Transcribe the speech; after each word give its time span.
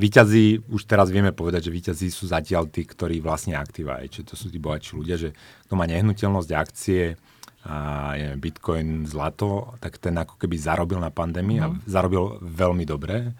výťazí, 0.00 0.72
už 0.72 0.88
teraz 0.88 1.12
vieme 1.12 1.36
povedať, 1.36 1.68
že 1.68 1.74
výťazí 1.76 2.08
sú 2.08 2.24
zatiaľ 2.24 2.72
tí, 2.72 2.88
ktorí 2.88 3.20
vlastne 3.20 3.52
aktíva, 3.54 4.00
čiže 4.08 4.32
to 4.32 4.34
sú 4.34 4.48
tí 4.48 4.56
bohatší 4.56 4.96
ľudia, 4.96 5.16
že 5.20 5.36
kto 5.68 5.76
má 5.76 5.84
nehnuteľnosť, 5.84 6.50
akcie, 6.56 7.20
a 7.60 7.76
je 8.16 8.28
Bitcoin, 8.40 9.04
zlato, 9.04 9.76
tak 9.84 10.00
ten 10.00 10.16
ako 10.16 10.40
keby 10.40 10.56
zarobil 10.56 10.96
na 10.96 11.12
pandémii 11.12 11.60
mm. 11.60 11.64
a 11.64 11.66
mhm. 11.68 11.78
zarobil 11.84 12.40
veľmi 12.40 12.84
dobre. 12.88 13.36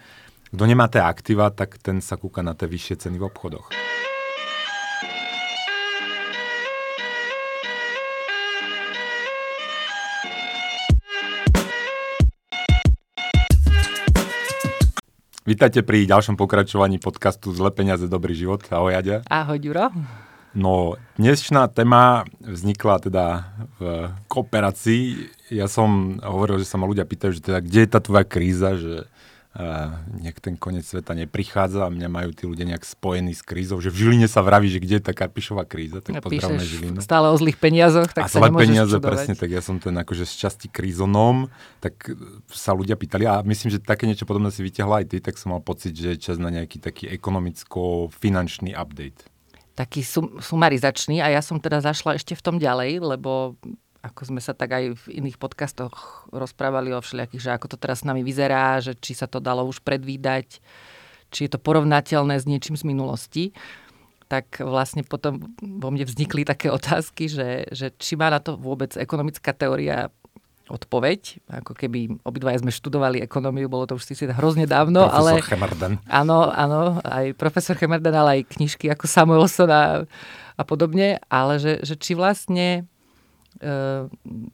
Kto 0.51 0.65
nemá 0.67 0.91
tie 0.91 1.01
aktíva, 1.01 1.49
tak 1.55 1.79
ten 1.81 2.03
sa 2.03 2.19
kúka 2.19 2.45
na 2.45 2.53
tie 2.59 2.69
vyššie 2.69 3.07
ceny 3.07 3.17
v 3.17 3.27
obchodoch. 3.31 3.71
Vítajte 15.51 15.83
pri 15.83 16.07
ďalšom 16.07 16.39
pokračovaní 16.39 17.03
podcastu 17.03 17.51
Zle 17.51 17.75
peniaze, 17.75 18.07
dobrý 18.07 18.39
život. 18.39 18.63
Ahoj, 18.71 18.95
Jadia. 18.95 19.27
Ahoj, 19.27 19.59
Ďuro. 19.59 19.91
No, 20.55 20.95
dnešná 21.19 21.67
téma 21.67 22.23
vznikla 22.39 23.03
teda 23.03 23.51
v 23.75 24.15
kooperácii. 24.31 25.27
Ja 25.51 25.67
som 25.67 26.23
hovoril, 26.23 26.63
že 26.63 26.71
sa 26.71 26.79
ma 26.79 26.87
ľudia 26.87 27.03
pýtajú, 27.03 27.35
že 27.35 27.43
teda, 27.43 27.67
kde 27.67 27.83
je 27.83 27.91
tá 27.91 27.99
tvoja 27.99 28.23
kríza, 28.23 28.79
že 28.79 29.11
nech 30.23 30.39
ten 30.39 30.55
koniec 30.55 30.87
sveta 30.87 31.11
neprichádza 31.19 31.83
a 31.83 31.91
mňa 31.91 32.07
majú 32.07 32.31
tí 32.31 32.47
ľudia 32.47 32.71
nejak 32.71 32.87
spojení 32.87 33.35
s 33.35 33.43
krízou, 33.43 33.83
že 33.83 33.91
v 33.91 34.07
Žiline 34.07 34.31
sa 34.31 34.47
vraví, 34.47 34.71
že 34.71 34.79
kde 34.79 35.03
je 35.03 35.05
tá 35.11 35.11
Karpišová 35.11 35.67
kríza, 35.67 35.99
tak 35.99 36.19
ja 36.19 36.23
pozdravme 36.23 36.63
Žilinu. 36.63 37.03
stále 37.03 37.27
o 37.27 37.35
zlých 37.35 37.59
peniazoch, 37.59 38.15
tak 38.15 38.25
a 38.25 38.29
sa 38.31 38.39
zlé 38.39 38.55
peniaze, 38.55 38.95
čudovať. 38.95 39.11
presne, 39.11 39.35
tak 39.35 39.51
ja 39.51 39.59
som 39.59 39.83
ten 39.83 39.91
akože 39.99 40.23
z 40.23 40.35
časti 40.47 40.67
krízonom, 40.71 41.51
tak 41.83 42.15
sa 42.47 42.79
ľudia 42.79 42.95
pýtali 42.95 43.27
a 43.27 43.43
myslím, 43.43 43.75
že 43.75 43.83
také 43.83 44.07
niečo 44.07 44.23
podobné 44.23 44.55
si 44.55 44.63
vyťahla 44.63 45.03
aj 45.03 45.07
ty, 45.11 45.17
tak 45.19 45.35
som 45.35 45.51
mal 45.51 45.63
pocit, 45.67 45.99
že 45.99 46.15
je 46.15 46.31
čas 46.31 46.39
na 46.39 46.55
nejaký 46.55 46.79
taký 46.79 47.11
ekonomicko-finančný 47.11 48.79
update 48.79 49.27
taký 49.71 50.05
sum, 50.05 50.37
sumarizačný 50.45 51.25
a 51.25 51.33
ja 51.33 51.41
som 51.41 51.57
teda 51.57 51.81
zašla 51.81 52.21
ešte 52.21 52.37
v 52.37 52.45
tom 52.45 52.61
ďalej, 52.61 53.01
lebo 53.01 53.57
ako 54.01 54.33
sme 54.33 54.41
sa 54.41 54.57
tak 54.57 54.73
aj 54.73 54.85
v 54.97 55.05
iných 55.21 55.37
podcastoch 55.37 56.25
rozprávali 56.33 56.97
o 56.97 57.05
všelijakých, 57.05 57.43
že 57.45 57.51
ako 57.53 57.67
to 57.73 57.77
teraz 57.77 58.01
s 58.01 58.09
nami 58.09 58.25
vyzerá, 58.25 58.81
že 58.81 58.97
či 58.97 59.13
sa 59.13 59.29
to 59.29 59.45
dalo 59.45 59.69
už 59.69 59.85
predvídať, 59.85 60.65
či 61.29 61.41
je 61.47 61.51
to 61.53 61.61
porovnateľné 61.61 62.41
s 62.41 62.49
niečím 62.49 62.81
z 62.81 62.85
minulosti, 62.89 63.45
tak 64.31 64.63
vlastne 64.63 65.03
potom 65.03 65.53
vo 65.59 65.89
mne 65.91 66.07
vznikli 66.09 66.47
také 66.49 66.73
otázky, 66.79 67.29
že, 67.29 67.69
že 67.75 67.93
či 68.01 68.17
má 68.17 68.33
na 68.33 68.41
to 68.41 68.57
vôbec 68.57 68.97
ekonomická 68.97 69.53
teória 69.53 70.09
odpoveď. 70.71 71.43
Ako 71.51 71.75
keby 71.75 72.23
obidvaja 72.23 72.63
sme 72.63 72.71
študovali 72.71 73.19
ekonómiu, 73.27 73.67
bolo 73.67 73.91
to 73.91 73.99
už 73.99 74.07
si 74.07 74.15
hrozne 74.31 74.71
dávno. 74.71 75.11
Profesor 75.11 75.43
ale, 75.43 75.43
Chemerden. 75.43 75.93
Áno, 76.07 76.47
áno, 76.47 77.03
aj 77.03 77.35
profesor 77.35 77.75
Chemerden, 77.75 78.15
ale 78.15 78.41
aj 78.41 78.55
knižky 78.55 78.87
ako 78.87 79.11
Samuelson 79.11 79.69
a, 79.69 80.07
podobne, 80.63 81.19
ale 81.27 81.59
že, 81.59 81.83
že 81.83 81.99
či 81.99 82.15
vlastne 82.15 82.87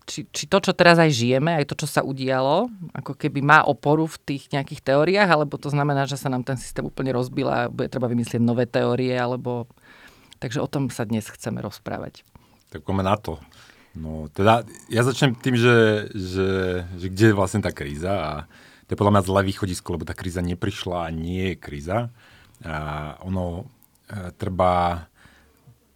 či, 0.09 0.27
či 0.33 0.45
to, 0.51 0.59
čo 0.59 0.73
teraz 0.75 0.99
aj 0.99 1.13
žijeme, 1.13 1.55
aj 1.55 1.69
to, 1.71 1.79
čo 1.79 1.87
sa 1.87 2.03
udialo, 2.03 2.67
ako 2.97 3.15
keby 3.15 3.45
má 3.45 3.63
oporu 3.63 4.09
v 4.09 4.19
tých 4.25 4.51
nejakých 4.51 4.83
teóriách, 4.83 5.31
alebo 5.31 5.61
to 5.61 5.71
znamená, 5.71 6.09
že 6.09 6.19
sa 6.19 6.33
nám 6.33 6.43
ten 6.43 6.59
systém 6.59 6.83
úplne 6.83 7.15
rozbil 7.15 7.47
a 7.47 7.71
bude 7.71 7.87
treba 7.87 8.11
vymyslieť 8.11 8.43
nové 8.43 8.67
teórie, 8.67 9.15
alebo... 9.15 9.71
Takže 10.37 10.61
o 10.61 10.69
tom 10.69 10.93
sa 10.93 11.09
dnes 11.09 11.25
chceme 11.33 11.65
rozprávať. 11.65 12.21
Tak 12.69 12.85
poďme 12.85 13.09
na 13.09 13.17
to. 13.17 13.41
No, 13.97 14.29
teda 14.29 14.69
ja 14.93 15.01
začnem 15.01 15.33
tým, 15.33 15.57
že, 15.57 16.09
že, 16.13 16.49
že 17.01 17.07
kde 17.09 17.33
je 17.33 17.39
vlastne 17.39 17.65
tá 17.65 17.73
kríza 17.73 18.13
a 18.13 18.33
to 18.85 18.93
je 18.93 19.01
podľa 19.01 19.17
mňa 19.17 19.27
zlé 19.27 19.41
východisko, 19.49 19.97
lebo 19.97 20.05
tá 20.05 20.13
kríza 20.13 20.45
neprišla 20.45 21.09
a 21.09 21.15
nie 21.15 21.55
je 21.55 21.57
kríza. 21.57 22.13
A 22.61 22.77
ono 23.25 23.65
e, 24.13 24.31
treba 24.37 25.09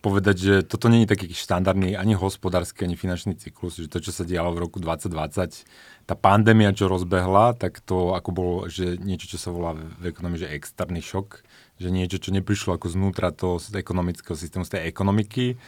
povedať, 0.01 0.37
že 0.41 0.55
toto 0.65 0.89
nie 0.89 1.05
je 1.05 1.13
taký 1.13 1.29
štandardný 1.31 1.93
ani 1.95 2.17
hospodársky, 2.17 2.89
ani 2.89 2.97
finančný 2.97 3.37
cyklus, 3.37 3.77
že 3.77 3.93
to, 3.93 4.01
čo 4.01 4.17
sa 4.17 4.25
dialo 4.25 4.57
v 4.57 4.65
roku 4.65 4.81
2020, 4.81 6.09
tá 6.09 6.15
pandémia, 6.17 6.73
čo 6.73 6.89
rozbehla, 6.89 7.55
tak 7.55 7.85
to 7.85 8.17
ako 8.17 8.31
bolo, 8.33 8.55
že 8.67 8.97
niečo, 8.97 9.31
čo 9.31 9.39
sa 9.39 9.53
volá 9.53 9.77
v 9.77 10.11
ekonomii, 10.11 10.43
že 10.43 10.53
externý 10.57 11.05
šok, 11.05 11.45
že 11.77 11.89
niečo, 11.93 12.17
čo 12.19 12.33
neprišlo 12.33 12.81
ako 12.81 12.89
znútra 12.89 13.31
toho 13.31 13.61
ekonomického 13.61 14.35
systému, 14.35 14.65
z 14.65 14.81
tej 14.81 14.83
ekonomiky, 14.89 15.61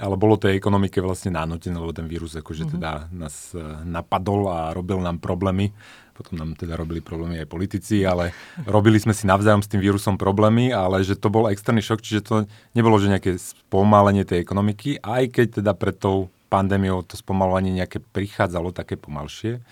ale 0.00 0.14
bolo 0.16 0.40
tej 0.40 0.56
ekonomike 0.56 1.02
vlastne 1.02 1.34
nánotené, 1.34 1.76
lebo 1.76 1.92
ten 1.92 2.08
vírus 2.08 2.32
akože 2.32 2.64
mm-hmm. 2.64 2.74
teda 2.78 2.92
nás 3.12 3.52
eh, 3.52 3.60
napadol 3.84 4.48
a 4.48 4.58
robil 4.72 5.02
nám 5.02 5.18
problémy 5.20 5.74
potom 6.20 6.36
nám 6.36 6.52
teda 6.52 6.76
robili 6.76 7.00
problémy 7.00 7.40
aj 7.40 7.48
politici, 7.48 8.04
ale 8.04 8.36
robili 8.68 9.00
sme 9.00 9.16
si 9.16 9.24
navzájom 9.24 9.64
s 9.64 9.72
tým 9.72 9.80
vírusom 9.80 10.20
problémy, 10.20 10.68
ale 10.68 11.00
že 11.00 11.16
to 11.16 11.32
bol 11.32 11.48
externý 11.48 11.80
šok, 11.80 12.04
čiže 12.04 12.20
to 12.20 12.34
nebolo, 12.76 13.00
že 13.00 13.08
nejaké 13.08 13.40
spomalenie 13.40 14.28
tej 14.28 14.44
ekonomiky, 14.44 15.00
aj 15.00 15.32
keď 15.32 15.46
teda 15.64 15.72
pred 15.72 15.96
tou 15.96 16.28
pandémiou 16.52 17.00
to 17.00 17.16
spomalovanie 17.16 17.72
nejaké 17.72 18.04
prichádzalo 18.04 18.76
také 18.76 19.00
pomalšie. 19.00 19.64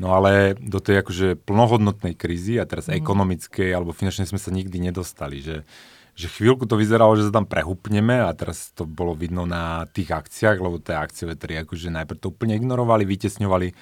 No 0.00 0.16
ale 0.16 0.56
do 0.56 0.80
tej 0.80 1.04
akože 1.04 1.36
plnohodnotnej 1.44 2.16
krízy 2.16 2.56
a 2.56 2.64
teraz 2.64 2.88
mm. 2.88 2.96
ekonomickej 2.96 3.70
alebo 3.76 3.92
finančnej 3.92 4.24
sme 4.24 4.40
sa 4.40 4.48
nikdy 4.48 4.88
nedostali, 4.88 5.44
že 5.44 5.68
že 6.12 6.28
chvíľku 6.28 6.68
to 6.68 6.76
vyzeralo, 6.76 7.16
že 7.16 7.32
sa 7.32 7.40
tam 7.40 7.48
prehupneme 7.48 8.20
a 8.20 8.28
teraz 8.36 8.68
to 8.76 8.84
bolo 8.84 9.16
vidno 9.16 9.48
na 9.48 9.88
tých 9.96 10.12
akciách, 10.12 10.60
lebo 10.60 10.76
tie 10.76 10.92
akcie 10.92 11.24
vetri 11.24 11.56
akože 11.64 11.88
najprv 11.88 12.20
to 12.20 12.28
úplne 12.28 12.52
ignorovali, 12.52 13.08
vytesňovali 13.08 13.72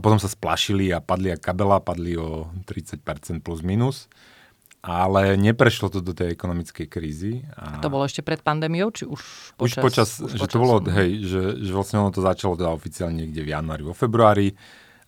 a 0.00 0.02
potom 0.02 0.16
sa 0.16 0.32
splašili 0.32 0.88
a 0.96 1.04
padli 1.04 1.28
a 1.28 1.36
kabela, 1.36 1.76
padli 1.76 2.16
o 2.16 2.48
30% 2.64 3.04
plus 3.44 3.60
minus. 3.60 4.08
Ale 4.80 5.36
neprešlo 5.36 5.92
to 5.92 6.00
do 6.00 6.16
tej 6.16 6.32
ekonomickej 6.32 6.88
krízy. 6.88 7.44
A... 7.52 7.84
To 7.84 7.92
bolo 7.92 8.08
ešte 8.08 8.24
pred 8.24 8.40
pandémiou, 8.40 8.88
či 8.88 9.04
už 9.04 9.52
počas? 9.60 9.76
Už 9.76 9.84
počas, 9.84 10.08
už 10.24 10.40
že 10.40 10.40
počas... 10.40 10.56
to 10.56 10.56
bolo, 10.56 10.80
hej, 10.88 11.20
že, 11.20 11.42
že 11.68 11.72
vlastne 11.76 12.00
ono 12.00 12.08
to 12.08 12.24
začalo 12.24 12.56
teda 12.56 12.72
oficiálne 12.72 13.12
niekde 13.12 13.44
v 13.44 13.52
januári, 13.52 13.84
vo 13.84 13.92
februári. 13.92 14.56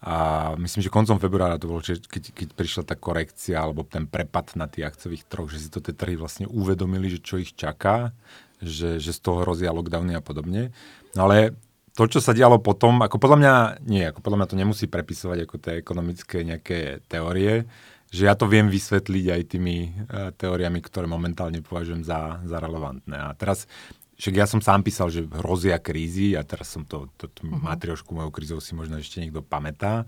A 0.05 0.53
myslím, 0.61 0.85
že 0.85 0.93
koncom 0.93 1.17
februára 1.17 1.57
to 1.57 1.73
bolo, 1.73 1.81
keď, 1.81 2.05
keď 2.37 2.49
prišla 2.53 2.83
tá 2.85 3.01
korekcia 3.01 3.57
alebo 3.57 3.81
ten 3.89 4.05
prepad 4.05 4.53
na 4.61 4.69
tých 4.69 4.93
akciových 4.93 5.25
troch, 5.25 5.49
že 5.49 5.65
si 5.65 5.69
to 5.73 5.81
tie 5.81 5.97
trhy 5.97 6.21
vlastne 6.21 6.45
uvedomili, 6.53 7.09
že 7.09 7.25
čo 7.25 7.41
ich 7.41 7.57
čaká, 7.57 8.13
že, 8.61 9.01
že 9.01 9.09
z 9.09 9.21
toho 9.25 9.41
hrozia 9.41 9.73
lockdowny 9.73 10.13
a 10.13 10.21
podobne. 10.21 10.69
No 11.17 11.33
ale 11.33 11.57
to, 11.93 12.09
čo 12.09 12.25
sa 12.25 12.33
dialo 12.33 12.57
potom, 12.57 13.05
ako 13.05 13.21
podľa 13.21 13.39
mňa, 13.39 13.55
nie, 13.85 14.05
ako 14.09 14.25
podľa 14.25 14.39
mňa 14.41 14.49
to 14.49 14.61
nemusí 14.61 14.87
prepisovať 14.89 15.45
ako 15.45 15.57
tie 15.61 15.75
ekonomické 15.77 16.41
nejaké 16.41 17.05
teórie, 17.05 17.69
že 18.13 18.29
ja 18.29 18.37
to 18.37 18.49
viem 18.49 18.69
vysvetliť 18.69 19.27
aj 19.29 19.43
tými 19.49 19.77
uh, 19.89 20.33
teóriami, 20.37 20.81
ktoré 20.85 21.05
momentálne 21.09 21.61
považujem 21.65 22.05
za, 22.05 22.41
za 22.45 22.57
relevantné. 22.61 23.17
A 23.17 23.33
teraz, 23.37 23.69
však 24.17 24.35
ja 24.37 24.45
som 24.49 24.61
sám 24.61 24.85
písal, 24.85 25.09
že 25.09 25.25
hrozia 25.25 25.81
krízy 25.81 26.37
a 26.37 26.45
teraz 26.45 26.73
som 26.73 26.85
to, 26.85 27.09
to, 27.17 27.29
to 27.33 27.45
uh-huh. 27.45 27.61
matriošku 27.61 28.13
mojou 28.13 28.33
krízou 28.33 28.61
si 28.61 28.77
možno 28.77 29.01
ešte 29.01 29.21
niekto 29.21 29.41
pamätá. 29.41 30.05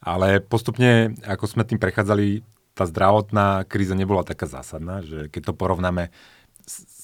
Ale 0.00 0.44
postupne, 0.44 1.16
ako 1.24 1.48
sme 1.48 1.64
tým 1.64 1.80
prechádzali, 1.80 2.44
tá 2.76 2.84
zdravotná 2.84 3.64
kríza 3.64 3.96
nebola 3.96 4.20
taká 4.20 4.44
zásadná, 4.44 5.00
že 5.00 5.32
keď 5.32 5.52
to 5.52 5.52
porovnáme 5.56 6.12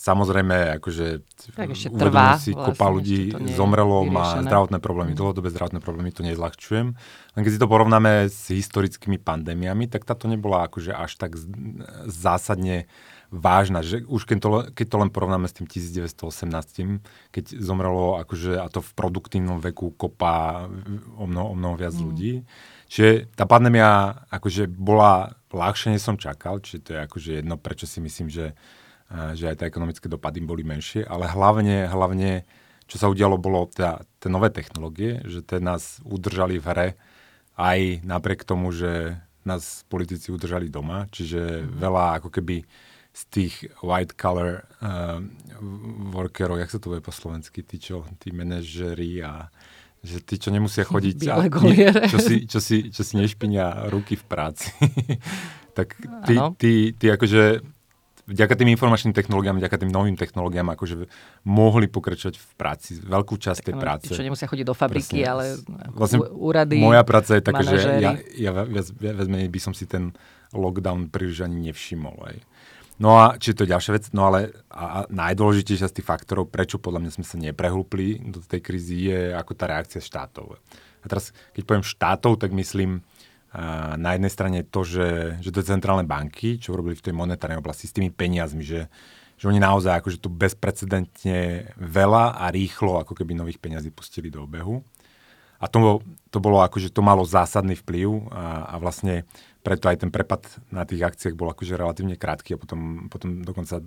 samozrejme, 0.03 0.83
akože 0.83 1.23
tak 1.55 1.79
ešte 1.79 1.95
trvá, 1.95 2.35
si, 2.35 2.51
vlastne, 2.51 2.75
kopa 2.75 2.87
ľudí 2.91 3.31
zomrelo, 3.55 4.03
má 4.03 4.43
zdravotné 4.43 4.83
problémy, 4.83 5.15
mm. 5.15 5.19
dlhodobé 5.23 5.55
zdravotné 5.55 5.79
problémy, 5.79 6.11
to 6.11 6.27
nezľahčujem. 6.27 6.99
Len 7.39 7.41
keď 7.47 7.53
si 7.55 7.63
to 7.63 7.71
porovnáme 7.71 8.27
s 8.27 8.51
historickými 8.51 9.23
pandémiami, 9.23 9.87
tak 9.87 10.03
táto 10.03 10.27
nebola 10.27 10.67
akože 10.67 10.91
až 10.91 11.15
tak 11.23 11.39
zásadne 12.11 12.91
vážna, 13.33 13.81
že 13.81 14.03
už 14.05 14.27
keď 14.27 14.39
to, 14.43 14.49
keď 14.75 14.87
to 14.91 14.97
len 14.99 15.11
porovnáme 15.15 15.47
s 15.47 15.57
tým 15.57 15.71
1918, 15.71 17.01
keď 17.31 17.45
zomrelo 17.63 18.19
akože, 18.21 18.59
a 18.59 18.67
to 18.69 18.83
v 18.83 18.93
produktívnom 18.99 19.63
veku 19.63 19.95
kopa 19.95 20.67
o 21.15 21.25
mnoho, 21.31 21.55
o 21.55 21.57
mnoho 21.57 21.79
viac 21.79 21.95
mm. 21.95 22.03
ľudí. 22.03 22.43
Čiže 22.91 23.33
tá 23.39 23.47
pandémia 23.47 24.21
akože 24.35 24.67
bola 24.67 25.39
ľahšie, 25.55 25.95
než 25.95 26.03
som 26.03 26.19
čakal, 26.19 26.59
čiže 26.59 26.79
to 26.83 26.89
je 26.93 26.99
akože 27.07 27.31
jedno, 27.41 27.55
prečo 27.55 27.87
si 27.87 28.03
myslím, 28.03 28.29
že 28.29 28.59
že 29.37 29.53
aj 29.53 29.57
tie 29.61 29.69
ekonomické 29.69 30.07
dopady 30.09 30.41
boli 30.41 30.65
menšie, 30.65 31.05
ale 31.05 31.29
hlavne, 31.29 31.85
hlavne 31.89 32.49
čo 32.89 32.97
sa 33.01 33.09
udialo, 33.09 33.41
bolo 33.41 33.69
teda 33.73 34.05
tie 34.21 34.29
nové 34.29 34.53
technológie, 34.53 35.25
že 35.25 35.41
tie 35.41 35.61
nás 35.61 36.01
udržali 36.05 36.61
v 36.61 36.67
hre 36.67 36.89
aj 37.57 38.05
napriek 38.05 38.45
tomu, 38.45 38.73
že 38.73 39.17
nás 39.49 39.85
politici 39.89 40.31
udržali 40.31 40.71
doma, 40.71 41.09
čiže 41.11 41.67
mm. 41.67 41.69
veľa 41.81 42.05
ako 42.23 42.29
keby 42.31 42.63
z 43.13 43.23
tých 43.29 43.55
white 43.85 44.17
collar 44.17 44.65
uh, 44.81 45.21
workerov, 46.17 46.57
jak 46.57 46.73
sa 46.73 46.81
to 46.81 46.97
bude 46.97 47.05
po 47.05 47.13
slovensky, 47.13 47.61
tí, 47.61 47.77
čo, 47.77 48.09
tí 48.17 48.33
manažeri 48.33 49.21
a 49.21 49.53
že 50.03 50.19
tí, 50.25 50.41
čo 50.41 50.51
nemusia 50.51 50.83
chodiť 50.83 51.19
a 51.31 51.47
ne, 51.47 52.09
čo, 52.11 52.19
si, 52.19 52.49
čo, 52.49 52.59
si, 52.59 52.91
čo 52.91 53.07
si 53.07 53.15
nešpinia 53.21 53.87
ruky 53.93 54.19
v 54.19 54.25
práci, 54.27 54.73
tak 55.79 55.95
tí, 56.27 56.35
tí, 56.59 56.73
tí 56.97 57.07
akože 57.07 57.63
vďaka 58.27 58.55
tým 58.55 58.71
informačným 58.71 59.15
technológiám, 59.15 59.59
vďaka 59.59 59.77
tým 59.83 59.91
novým 59.91 60.15
technológiám, 60.15 60.75
akože 60.79 61.11
mohli 61.47 61.91
pokračovať 61.91 62.35
v 62.39 62.47
práci, 62.55 62.91
veľkú 63.03 63.35
časť 63.35 63.61
tak, 63.61 63.67
tej 63.67 63.75
práce. 63.79 64.11
Čo 64.15 64.23
nemusia 64.23 64.47
chodiť 64.47 64.67
do 64.67 64.75
fabriky, 64.77 65.23
Presne. 65.23 65.31
ale 65.31 65.45
vlastne 65.91 66.23
úrady, 66.31 66.79
Moja 66.79 67.03
práca 67.03 67.35
je 67.35 67.43
taká, 67.43 67.63
že 67.67 67.79
ja, 67.99 68.13
ja 68.39 68.51
viac, 68.63 68.87
viac 68.95 69.29
menej 69.29 69.51
by 69.51 69.61
som 69.61 69.73
si 69.75 69.91
ten 69.91 70.15
lockdown 70.55 71.11
príliš 71.11 71.43
ani 71.43 71.73
nevšimol. 71.73 72.17
Aj. 72.29 72.37
No 73.03 73.19
a 73.19 73.35
či 73.41 73.57
to 73.57 73.67
je 73.67 73.73
ďalšia 73.75 73.93
vec, 73.99 74.05
no 74.15 74.31
ale 74.31 74.55
a, 74.71 75.03
a 75.03 75.11
najdôležitejšia 75.11 75.91
z 75.91 75.97
tých 75.99 76.07
faktorov, 76.07 76.53
prečo 76.53 76.79
podľa 76.79 77.03
mňa 77.03 77.11
sme 77.19 77.27
sa 77.27 77.37
neprehlúpli 77.41 78.23
do 78.23 78.39
tej 78.39 78.61
krízy, 78.63 79.11
je 79.11 79.35
ako 79.35 79.53
tá 79.59 79.67
reakcia 79.67 79.99
štátov. 79.99 80.61
A 81.03 81.05
teraz, 81.11 81.35
keď 81.51 81.63
poviem 81.67 81.83
štátov, 81.83 82.39
tak 82.39 82.55
myslím 82.55 83.03
na 84.01 84.11
jednej 84.17 84.33
strane 84.33 84.59
to, 84.65 84.81
že, 84.81 85.37
že 85.45 85.53
to 85.53 85.61
centrálne 85.61 86.09
banky, 86.09 86.57
čo 86.57 86.73
robili 86.73 86.97
v 86.97 87.05
tej 87.05 87.15
monetárnej 87.15 87.61
oblasti 87.61 87.85
s 87.85 87.93
tými 87.93 88.09
peniazmi, 88.09 88.65
že, 88.65 88.89
že 89.37 89.45
oni 89.45 89.61
naozaj 89.61 90.01
akože 90.01 90.19
tu 90.25 90.33
bezprecedentne 90.33 91.69
veľa 91.77 92.41
a 92.41 92.49
rýchlo 92.49 93.05
ako 93.05 93.13
keby 93.13 93.37
nových 93.37 93.61
peniazí 93.61 93.93
pustili 93.93 94.33
do 94.33 94.49
obehu. 94.49 94.81
A 95.63 95.71
to, 95.71 96.03
to 96.35 96.43
bolo 96.43 96.59
akože 96.59 96.91
to 96.91 97.07
malo 97.07 97.23
zásadný 97.23 97.79
vplyv 97.79 98.35
a, 98.35 98.75
a 98.75 98.75
vlastne 98.83 99.23
preto 99.63 99.87
aj 99.87 100.03
ten 100.03 100.11
prepad 100.11 100.43
na 100.75 100.83
tých 100.83 101.07
akciách 101.07 101.39
bol 101.39 101.55
akože 101.55 101.79
relatívne 101.79 102.19
krátky 102.19 102.59
a 102.59 102.59
potom, 102.59 103.07
potom 103.07 103.47
dokonca 103.47 103.79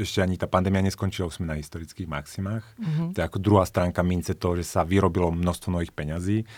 ešte 0.00 0.24
ani 0.24 0.40
tá 0.40 0.48
pandémia 0.48 0.80
neskončila, 0.80 1.28
už 1.28 1.44
sme 1.44 1.52
na 1.52 1.60
historických 1.60 2.08
maximách. 2.08 2.64
Mm-hmm. 2.80 3.08
To 3.12 3.16
je 3.20 3.28
ako 3.28 3.36
druhá 3.36 3.68
stránka 3.68 4.00
mince 4.00 4.32
toho, 4.32 4.56
že 4.56 4.64
sa 4.64 4.80
vyrobilo 4.80 5.28
množstvo 5.28 5.68
nových 5.68 5.92
peňazí. 5.92 6.48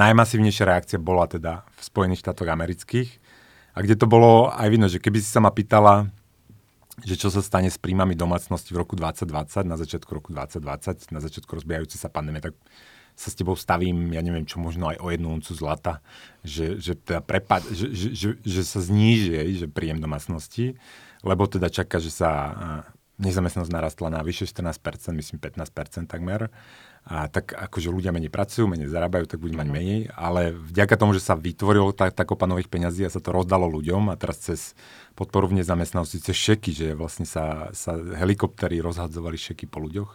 Najmasívnejšia 0.00 0.64
reakcia 0.64 0.96
bola 0.96 1.28
teda 1.28 1.68
v 1.76 1.80
Spojených 1.84 2.24
štátoch 2.24 2.48
amerických 2.48 3.20
a 3.76 3.84
kde 3.84 4.00
to 4.00 4.08
bolo 4.08 4.48
aj 4.48 4.68
vidno, 4.72 4.88
že 4.88 4.96
keby 4.96 5.20
si 5.20 5.28
sa 5.28 5.44
ma 5.44 5.52
pýtala, 5.52 6.08
že 7.04 7.20
čo 7.20 7.28
sa 7.28 7.44
stane 7.44 7.68
s 7.68 7.76
príjmami 7.76 8.16
domácnosti 8.16 8.72
v 8.72 8.80
roku 8.80 8.96
2020, 8.96 9.68
na 9.68 9.76
začiatku 9.76 10.08
roku 10.08 10.32
2020, 10.32 11.12
na 11.12 11.20
začiatku 11.20 11.52
rozbiehajúcej 11.52 12.00
sa 12.00 12.08
pandémie, 12.08 12.40
tak 12.40 12.56
sa 13.12 13.28
s 13.28 13.36
tebou 13.36 13.52
stavím, 13.52 14.16
ja 14.16 14.24
neviem 14.24 14.48
čo, 14.48 14.56
možno 14.56 14.88
aj 14.88 14.96
o 15.04 15.12
jednu 15.12 15.28
uncu 15.36 15.52
zlata, 15.52 16.00
že, 16.40 16.80
že, 16.80 16.96
teda 16.96 17.20
prepad, 17.20 17.60
že, 17.68 17.92
že, 17.92 18.08
že, 18.16 18.28
že 18.40 18.62
sa 18.64 18.80
zníži, 18.80 19.60
že 19.60 19.68
príjem 19.68 20.00
domácnosti, 20.00 20.80
lebo 21.20 21.44
teda 21.44 21.68
čaká, 21.68 22.00
že 22.00 22.08
sa 22.08 22.30
nezamestnanosť 23.20 23.72
narastla 23.72 24.08
na 24.08 24.24
vyše 24.24 24.48
14%, 24.48 25.12
myslím 25.12 25.36
15% 25.36 26.08
takmer. 26.08 26.48
A 27.10 27.26
tak 27.26 27.58
akože 27.58 27.90
ľudia 27.90 28.14
menej 28.14 28.30
pracujú, 28.30 28.70
menej 28.70 28.86
zarábajú, 28.86 29.26
tak 29.26 29.42
budú 29.42 29.58
mať 29.58 29.66
mhm. 29.66 29.74
menej, 29.74 30.00
ale 30.14 30.54
vďaka 30.54 30.94
tomu, 30.94 31.10
že 31.10 31.26
sa 31.26 31.34
vytvorilo 31.34 31.90
tak, 31.90 32.14
tak 32.14 32.30
kopa 32.30 32.46
nových 32.46 32.70
peňazí 32.70 33.02
a 33.02 33.10
sa 33.10 33.18
to 33.18 33.34
rozdalo 33.34 33.66
ľuďom 33.66 34.14
a 34.14 34.14
teraz 34.14 34.38
cez 34.46 34.78
podporu 35.18 35.50
v 35.50 35.58
nezamestnanosti, 35.58 36.22
cez 36.22 36.38
šeky, 36.38 36.70
že 36.70 36.88
vlastne 36.94 37.26
sa, 37.26 37.74
sa 37.74 37.98
helikoptery 37.98 38.78
rozhadzovali 38.78 39.34
šeky 39.34 39.66
po 39.66 39.82
ľuďoch, 39.82 40.10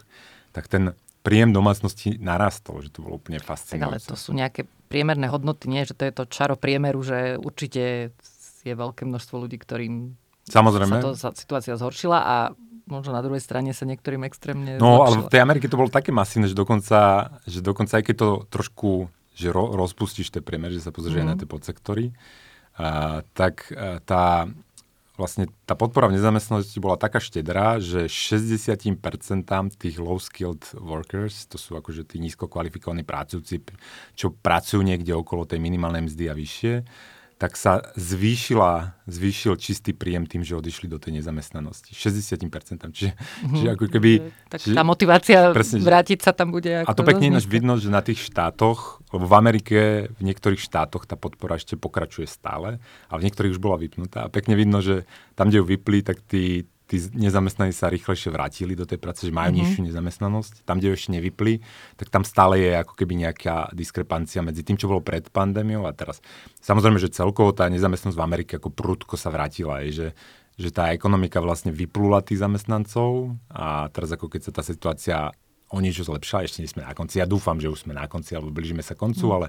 tak 0.56 0.72
ten 0.72 0.96
príjem 1.20 1.52
domácnosti 1.52 2.16
narastol, 2.16 2.80
že 2.80 2.94
to 2.94 3.04
bolo 3.04 3.20
úplne 3.20 3.42
fascinujúce. 3.44 3.82
Tak 3.82 3.90
ale 3.92 3.98
to 4.00 4.16
sú 4.16 4.30
nejaké 4.32 4.64
priemerné 4.86 5.26
hodnoty, 5.28 5.66
nie? 5.66 5.82
Že 5.82 5.94
to 5.98 6.02
je 6.06 6.12
to 6.16 6.24
čaro 6.30 6.54
priemeru, 6.54 7.02
že 7.02 7.36
určite 7.36 8.14
je 8.62 8.74
veľké 8.74 9.04
množstvo 9.06 9.34
ľudí, 9.42 9.58
ktorým 9.58 10.14
Samozrejme. 10.46 11.02
sa 11.02 11.02
to 11.02 11.10
sa 11.18 11.28
situácia 11.34 11.74
zhoršila 11.74 12.18
a 12.22 12.36
možno 12.86 13.12
na 13.12 13.22
druhej 13.22 13.42
strane 13.42 13.74
sa 13.74 13.84
niektorým 13.84 14.22
extrémne 14.24 14.78
No, 14.78 15.02
zhoršila. 15.02 15.06
ale 15.06 15.14
v 15.26 15.30
tej 15.30 15.40
Amerike 15.42 15.66
to 15.66 15.78
bolo 15.78 15.90
také 15.90 16.14
masívne, 16.14 16.46
že 16.46 16.56
dokonca, 16.56 17.28
že 17.44 17.60
dokonca 17.60 17.98
aj 17.98 18.04
keď 18.06 18.16
to 18.16 18.28
trošku 18.48 18.90
že 19.36 19.52
ro, 19.52 19.76
rozpustíš 19.76 20.32
tie 20.32 20.40
priemer, 20.40 20.72
že 20.72 20.80
sa 20.80 20.88
pozrieš 20.88 21.20
mm. 21.20 21.28
na 21.28 21.34
mhm. 21.36 21.40
tie 21.44 21.48
podsektory, 21.48 22.04
a, 22.80 23.20
tak 23.36 23.68
a, 23.68 24.00
tá 24.00 24.48
vlastne 25.16 25.48
tá 25.64 25.72
podpora 25.72 26.12
v 26.12 26.20
nezamestnanosti 26.20 26.76
bola 26.76 27.00
taká 27.00 27.18
štedrá, 27.24 27.80
že 27.80 28.04
60% 28.04 29.00
tých 29.80 29.96
low-skilled 29.96 30.76
workers, 30.76 31.48
to 31.48 31.56
sú 31.56 31.72
akože 31.80 32.04
tí 32.04 32.20
nízko 32.20 32.52
kvalifikovaní 32.52 33.00
pracujúci, 33.00 33.64
čo 34.12 34.36
pracujú 34.36 34.84
niekde 34.84 35.16
okolo 35.16 35.48
tej 35.48 35.56
minimálnej 35.56 36.04
mzdy 36.04 36.24
a 36.28 36.34
vyššie, 36.36 36.74
tak 37.36 37.52
sa 37.60 37.84
zvýšila, 38.00 38.96
zvýšil 39.04 39.60
čistý 39.60 39.92
príjem 39.92 40.24
tým, 40.24 40.40
že 40.40 40.56
odišli 40.56 40.88
do 40.88 40.96
tej 40.96 41.20
nezamestnanosti. 41.20 41.92
60%. 41.92 42.48
Čiže, 42.96 43.12
mm-hmm. 43.12 43.52
čiže 43.52 43.68
ako 43.76 43.84
keby... 43.92 44.10
Tak 44.48 44.60
čiže, 44.64 44.72
tá 44.72 44.82
motivácia 44.88 45.38
presne, 45.52 45.84
vrátiť 45.84 46.24
sa 46.24 46.32
tam 46.32 46.48
bude 46.48 46.80
ako 46.80 46.88
A 46.88 46.96
to 46.96 47.04
pekne 47.04 47.36
ináč 47.36 47.44
vidno, 47.44 47.76
že 47.76 47.92
na 47.92 48.00
tých 48.00 48.24
štátoch, 48.24 49.04
lebo 49.12 49.28
v 49.28 49.34
Amerike, 49.36 49.78
v 50.16 50.22
niektorých 50.24 50.64
štátoch 50.64 51.04
tá 51.04 51.20
podpora 51.20 51.60
ešte 51.60 51.76
pokračuje 51.76 52.24
stále 52.24 52.80
a 53.12 53.14
v 53.20 53.24
niektorých 53.28 53.52
už 53.52 53.60
bola 53.60 53.76
vypnutá. 53.76 54.24
A 54.24 54.32
pekne 54.32 54.56
vidno, 54.56 54.80
že 54.80 55.04
tam, 55.36 55.52
kde 55.52 55.60
ju 55.60 55.66
vypli, 55.68 56.00
tak 56.00 56.24
tí, 56.24 56.64
tí 56.86 57.02
nezamestnaní 57.18 57.74
sa 57.74 57.90
rýchlejšie 57.90 58.30
vrátili 58.30 58.78
do 58.78 58.86
tej 58.86 59.02
práce, 59.02 59.26
že 59.26 59.34
majú 59.34 59.50
mm-hmm. 59.50 59.58
nižšiu 59.58 59.80
nezamestnanosť. 59.90 60.52
Tam, 60.62 60.78
kde 60.78 60.94
ešte 60.94 61.18
nevypli, 61.18 61.58
tak 61.98 62.08
tam 62.14 62.22
stále 62.22 62.62
je 62.62 62.70
ako 62.78 62.94
keby 62.94 63.26
nejaká 63.26 63.74
diskrepancia 63.74 64.40
medzi 64.40 64.62
tým, 64.62 64.78
čo 64.78 64.86
bolo 64.86 65.02
pred 65.02 65.26
pandémiou 65.26 65.84
a 65.84 65.92
teraz. 65.92 66.22
Samozrejme, 66.62 67.02
že 67.02 67.10
celkovo 67.10 67.50
tá 67.50 67.66
nezamestnanosť 67.66 68.18
v 68.18 68.26
Amerike 68.26 68.52
ako 68.62 68.70
prudko 68.70 69.18
sa 69.18 69.34
vrátila, 69.34 69.82
je, 69.82 69.90
že, 69.90 70.08
že 70.54 70.70
tá 70.70 70.94
ekonomika 70.94 71.42
vlastne 71.42 71.74
vyplula 71.74 72.22
tých 72.22 72.38
zamestnancov 72.38 73.34
a 73.50 73.90
teraz 73.90 74.14
ako 74.14 74.30
keď 74.30 74.40
sa 74.46 74.52
tá 74.54 74.62
situácia 74.62 75.18
o 75.66 75.82
niečo 75.82 76.06
zlepšila, 76.06 76.46
ešte 76.46 76.62
nie 76.62 76.70
sme 76.70 76.86
na 76.86 76.94
konci. 76.94 77.18
Ja 77.18 77.26
dúfam, 77.26 77.58
že 77.58 77.66
už 77.66 77.86
sme 77.86 77.94
na 77.94 78.06
konci, 78.06 78.38
alebo 78.38 78.54
blížime 78.54 78.86
sa 78.86 78.94
koncu, 78.94 79.26
mm. 79.26 79.34
ale, 79.34 79.46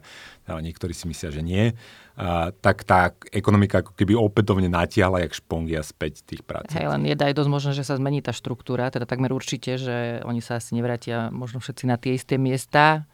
ale 0.49 0.59
niektorí 0.65 0.89
si 0.89 1.05
myslia, 1.05 1.29
že 1.29 1.45
nie. 1.45 1.77
A, 2.17 2.49
tak 2.49 2.81
tá 2.81 3.13
ekonomika 3.29 3.85
ako 3.85 3.93
keby 3.93 4.17
opätovne 4.17 4.65
natiahla 4.65 5.21
jak 5.21 5.37
špongia 5.37 5.85
späť 5.85 6.25
tých 6.25 6.41
prác. 6.41 6.73
Hej, 6.73 6.89
len 6.89 7.05
je 7.05 7.13
aj 7.13 7.37
dosť 7.37 7.51
možné, 7.53 7.71
že 7.77 7.85
sa 7.85 8.01
zmení 8.01 8.25
tá 8.25 8.33
štruktúra, 8.33 8.89
teda 8.89 9.05
takmer 9.05 9.29
určite, 9.29 9.77
že 9.77 10.25
oni 10.25 10.41
sa 10.41 10.57
asi 10.57 10.73
nevrátia 10.73 11.29
možno 11.29 11.61
všetci 11.61 11.83
na 11.85 12.01
tie 12.01 12.17
isté 12.17 12.41
miesta, 12.41 13.05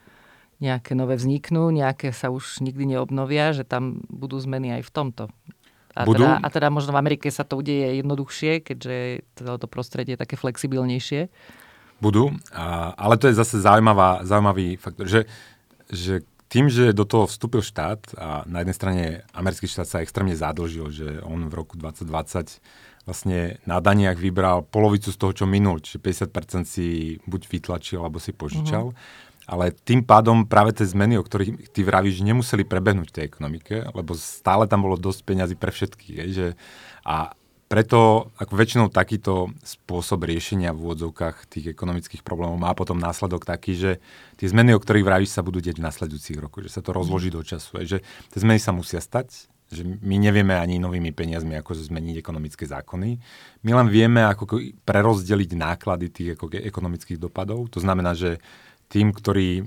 nejaké 0.64 0.96
nové 0.96 1.20
vzniknú, 1.20 1.76
nejaké 1.76 2.16
sa 2.16 2.32
už 2.32 2.64
nikdy 2.64 2.96
neobnovia, 2.96 3.52
že 3.52 3.68
tam 3.68 4.00
budú 4.08 4.40
zmeny 4.40 4.80
aj 4.80 4.88
v 4.88 4.92
tomto. 4.96 5.24
A, 5.94 6.08
budú? 6.08 6.24
Teda, 6.24 6.40
a 6.40 6.48
teda 6.48 6.68
možno 6.72 6.96
v 6.96 7.02
Amerike 7.04 7.28
sa 7.30 7.44
to 7.44 7.60
udeje 7.60 8.02
jednoduchšie, 8.02 8.66
keďže 8.66 9.28
teda 9.38 9.62
to 9.62 9.68
prostredie 9.68 10.16
je 10.16 10.24
také 10.24 10.40
flexibilnejšie. 10.40 11.30
Budú, 12.02 12.34
a, 12.52 12.96
ale 12.98 13.16
to 13.16 13.28
je 13.30 13.38
zase 13.38 13.62
zaujímavá, 13.64 14.24
zaujímavý 14.28 14.76
faktor, 14.78 15.08
že, 15.08 15.22
že 15.88 16.26
tým, 16.54 16.70
že 16.70 16.94
do 16.94 17.02
toho 17.02 17.26
vstúpil 17.26 17.66
štát 17.66 18.14
a 18.14 18.46
na 18.46 18.62
jednej 18.62 18.78
strane 18.78 19.04
americký 19.34 19.66
štát 19.66 19.90
sa 19.90 20.04
extrémne 20.06 20.38
zadlžil, 20.38 20.86
že 20.94 21.08
on 21.26 21.50
v 21.50 21.54
roku 21.58 21.82
2020 21.82 22.62
vlastne 23.10 23.58
na 23.68 23.82
daniach 23.82 24.16
vybral 24.16 24.64
polovicu 24.64 25.12
z 25.12 25.18
toho, 25.18 25.34
čo 25.34 25.46
minul, 25.50 25.82
čiže 25.82 26.00
50% 26.30 26.64
si 26.70 27.18
buď 27.26 27.42
vytlačil, 27.50 28.00
alebo 28.00 28.22
si 28.22 28.32
požičal. 28.32 28.94
Mm-hmm. 28.94 29.32
Ale 29.44 29.76
tým 29.76 30.08
pádom 30.08 30.48
práve 30.48 30.72
tie 30.72 30.88
zmeny, 30.88 31.20
o 31.20 31.26
ktorých 31.26 31.68
ty 31.76 31.84
vravíš, 31.84 32.24
nemuseli 32.24 32.64
prebehnúť 32.64 33.12
v 33.12 33.16
tej 33.18 33.26
ekonomike, 33.28 33.76
lebo 33.92 34.16
stále 34.16 34.72
tam 34.72 34.88
bolo 34.88 34.96
dosť 34.96 35.20
peňazí 35.28 35.56
pre 35.60 35.74
všetkých. 35.74 36.16
Je, 36.16 36.26
že, 36.32 36.48
a 37.04 37.36
preto 37.68 38.30
ako 38.38 38.54
väčšinou 38.54 38.88
takýto 38.94 39.50
spôsob 39.66 40.30
riešenia 40.30 40.76
v 40.76 40.84
úvodzovkách 40.84 41.50
tých 41.50 41.74
ekonomických 41.74 42.22
problémov 42.22 42.62
má 42.62 42.76
potom 42.78 43.02
následok 43.02 43.50
taký, 43.50 43.74
že 43.74 43.92
tie 44.38 44.46
zmeny, 44.46 44.78
o 44.78 44.82
ktorých 44.84 45.08
vravíš, 45.08 45.34
sa 45.34 45.42
budú 45.42 45.58
deť 45.58 45.82
v 45.82 45.86
nasledujúcich 45.90 46.38
rokoch, 46.38 46.70
že 46.70 46.74
sa 46.76 46.86
to 46.86 46.94
rozloží 46.94 47.34
do 47.34 47.42
času. 47.42 47.82
Že 47.82 48.06
tie 48.06 48.40
zmeny 48.40 48.62
sa 48.62 48.76
musia 48.76 49.02
stať, 49.02 49.50
že 49.74 49.82
my 49.82 50.22
nevieme 50.22 50.54
ani 50.54 50.78
novými 50.78 51.10
peniazmi, 51.18 51.58
ako 51.58 51.74
zmeniť 51.74 52.22
ekonomické 52.22 52.70
zákony. 52.70 53.18
My 53.66 53.72
len 53.74 53.90
vieme, 53.90 54.22
ako 54.22 54.62
prerozdeliť 54.86 55.58
náklady 55.58 56.14
tých 56.14 56.28
ekonomických 56.38 57.18
dopadov. 57.18 57.74
To 57.74 57.82
znamená, 57.82 58.14
že 58.14 58.38
tým, 58.86 59.10
ktorí 59.10 59.66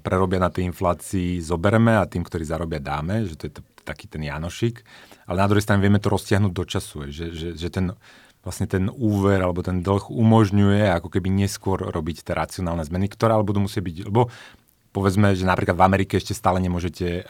prerobia 0.00 0.40
na 0.40 0.48
tej 0.48 0.72
inflácii, 0.72 1.44
zobereme 1.44 1.92
a 1.92 2.08
tým, 2.08 2.24
ktorí 2.24 2.48
zarobia, 2.48 2.80
dáme, 2.80 3.28
že 3.28 3.36
to 3.36 3.52
je 3.52 3.60
taký 3.84 4.08
ten 4.08 4.24
Janošik 4.24 4.82
ale 5.26 5.40
na 5.40 5.48
druhej 5.48 5.64
strane 5.64 5.80
vieme 5.80 6.00
to 6.00 6.12
roztiahnuť 6.12 6.52
do 6.52 6.64
času, 6.64 7.08
že, 7.08 7.32
že, 7.32 7.48
že 7.56 7.68
ten, 7.72 7.96
vlastne 8.44 8.68
ten 8.68 8.92
úver 8.92 9.40
alebo 9.40 9.64
ten 9.64 9.80
dlh 9.80 10.12
umožňuje 10.12 10.92
ako 11.00 11.08
keby 11.08 11.32
neskôr 11.32 11.80
robiť 11.80 12.28
tie 12.28 12.34
racionálne 12.36 12.84
zmeny, 12.84 13.08
ktoré 13.08 13.36
ale 13.36 13.48
budú 13.48 13.64
musieť 13.64 13.82
byť, 13.84 13.96
lebo 14.12 14.28
povedzme, 14.94 15.32
že 15.34 15.48
napríklad 15.48 15.74
v 15.74 15.86
Amerike 15.86 16.20
ešte 16.20 16.36
stále 16.36 16.60
nemôžete, 16.62 17.26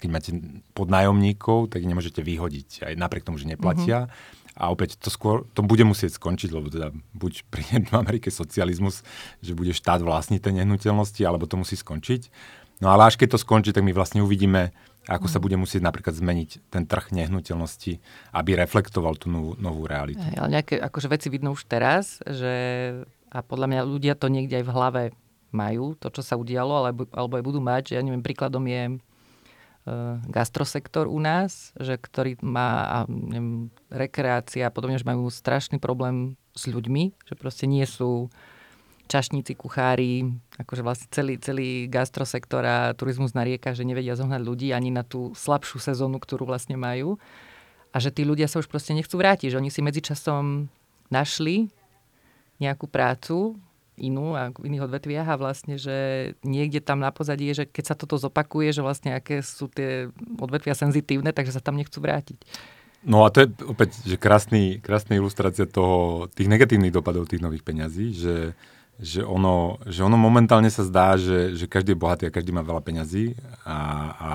keď 0.00 0.08
máte 0.10 0.30
podnájomníkov, 0.74 1.70
tak 1.70 1.86
nemôžete 1.86 2.18
vyhodiť, 2.24 2.88
aj 2.88 2.94
napriek 2.98 3.22
tomu, 3.22 3.38
že 3.38 3.46
neplatia. 3.46 4.10
Mm-hmm. 4.10 4.34
A 4.56 4.72
opäť 4.72 4.96
to 4.96 5.12
skôr, 5.12 5.44
to 5.52 5.60
bude 5.60 5.84
musieť 5.84 6.16
skončiť, 6.16 6.48
lebo 6.48 6.72
teda 6.72 6.88
buď 7.12 7.44
príde 7.52 7.84
v 7.84 7.94
Amerike 7.94 8.32
socializmus, 8.32 9.04
že 9.44 9.52
bude 9.52 9.76
štát 9.76 10.00
vlastniť 10.00 10.40
tie 10.40 10.56
nehnuteľnosti, 10.56 11.20
alebo 11.22 11.44
to 11.44 11.60
musí 11.60 11.76
skončiť. 11.76 12.32
No 12.80 12.88
ale 12.88 13.12
až 13.12 13.20
keď 13.20 13.36
to 13.36 13.44
skončí, 13.44 13.76
tak 13.76 13.84
my 13.84 13.92
vlastne 13.92 14.24
uvidíme, 14.24 14.72
a 15.06 15.22
ako 15.22 15.30
sa 15.30 15.38
bude 15.38 15.54
musieť 15.54 15.86
napríklad 15.86 16.18
zmeniť 16.18 16.66
ten 16.66 16.82
trh 16.82 17.14
nehnuteľnosti, 17.14 18.02
aby 18.34 18.50
reflektoval 18.58 19.14
tú 19.14 19.30
novú, 19.30 19.54
novú 19.54 19.86
realitu. 19.86 20.18
Hey, 20.18 20.34
ale 20.34 20.58
nejaké 20.58 20.82
akože 20.82 21.06
veci 21.06 21.30
vidno 21.30 21.54
už 21.54 21.62
teraz, 21.70 22.18
že 22.26 22.54
a 23.30 23.38
podľa 23.42 23.70
mňa 23.70 23.80
ľudia 23.86 24.14
to 24.18 24.26
niekde 24.26 24.58
aj 24.58 24.66
v 24.66 24.74
hlave 24.74 25.02
majú, 25.54 25.94
to, 25.98 26.10
čo 26.10 26.22
sa 26.26 26.34
udialo, 26.34 26.82
alebo, 26.82 27.06
alebo 27.14 27.38
aj 27.38 27.44
budú 27.46 27.60
mať. 27.62 27.92
Že 27.92 27.94
ja 27.94 28.02
neviem, 28.02 28.22
príkladom 28.24 28.64
je 28.66 28.82
uh, 28.98 30.18
gastrosektor 30.26 31.06
u 31.06 31.18
nás, 31.22 31.70
že 31.78 31.94
ktorý 31.94 32.42
má 32.42 33.02
neviem, 33.06 33.70
rekreácia 33.88 34.66
a 34.66 34.74
podobne, 34.74 34.98
že 34.98 35.06
majú 35.06 35.30
strašný 35.30 35.78
problém 35.78 36.34
s 36.56 36.66
ľuďmi, 36.66 37.14
že 37.28 37.34
proste 37.38 37.70
nie 37.70 37.84
sú 37.86 38.32
čašníci, 39.06 39.54
kuchári, 39.54 40.28
akože 40.58 40.82
vlastne 40.82 41.08
celý, 41.14 41.34
celý 41.38 41.86
gastrosektor 41.86 42.62
a 42.66 42.76
turizmus 42.92 43.32
na 43.32 43.46
rieka, 43.46 43.72
že 43.72 43.86
nevedia 43.86 44.18
zohnať 44.18 44.42
ľudí 44.42 44.68
ani 44.74 44.90
na 44.90 45.06
tú 45.06 45.32
slabšiu 45.38 45.78
sezónu, 45.78 46.18
ktorú 46.18 46.46
vlastne 46.46 46.74
majú. 46.74 47.18
A 47.94 48.02
že 48.02 48.12
tí 48.12 48.26
ľudia 48.26 48.50
sa 48.50 48.60
už 48.60 48.68
proste 48.68 48.92
nechcú 48.92 49.16
vrátiť, 49.16 49.54
že 49.54 49.58
oni 49.62 49.70
si 49.72 49.80
medzičasom 49.80 50.68
našli 51.08 51.70
nejakú 52.60 52.90
prácu, 52.90 53.56
inú 53.96 54.36
a 54.36 54.52
v 54.52 54.68
iných 54.68 54.84
odvetviach 54.86 55.28
a 55.28 55.40
vlastne, 55.40 55.80
že 55.80 55.96
niekde 56.44 56.84
tam 56.84 57.00
na 57.00 57.08
pozadí 57.08 57.48
je, 57.52 57.64
že 57.64 57.68
keď 57.68 57.84
sa 57.84 57.96
toto 57.96 58.20
zopakuje, 58.20 58.76
že 58.76 58.84
vlastne 58.84 59.16
aké 59.16 59.40
sú 59.40 59.72
tie 59.72 60.12
odvetvia 60.36 60.76
senzitívne, 60.76 61.32
takže 61.32 61.56
sa 61.56 61.64
tam 61.64 61.80
nechcú 61.80 61.98
vrátiť. 62.04 62.36
No 63.06 63.24
a 63.24 63.32
to 63.32 63.44
je 63.44 63.48
opäť 63.64 63.96
že 64.04 64.16
krásny, 64.20 64.82
krásna 64.84 65.16
ilustrácia 65.16 65.64
toho, 65.64 66.28
tých 66.32 66.50
negatívnych 66.50 66.92
dopadov 66.92 67.30
tých 67.30 67.40
nových 67.40 67.64
peňazí, 67.64 68.06
že 68.12 68.34
že 68.96 69.20
ono, 69.20 69.76
že 69.84 70.00
ono 70.00 70.16
momentálne 70.16 70.72
sa 70.72 70.80
zdá, 70.80 71.20
že, 71.20 71.52
že 71.52 71.68
každý 71.68 71.92
je 71.92 72.00
bohatý 72.00 72.24
a 72.28 72.32
každý 72.32 72.48
má 72.48 72.64
veľa 72.64 72.80
peňazí 72.80 73.36
a, 73.68 73.78
a, 74.16 74.30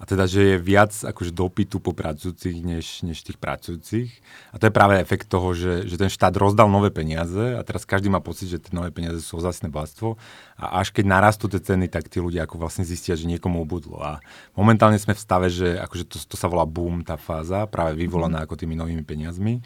a 0.00 0.02
teda, 0.08 0.24
že 0.24 0.56
je 0.56 0.56
viac 0.56 0.88
akože 0.88 1.36
dopytu 1.36 1.84
po 1.84 1.92
pracujúcich 1.92 2.64
než, 2.64 3.04
než 3.04 3.20
tých 3.20 3.36
pracujúcich. 3.36 4.08
A 4.52 4.56
to 4.56 4.68
je 4.68 4.72
práve 4.72 4.96
efekt 4.96 5.28
toho, 5.28 5.52
že, 5.52 5.84
že 5.84 6.00
ten 6.00 6.08
štát 6.08 6.32
rozdal 6.40 6.72
nové 6.72 6.88
peniaze 6.88 7.56
a 7.56 7.60
teraz 7.60 7.84
každý 7.84 8.08
má 8.08 8.24
pocit, 8.24 8.48
že 8.48 8.56
tie 8.56 8.72
nové 8.72 8.88
peniaze 8.88 9.20
sú 9.20 9.36
ozajstné 9.36 9.68
bohatstvo 9.68 10.16
a 10.56 10.80
až 10.80 10.96
keď 10.96 11.04
narastú 11.12 11.52
tie 11.52 11.60
ceny, 11.60 11.92
tak 11.92 12.08
tí 12.08 12.16
ľudia 12.16 12.48
ako 12.48 12.56
vlastne 12.56 12.88
zistia, 12.88 13.20
že 13.20 13.28
niekomu 13.28 13.68
obudlo. 13.68 14.00
A 14.00 14.24
momentálne 14.56 14.96
sme 14.96 15.12
v 15.12 15.20
stave, 15.20 15.52
že 15.52 15.76
akože 15.76 16.08
to, 16.08 16.16
to 16.24 16.36
sa 16.40 16.48
volá 16.48 16.64
boom, 16.64 17.04
tá 17.04 17.20
fáza, 17.20 17.68
práve 17.68 18.00
vyvolaná 18.00 18.40
mhm. 18.40 18.44
ako 18.48 18.54
tými 18.56 18.80
novými 18.80 19.04
peniazmi 19.04 19.60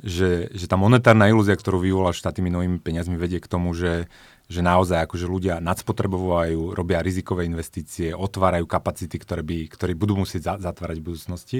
že, 0.00 0.48
že 0.52 0.66
tá 0.66 0.80
monetárna 0.80 1.28
ilúzia, 1.28 1.56
ktorú 1.56 1.80
vyvolal 1.80 2.16
štát 2.16 2.40
tými 2.40 2.48
novými 2.48 2.80
peniazmi, 2.80 3.20
vedie 3.20 3.36
k 3.36 3.48
tomu, 3.48 3.76
že, 3.76 4.08
že 4.48 4.64
naozaj 4.64 5.06
akože 5.06 5.28
ľudia 5.28 5.60
nadspotrebujú, 5.60 6.72
robia 6.72 7.04
rizikové 7.04 7.44
investície, 7.44 8.16
otvárajú 8.16 8.64
kapacity, 8.64 9.20
ktoré, 9.20 9.44
by, 9.44 9.68
ktoré 9.70 9.92
budú 9.94 10.18
musieť 10.18 10.42
za, 10.42 10.72
zatvárať 10.72 10.98
v 10.98 11.06
budúcnosti. 11.06 11.58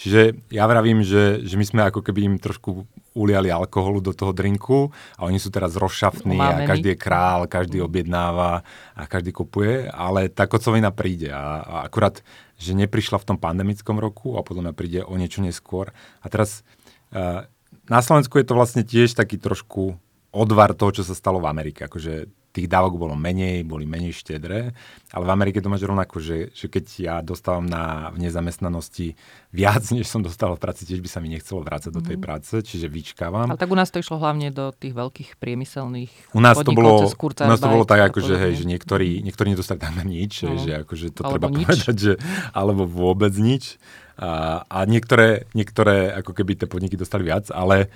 Čiže 0.00 0.40
ja 0.48 0.64
vravím, 0.64 1.04
že, 1.04 1.44
že 1.44 1.60
my 1.60 1.64
sme 1.66 1.80
ako 1.90 2.00
keby 2.00 2.20
im 2.24 2.36
trošku 2.40 2.88
uliali 3.12 3.52
alkoholu 3.52 4.00
do 4.00 4.16
toho 4.16 4.32
drinku 4.32 4.88
a 5.20 5.28
oni 5.28 5.36
sú 5.36 5.52
teraz 5.52 5.76
rozšaftní 5.76 6.40
a 6.40 6.64
každý 6.64 6.96
je 6.96 7.02
král, 7.02 7.44
každý 7.44 7.84
objednáva 7.84 8.64
a 8.96 9.02
každý 9.04 9.36
kupuje, 9.36 9.90
ale 9.92 10.32
tá 10.32 10.48
kocovina 10.48 10.88
príde 10.88 11.28
a, 11.28 11.60
a 11.60 11.74
akurát, 11.84 12.24
že 12.56 12.72
neprišla 12.72 13.20
v 13.20 13.28
tom 13.28 13.36
pandemickom 13.36 14.00
roku 14.00 14.40
a 14.40 14.46
podľa 14.46 14.70
mňa 14.70 14.74
príde 14.78 15.00
o 15.04 15.12
niečo 15.20 15.44
neskôr. 15.44 15.92
A 16.24 16.26
teraz 16.32 16.64
uh, 17.12 17.44
na 17.92 18.00
Slovensku 18.00 18.40
je 18.40 18.48
to 18.48 18.56
vlastne 18.56 18.80
tiež 18.80 19.12
taký 19.12 19.36
trošku 19.36 20.00
odvar 20.32 20.72
toho, 20.72 20.96
čo 20.96 21.02
sa 21.04 21.12
stalo 21.12 21.44
v 21.44 21.52
Amerike. 21.52 21.84
Akože 21.84 22.32
tých 22.52 22.68
dávok 22.68 23.00
bolo 23.00 23.16
menej, 23.16 23.64
boli 23.64 23.88
menej 23.88 24.12
štedré, 24.12 24.76
ale 25.08 25.24
v 25.24 25.32
Amerike 25.32 25.64
to 25.64 25.72
máš 25.72 25.88
rovnako, 25.88 26.20
že, 26.20 26.52
že 26.52 26.68
keď 26.68 26.84
ja 27.00 27.14
dostávam 27.24 27.64
na, 27.64 28.12
v 28.12 28.28
nezamestnanosti 28.28 29.16
viac, 29.48 29.80
než 29.96 30.04
som 30.06 30.20
dostal 30.20 30.52
v 30.52 30.60
práci, 30.60 30.84
tiež 30.84 31.00
by 31.00 31.08
sa 31.08 31.24
mi 31.24 31.32
nechcelo 31.32 31.64
vrácať 31.64 31.90
mm. 31.90 31.96
do 31.96 32.02
tej 32.04 32.16
mhm. 32.20 32.22
práce, 32.22 32.54
čiže 32.60 32.92
vyčkávam. 32.92 33.48
Ale 33.48 33.56
tak 33.56 33.72
u 33.72 33.78
nás 33.78 33.88
to 33.88 33.98
išlo 34.04 34.20
hlavne 34.20 34.52
do 34.52 34.68
tých 34.76 34.92
veľkých 34.92 35.40
priemyselných 35.40 36.36
U 36.36 36.40
nás 36.44 36.60
to 36.60 36.76
bolo, 36.76 37.08
u 37.08 37.50
nás 37.50 37.60
to 37.60 37.72
bolo 37.72 37.88
tak, 37.88 38.12
akože, 38.12 38.36
hej, 38.36 38.62
že 38.62 38.64
niektorí, 38.68 39.24
niektorí 39.24 39.56
nedostali 39.56 39.80
tam 39.80 39.96
nič, 40.04 40.44
no. 40.44 40.60
že 40.60 40.84
akože 40.84 41.06
to 41.16 41.24
alebo 41.24 41.32
treba 41.32 41.48
nič. 41.48 41.64
povedať, 41.64 41.96
že 41.96 42.12
alebo 42.52 42.84
vôbec 42.84 43.32
nič. 43.40 43.80
A, 44.20 44.62
a 44.68 44.84
niektoré, 44.84 45.48
niektoré 45.56 46.12
ako 46.20 46.36
keby 46.36 46.60
tie 46.60 46.68
podniky 46.68 47.00
dostali 47.00 47.24
viac, 47.24 47.48
ale 47.48 47.88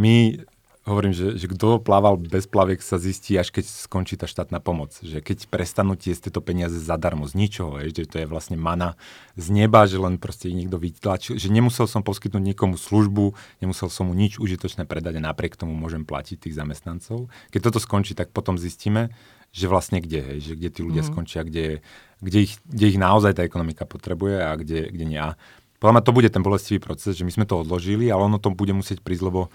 my 0.00 0.40
hovorím, 0.88 1.12
že, 1.12 1.36
že 1.36 1.44
kto 1.44 1.76
plával 1.80 2.16
bez 2.16 2.48
plaviek 2.48 2.80
sa 2.80 2.96
zistí, 2.96 3.36
až 3.36 3.52
keď 3.52 3.68
skončí 3.68 4.16
tá 4.16 4.24
štátna 4.24 4.64
pomoc. 4.64 4.96
Že 5.04 5.20
keď 5.20 5.38
prestanú 5.52 5.92
tiesť 5.92 6.28
tieto 6.28 6.40
peniaze 6.40 6.80
zadarmo, 6.80 7.28
z 7.28 7.36
ničoho, 7.36 7.84
je, 7.84 7.92
že 7.92 8.08
to 8.08 8.16
je 8.24 8.26
vlastne 8.26 8.56
mana 8.56 8.96
z 9.36 9.52
neba, 9.52 9.84
že 9.84 10.00
len 10.00 10.16
proste 10.16 10.48
niekto 10.48 10.80
vytlačil, 10.80 11.36
že 11.36 11.52
nemusel 11.52 11.84
som 11.84 12.00
poskytnúť 12.00 12.40
niekomu 12.54 12.80
službu, 12.80 13.36
nemusel 13.60 13.92
som 13.92 14.08
mu 14.08 14.16
nič 14.16 14.40
užitočné 14.40 14.88
predať 14.88 15.20
a 15.20 15.26
napriek 15.32 15.60
tomu 15.60 15.76
môžem 15.76 16.08
platiť 16.08 16.48
tých 16.48 16.56
zamestnancov. 16.56 17.28
Keď 17.52 17.60
toto 17.60 17.78
skončí, 17.78 18.16
tak 18.16 18.32
potom 18.32 18.56
zistíme, 18.56 19.12
že 19.50 19.66
vlastne 19.66 20.00
kde, 20.00 20.22
hej, 20.22 20.38
že 20.40 20.52
kde 20.56 20.68
tí 20.72 20.80
ľudia 20.80 21.02
mm. 21.04 21.08
skončia, 21.10 21.42
kde, 21.42 21.82
kde, 22.22 22.38
ich, 22.46 22.56
kde 22.64 22.86
ich 22.94 22.98
naozaj 22.98 23.36
tá 23.36 23.42
ekonomika 23.42 23.82
potrebuje 23.82 24.38
a 24.40 24.54
kde, 24.54 24.88
kde 24.88 25.04
nie. 25.04 25.18
A 25.18 25.34
podľa 25.82 25.96
mňa 25.96 26.06
to 26.06 26.16
bude 26.16 26.28
ten 26.28 26.44
bolestivý 26.44 26.78
proces, 26.78 27.16
že 27.16 27.24
my 27.24 27.32
sme 27.32 27.48
to 27.48 27.56
odložili, 27.56 28.12
ale 28.12 28.28
ono 28.28 28.36
to 28.36 28.52
bude 28.52 28.70
musieť 28.70 29.00
prísť, 29.00 29.24
lebo 29.26 29.48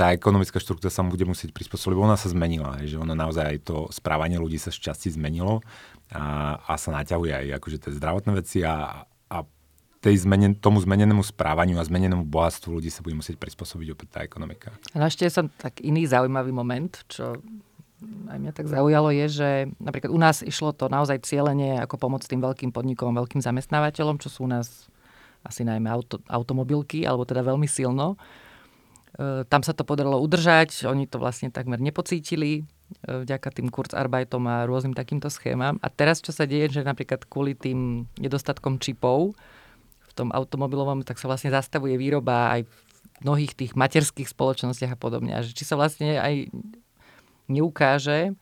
tá 0.00 0.16
ekonomická 0.16 0.56
štruktúra 0.56 0.88
sa 0.88 1.04
bude 1.04 1.28
musieť 1.28 1.52
prispôsobiť, 1.52 1.92
lebo 1.92 2.08
ona 2.08 2.16
sa 2.16 2.32
zmenila, 2.32 2.80
že 2.88 2.96
ona 2.96 3.12
naozaj 3.12 3.44
aj 3.44 3.58
to 3.68 3.76
správanie 3.92 4.40
ľudí 4.40 4.56
sa 4.56 4.72
šťastí 4.72 5.12
zmenilo 5.12 5.60
a, 6.08 6.56
a 6.56 6.80
sa 6.80 6.88
naťahuje 6.96 7.28
aj 7.36 7.46
akože 7.60 7.76
tie 7.84 7.92
zdravotné 8.00 8.32
veci 8.32 8.64
a, 8.64 9.04
a 9.04 9.36
tej 10.00 10.24
zmenen, 10.24 10.56
tomu 10.56 10.80
zmenenému 10.80 11.20
správaniu 11.20 11.76
a 11.76 11.84
zmenenému 11.84 12.24
bohatstvu 12.24 12.80
ľudí 12.80 12.88
sa 12.88 13.04
bude 13.04 13.20
musieť 13.20 13.36
prispôsobiť 13.36 13.92
opäť 13.92 14.08
tá 14.08 14.20
ekonomika. 14.24 14.72
A 14.96 15.04
ešte 15.04 15.28
som 15.28 15.52
tak 15.52 15.84
iný 15.84 16.08
zaujímavý 16.08 16.48
moment, 16.48 17.04
čo 17.04 17.36
aj 18.32 18.40
mňa 18.40 18.52
tak 18.56 18.72
zaujalo, 18.72 19.12
je, 19.12 19.26
že 19.28 19.50
napríklad 19.76 20.08
u 20.08 20.16
nás 20.16 20.40
išlo 20.40 20.72
to 20.72 20.88
naozaj 20.88 21.20
cieľenie 21.28 21.76
ako 21.84 22.00
pomoc 22.00 22.24
tým 22.24 22.40
veľkým 22.40 22.72
podnikom, 22.72 23.12
veľkým 23.12 23.44
zamestnávateľom, 23.44 24.16
čo 24.16 24.32
sú 24.32 24.48
u 24.48 24.50
nás 24.50 24.88
asi 25.44 25.60
najmä 25.68 25.92
auto, 25.92 26.24
automobilky, 26.24 27.04
alebo 27.04 27.28
teda 27.28 27.44
veľmi 27.44 27.68
silno. 27.68 28.16
E, 29.18 29.42
tam 29.48 29.62
sa 29.66 29.74
to 29.74 29.82
podarilo 29.82 30.22
udržať, 30.22 30.86
oni 30.86 31.10
to 31.10 31.18
vlastne 31.18 31.50
takmer 31.50 31.82
nepocítili 31.82 32.62
e, 32.62 33.22
vďaka 33.26 33.48
tým 33.50 33.72
Kurzarbeitom 33.72 34.44
a 34.46 34.68
rôznym 34.68 34.94
takýmto 34.94 35.26
schémam. 35.32 35.82
A 35.82 35.88
teraz, 35.90 36.22
čo 36.22 36.30
sa 36.30 36.46
deje, 36.46 36.80
že 36.80 36.86
napríklad 36.86 37.26
kvôli 37.26 37.58
tým 37.58 38.06
nedostatkom 38.22 38.78
čipov 38.78 39.34
v 40.06 40.12
tom 40.14 40.30
automobilovom, 40.30 41.02
tak 41.02 41.18
sa 41.18 41.26
vlastne 41.26 41.50
zastavuje 41.50 41.98
výroba 41.98 42.54
aj 42.54 42.66
v 42.66 42.74
mnohých 43.26 43.52
tých 43.58 43.72
materských 43.74 44.30
spoločnostiach 44.30 44.94
a 44.94 45.00
podobne. 45.00 45.34
A 45.34 45.42
že 45.42 45.52
či 45.52 45.66
sa 45.66 45.74
vlastne 45.74 46.16
aj 46.16 46.48
neukáže, 47.50 48.38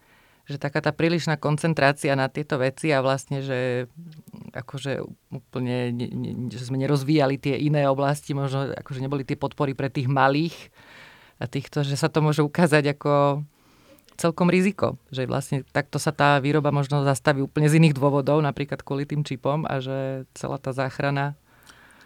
že 0.48 0.56
taká 0.56 0.80
tá 0.80 0.92
prílišná 0.96 1.36
koncentrácia 1.36 2.16
na 2.16 2.28
tieto 2.32 2.56
veci 2.56 2.88
a 2.92 3.04
vlastne, 3.04 3.44
že 3.44 3.88
akože 4.58 5.06
úplne, 5.30 5.94
ne, 5.94 6.06
ne, 6.10 6.30
že 6.50 6.66
sme 6.66 6.80
nerozvíjali 6.82 7.38
tie 7.38 7.54
iné 7.54 7.86
oblasti, 7.86 8.34
možno 8.34 8.74
akože 8.74 9.00
neboli 9.02 9.22
tie 9.22 9.38
podpory 9.38 9.78
pre 9.78 9.86
tých 9.88 10.10
malých 10.10 10.54
a 11.38 11.46
týchto, 11.46 11.86
že 11.86 11.94
sa 11.94 12.10
to 12.10 12.18
môže 12.18 12.42
ukázať 12.42 12.98
ako 12.98 13.46
celkom 14.18 14.50
riziko, 14.50 14.98
že 15.14 15.30
vlastne 15.30 15.62
takto 15.70 16.02
sa 16.02 16.10
tá 16.10 16.42
výroba 16.42 16.74
možno 16.74 17.06
zastaví 17.06 17.38
úplne 17.38 17.70
z 17.70 17.78
iných 17.78 17.94
dôvodov, 17.94 18.42
napríklad 18.42 18.82
kvôli 18.82 19.06
tým 19.06 19.22
čipom 19.22 19.62
a 19.62 19.78
že 19.78 20.26
celá 20.34 20.58
tá 20.58 20.74
záchrana 20.74 21.38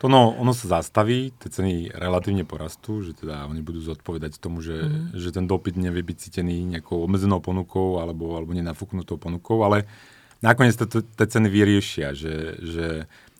to 0.02 0.10
no, 0.10 0.34
ono 0.34 0.50
sa 0.50 0.82
zastaví, 0.82 1.30
tie 1.38 1.46
ceny 1.46 1.94
relatívne 1.94 2.42
porastú, 2.42 3.06
že 3.06 3.14
teda 3.14 3.46
oni 3.46 3.62
budú 3.62 3.78
zodpovedať 3.78 4.42
tomu, 4.42 4.58
že, 4.58 4.82
mm. 4.82 5.14
že 5.14 5.30
ten 5.30 5.46
dopyt 5.46 5.78
nevie 5.78 6.02
byť 6.02 6.16
cítený 6.26 6.66
nejakou 6.74 7.06
obmedzenou 7.06 7.38
ponukou 7.38 8.02
alebo, 8.02 8.34
alebo 8.34 8.50
nenafúknutou 8.50 9.14
ponukou, 9.14 9.62
ale 9.62 9.86
nakoniec 10.42 10.74
tie 10.76 11.26
ceny 11.26 11.48
vyriešia, 11.48 12.12
že, 12.12 12.58
že, 12.58 12.86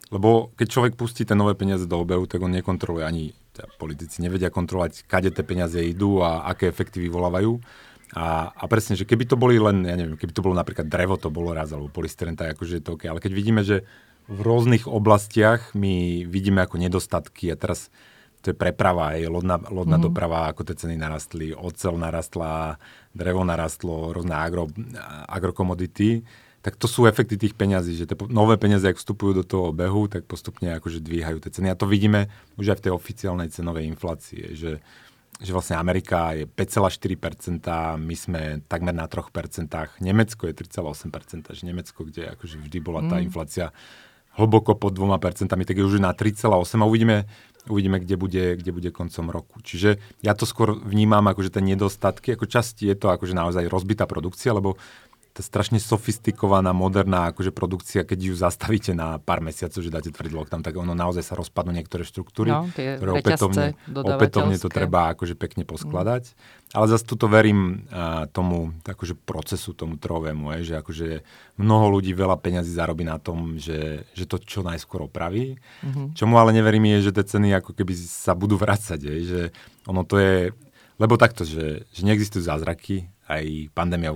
lebo 0.09 0.55
keď 0.55 0.67
človek 0.71 0.93
pustí 0.95 1.27
tie 1.27 1.35
nové 1.35 1.59
peniaze 1.59 1.85
do 1.85 1.99
obehu, 1.99 2.25
tak 2.31 2.41
on 2.41 2.55
nekontroluje 2.55 3.05
ani 3.05 3.25
teda 3.53 3.69
politici 3.77 4.25
nevedia 4.25 4.49
kontrolovať, 4.49 5.05
kade 5.05 5.29
tie 5.29 5.45
peniaze 5.45 5.77
idú 5.77 6.25
a 6.25 6.49
aké 6.49 6.73
efekty 6.73 7.03
vyvolávajú. 7.05 7.61
A, 8.13 8.53
a 8.53 8.65
presne, 8.69 8.93
že 8.93 9.09
keby 9.09 9.25
to 9.25 9.41
boli 9.41 9.57
len, 9.57 9.89
ja 9.89 9.97
neviem, 9.97 10.21
keby 10.21 10.33
to 10.37 10.45
bolo 10.45 10.53
napríklad 10.53 10.85
drevo, 10.85 11.17
to 11.17 11.33
bolo 11.33 11.57
raz, 11.57 11.73
alebo 11.73 11.89
polystyren, 11.89 12.37
tak 12.37 12.57
akože 12.57 12.81
je 12.81 12.85
to 12.85 12.97
OK. 12.97 13.09
Ale 13.09 13.25
keď 13.25 13.33
vidíme, 13.33 13.65
že 13.65 13.89
v 14.29 14.41
rôznych 14.45 14.85
oblastiach 14.85 15.73
my 15.73 16.25
vidíme 16.29 16.61
ako 16.61 16.77
nedostatky 16.77 17.49
a 17.53 17.57
teraz 17.57 17.89
to 18.43 18.51
je 18.51 18.59
preprava, 18.59 19.15
je 19.15 19.31
lodná, 19.31 19.57
lodná 19.71 19.97
mm-hmm. 19.97 20.07
doprava, 20.11 20.51
ako 20.51 20.67
tie 20.67 20.75
ceny 20.75 20.99
narastli, 20.99 21.55
ocel 21.55 21.95
narastla, 21.95 22.77
drevo 23.15 23.47
narastlo, 23.47 24.11
rôzne 24.11 24.35
agro, 24.35 24.67
agrokomodity, 25.31 26.27
tak 26.63 26.79
to 26.79 26.87
sú 26.87 27.11
efekty 27.11 27.35
tých 27.35 27.59
peňazí, 27.59 27.99
že 27.99 28.07
tie 28.07 28.15
nové 28.31 28.55
peniaze, 28.55 28.87
ak 28.87 28.95
vstupujú 28.95 29.43
do 29.43 29.45
toho 29.45 29.75
obehu, 29.75 30.07
tak 30.07 30.31
postupne 30.31 30.71
akože 30.79 31.03
dvíhajú 31.03 31.43
tie 31.43 31.51
ceny. 31.51 31.75
A 31.75 31.79
to 31.79 31.91
vidíme 31.91 32.31
už 32.55 32.73
aj 32.73 32.79
v 32.79 32.85
tej 32.87 32.93
oficiálnej 32.95 33.51
cenovej 33.51 33.91
inflácie, 33.91 34.55
že, 34.55 34.79
že 35.43 35.51
vlastne 35.51 35.75
Amerika 35.75 36.39
je 36.39 36.47
5,4%, 36.47 37.99
my 37.99 38.15
sme 38.15 38.41
takmer 38.71 38.95
na 38.95 39.11
3%, 39.11 39.27
Nemecko 39.99 40.43
je 40.47 40.55
3,8%, 40.55 41.51
že 41.51 41.63
Nemecko, 41.67 42.07
kde 42.07 42.31
akože 42.39 42.63
vždy 42.63 42.79
bola 42.79 43.03
tá 43.11 43.19
mm. 43.19 43.27
inflácia 43.27 43.75
hlboko 44.39 44.79
pod 44.79 44.95
2%, 44.95 45.51
tak 45.51 45.75
je 45.77 45.85
už 45.85 45.99
na 45.99 46.15
3,8 46.15 46.47
a 46.79 46.87
uvidíme, 46.87 47.27
uvidíme 47.69 48.01
kde, 48.01 48.17
bude, 48.17 48.45
kde 48.57 48.71
bude 48.73 48.91
koncom 48.95 49.29
roku. 49.29 49.61
Čiže 49.61 50.01
ja 50.25 50.33
to 50.33 50.49
skôr 50.49 50.79
vnímam 50.79 51.27
ako, 51.27 51.43
že 51.43 51.53
tie 51.53 51.63
nedostatky, 51.75 52.39
ako 52.39 52.47
časti 52.49 52.89
je 52.89 52.97
to 52.97 53.13
akože 53.13 53.37
naozaj 53.37 53.69
rozbitá 53.69 54.09
produkcia, 54.09 54.57
lebo 54.57 54.81
tá 55.33 55.41
strašne 55.41 55.81
sofistikovaná, 55.81 56.77
moderná 56.77 57.33
akože 57.33 57.57
produkcia, 57.57 58.05
keď 58.05 58.19
ju 58.21 58.35
zastavíte 58.37 58.93
na 58.93 59.17
pár 59.17 59.41
mesiacov, 59.41 59.81
že 59.81 59.89
dáte 59.89 60.13
tvrdý 60.13 60.37
lockdown, 60.37 60.61
tak 60.61 60.77
ono 60.77 60.93
naozaj 60.93 61.25
sa 61.25 61.35
rozpadnú 61.41 61.73
niektoré 61.73 62.05
štruktúry, 62.05 62.53
no, 62.53 62.69
ktoré 62.69 63.11
opätovne, 63.17 63.67
opätovne 63.89 64.61
to 64.61 64.69
treba 64.69 65.17
akože 65.17 65.33
pekne 65.33 65.65
poskladať. 65.65 66.29
Mm. 66.29 66.61
Ale 66.73 66.85
zase 66.89 67.05
tuto 67.09 67.33
verím 67.33 67.89
uh, 67.89 68.29
tomu 68.29 68.77
akože 68.85 69.17
procesu, 69.17 69.73
tomu 69.73 69.97
trovému, 69.97 70.53
je, 70.61 70.73
že 70.73 70.75
akože 70.85 71.09
mnoho 71.57 71.97
ľudí 71.97 72.13
veľa 72.13 72.37
peňazí 72.37 72.73
zarobí 72.73 73.05
na 73.05 73.17
tom, 73.17 73.57
že, 73.57 74.05
že 74.13 74.29
to 74.29 74.37
čo 74.37 74.61
najskôr 74.61 75.09
opraví. 75.09 75.57
Mm-hmm. 75.81 76.13
Čomu 76.13 76.37
ale 76.37 76.53
neverím 76.53 76.93
je, 76.97 77.09
že 77.09 77.17
tie 77.17 77.25
ceny 77.25 77.57
ako 77.57 77.73
keby 77.73 77.97
sa 77.97 78.37
budú 78.37 78.61
vrácať, 78.63 79.01
je, 79.01 79.17
že 79.25 79.41
ono 79.89 80.05
to 80.05 80.21
je, 80.21 80.53
lebo 81.01 81.17
takto, 81.17 81.49
že, 81.49 81.89
že 81.89 82.01
neexistujú 82.05 82.45
zázraky, 82.45 83.09
aj 83.39 83.73
pandémia 83.73 84.13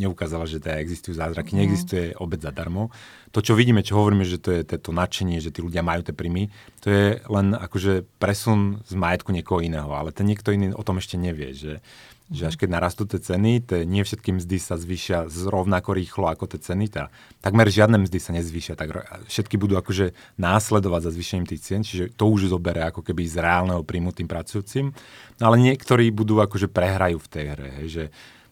neukázala, 0.00 0.50
že 0.50 0.58
teda 0.58 0.82
existujú 0.82 1.14
zázraky, 1.14 1.54
mm. 1.54 1.58
neexistuje 1.62 2.04
obec 2.18 2.42
zadarmo. 2.42 2.90
To, 3.36 3.44
čo 3.44 3.52
vidíme, 3.52 3.84
čo 3.84 4.00
hovoríme, 4.00 4.24
že 4.24 4.40
to 4.40 4.48
je 4.48 4.64
to 4.64 4.96
nadšenie, 4.96 5.38
že 5.44 5.52
tí 5.52 5.60
ľudia 5.60 5.84
majú 5.84 6.00
tie 6.00 6.16
príjmy, 6.16 6.48
to 6.80 6.88
je 6.88 7.06
len 7.28 7.52
akože 7.52 8.08
presun 8.16 8.80
z 8.88 8.94
majetku 8.96 9.28
niekoho 9.34 9.60
iného, 9.60 9.92
ale 9.92 10.10
ten 10.10 10.24
niekto 10.24 10.54
iný 10.56 10.72
o 10.72 10.80
tom 10.80 10.96
ešte 10.96 11.20
nevie, 11.20 11.52
že, 11.52 11.84
že 12.32 12.48
až 12.48 12.56
keď 12.56 12.68
narastú 12.80 13.04
tie 13.04 13.20
ceny, 13.20 13.60
tie, 13.60 13.84
nie 13.84 14.02
všetky 14.02 14.40
mzdy 14.40 14.56
sa 14.56 14.80
zvýšia 14.80 15.28
rovnako 15.28 15.94
rýchlo 15.94 16.26
ako 16.32 16.48
tie 16.50 16.60
ceny. 16.64 16.88
Tá, 16.88 17.12
takmer 17.44 17.68
žiadne 17.68 18.02
mzdy 18.02 18.18
sa 18.18 18.32
nezvýšia, 18.34 18.74
tak 18.74 19.04
všetky 19.28 19.60
budú 19.60 19.76
akože 19.78 20.16
následovať 20.40 21.00
za 21.06 21.10
zvýšením 21.12 21.46
tých 21.46 21.62
cien, 21.62 21.80
čiže 21.84 22.16
to 22.16 22.26
už 22.26 22.50
zobere 22.50 22.82
ako 22.88 23.04
keby 23.04 23.28
z 23.28 23.36
reálneho 23.42 23.84
príjmu 23.84 24.16
tým 24.16 24.26
pracujúcim. 24.26 24.96
No 25.38 25.42
ale 25.52 25.60
niektorí 25.60 26.08
budú 26.10 26.40
akože 26.40 26.72
prehrajú 26.72 27.20
v 27.20 27.30
tej 27.30 27.44
hre, 27.52 27.68
hej, 27.82 27.88
že 27.90 28.04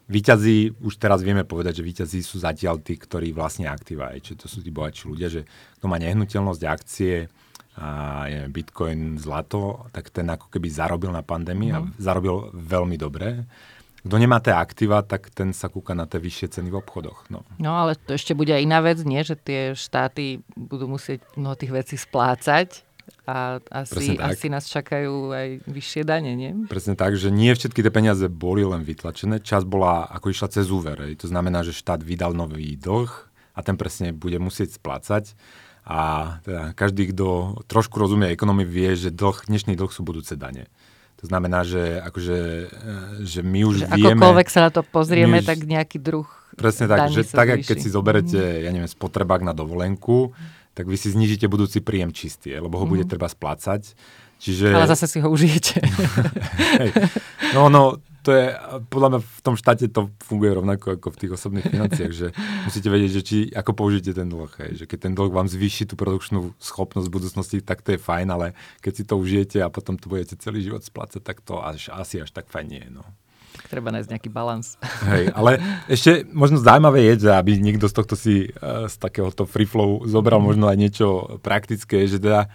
Výťazí, 0.04 0.84
už 0.84 1.00
teraz 1.00 1.24
vieme 1.24 1.48
povedať, 1.48 1.80
že 1.80 1.86
výťazí 1.86 2.20
sú 2.20 2.36
zatiaľ 2.36 2.84
tí, 2.84 3.00
ktorí 3.00 3.32
vlastne 3.32 3.64
aktíva, 3.64 4.12
čiže 4.20 4.44
to 4.44 4.46
sú 4.52 4.60
tí 4.60 4.68
bohatší 4.68 5.04
ľudia, 5.08 5.28
že 5.32 5.48
kto 5.80 5.86
má 5.88 5.96
nehnuteľnosť, 5.96 6.62
akcie, 6.68 7.32
a 7.74 7.88
je 8.30 8.40
Bitcoin, 8.54 9.18
zlato, 9.18 9.90
tak 9.90 10.14
ten 10.14 10.30
ako 10.30 10.46
keby 10.46 10.70
zarobil 10.70 11.10
na 11.10 11.26
pandémii 11.26 11.74
mm. 11.74 11.74
a 11.74 11.78
mhm. 11.82 11.90
zarobil 11.98 12.54
veľmi 12.54 12.94
dobre. 12.94 13.50
Kto 14.04 14.20
nemá 14.20 14.36
tie 14.36 14.52
aktíva, 14.52 15.00
tak 15.00 15.32
ten 15.32 15.56
sa 15.56 15.72
kúka 15.72 15.96
na 15.96 16.04
tie 16.04 16.20
vyššie 16.20 16.60
ceny 16.60 16.68
v 16.68 16.76
obchodoch. 16.76 17.24
No. 17.32 17.40
no 17.56 17.72
ale 17.72 17.96
to 17.96 18.12
ešte 18.12 18.36
bude 18.36 18.52
aj 18.52 18.60
iná 18.60 18.84
vec, 18.84 19.00
nie? 19.00 19.24
Že 19.24 19.36
tie 19.40 19.60
štáty 19.72 20.44
budú 20.52 20.84
musieť 20.92 21.24
mnoho 21.40 21.56
tých 21.56 21.72
vecí 21.72 21.96
splácať 21.96 22.84
a 23.24 23.60
asi, 23.72 24.20
asi 24.20 24.52
nás 24.52 24.68
čakajú 24.68 25.32
aj 25.32 25.48
vyššie 25.64 26.02
dane, 26.04 26.32
nie? 26.36 26.52
Presne 26.68 26.92
tak, 26.92 27.16
že 27.16 27.32
nie 27.32 27.52
všetky 27.56 27.80
tie 27.80 27.92
peniaze 27.92 28.28
boli 28.28 28.64
len 28.64 28.84
vytlačené. 28.84 29.40
Čas 29.40 29.64
bola, 29.64 30.04
ako 30.08 30.28
išla 30.28 30.48
cez 30.52 30.68
úver. 30.68 31.00
To 31.16 31.26
znamená, 31.28 31.64
že 31.64 31.72
štát 31.72 32.04
vydal 32.04 32.36
nový 32.36 32.76
dlh 32.76 33.08
a 33.56 33.60
ten 33.64 33.80
presne 33.80 34.12
bude 34.12 34.36
musieť 34.36 34.76
splácať. 34.76 35.32
A 35.84 36.36
teda 36.44 36.72
každý, 36.72 37.12
kto 37.12 37.60
trošku 37.68 38.00
rozumie 38.00 38.32
ekonomii, 38.32 38.64
vie, 38.64 38.92
že 38.96 39.12
dlh, 39.12 39.48
dnešný 39.48 39.76
dlh 39.76 39.92
sú 39.92 40.00
budúce 40.04 40.36
dane. 40.36 40.68
To 41.20 41.28
znamená, 41.28 41.64
že, 41.64 42.04
akože, 42.04 42.38
e, 42.68 43.24
že 43.24 43.40
my 43.40 43.60
už 43.64 43.76
že 43.84 43.86
vieme... 43.96 44.20
Akokoľvek 44.20 44.48
sa 44.52 44.68
na 44.68 44.70
to 44.72 44.84
pozrieme, 44.84 45.40
už, 45.40 45.48
tak 45.48 45.64
nejaký 45.64 45.96
druh 45.96 46.28
Presne 46.54 46.86
tak, 46.86 47.10
že 47.10 47.26
tak, 47.26 47.58
keď 47.66 47.76
si 47.82 47.90
zoberete, 47.90 48.38
mhm. 48.38 48.62
ja 48.62 48.70
neviem, 48.70 48.90
spotrebák 48.90 49.42
na 49.42 49.52
dovolenku, 49.52 50.30
tak 50.74 50.90
vy 50.90 50.98
si 50.98 51.14
znižíte 51.14 51.46
budúci 51.46 51.78
príjem 51.78 52.10
čistý, 52.10 52.58
lebo 52.58 52.82
ho 52.82 52.86
mm. 52.86 52.90
bude 52.90 53.04
treba 53.06 53.30
splácať. 53.30 53.94
Čiže... 54.42 54.74
Ale 54.74 54.90
zase 54.90 55.06
si 55.08 55.18
ho 55.22 55.30
užijete. 55.30 55.80
Hej. 56.82 56.90
No, 57.56 57.72
no, 57.72 58.02
to 58.24 58.32
je, 58.32 58.56
podľa 58.88 59.08
mňa 59.14 59.20
v 59.20 59.40
tom 59.44 59.54
štáte 59.54 59.84
to 59.88 60.08
funguje 60.20 60.56
rovnako 60.56 60.96
ako 60.96 61.08
v 61.12 61.18
tých 61.20 61.32
osobných 61.36 61.68
financiách, 61.68 62.12
že 62.12 62.26
musíte 62.64 62.88
vedieť, 62.88 63.10
že 63.20 63.22
či, 63.22 63.38
ako 63.52 63.72
použijete 63.72 64.16
ten 64.16 64.28
dlh. 64.28 64.52
Hej. 64.64 64.70
Že 64.80 64.84
keď 64.90 64.98
ten 64.98 65.12
dlh 65.12 65.30
vám 65.32 65.48
zvýši 65.48 65.88
tú 65.88 65.94
produkčnú 65.94 66.56
schopnosť 66.56 67.06
v 67.08 67.14
budúcnosti, 67.14 67.58
tak 67.60 67.80
to 67.80 67.94
je 67.94 68.00
fajn, 68.00 68.28
ale 68.32 68.46
keď 68.80 68.92
si 68.92 69.04
to 69.04 69.14
užijete 69.16 69.58
a 69.60 69.68
potom 69.68 70.00
to 70.00 70.08
budete 70.08 70.40
celý 70.40 70.60
život 70.64 70.80
splácať, 70.80 71.20
tak 71.20 71.40
to 71.40 71.60
až, 71.60 71.92
asi 71.92 72.20
až 72.20 72.32
tak 72.32 72.50
fajn 72.50 72.66
nie 72.66 72.82
je. 72.84 72.90
No. 73.00 73.04
Treba 73.68 73.88
nájsť 73.94 74.10
nejaký 74.12 74.28
balans. 74.28 74.76
Hej, 75.10 75.32
ale 75.32 75.58
ešte 75.88 76.28
možno 76.30 76.60
zaujímavé 76.60 77.04
je, 77.12 77.28
že 77.28 77.30
aby 77.32 77.56
niekto 77.58 77.88
z 77.88 77.94
tohto 77.96 78.14
si 78.14 78.52
uh, 78.60 78.86
z 78.86 78.96
takéhoto 79.00 79.48
free 79.48 79.68
flow 79.68 80.04
zobral 80.04 80.38
mm. 80.42 80.46
možno 80.46 80.64
aj 80.68 80.78
niečo 80.78 81.06
praktické, 81.40 82.04
že 82.08 82.20
teda 82.20 82.50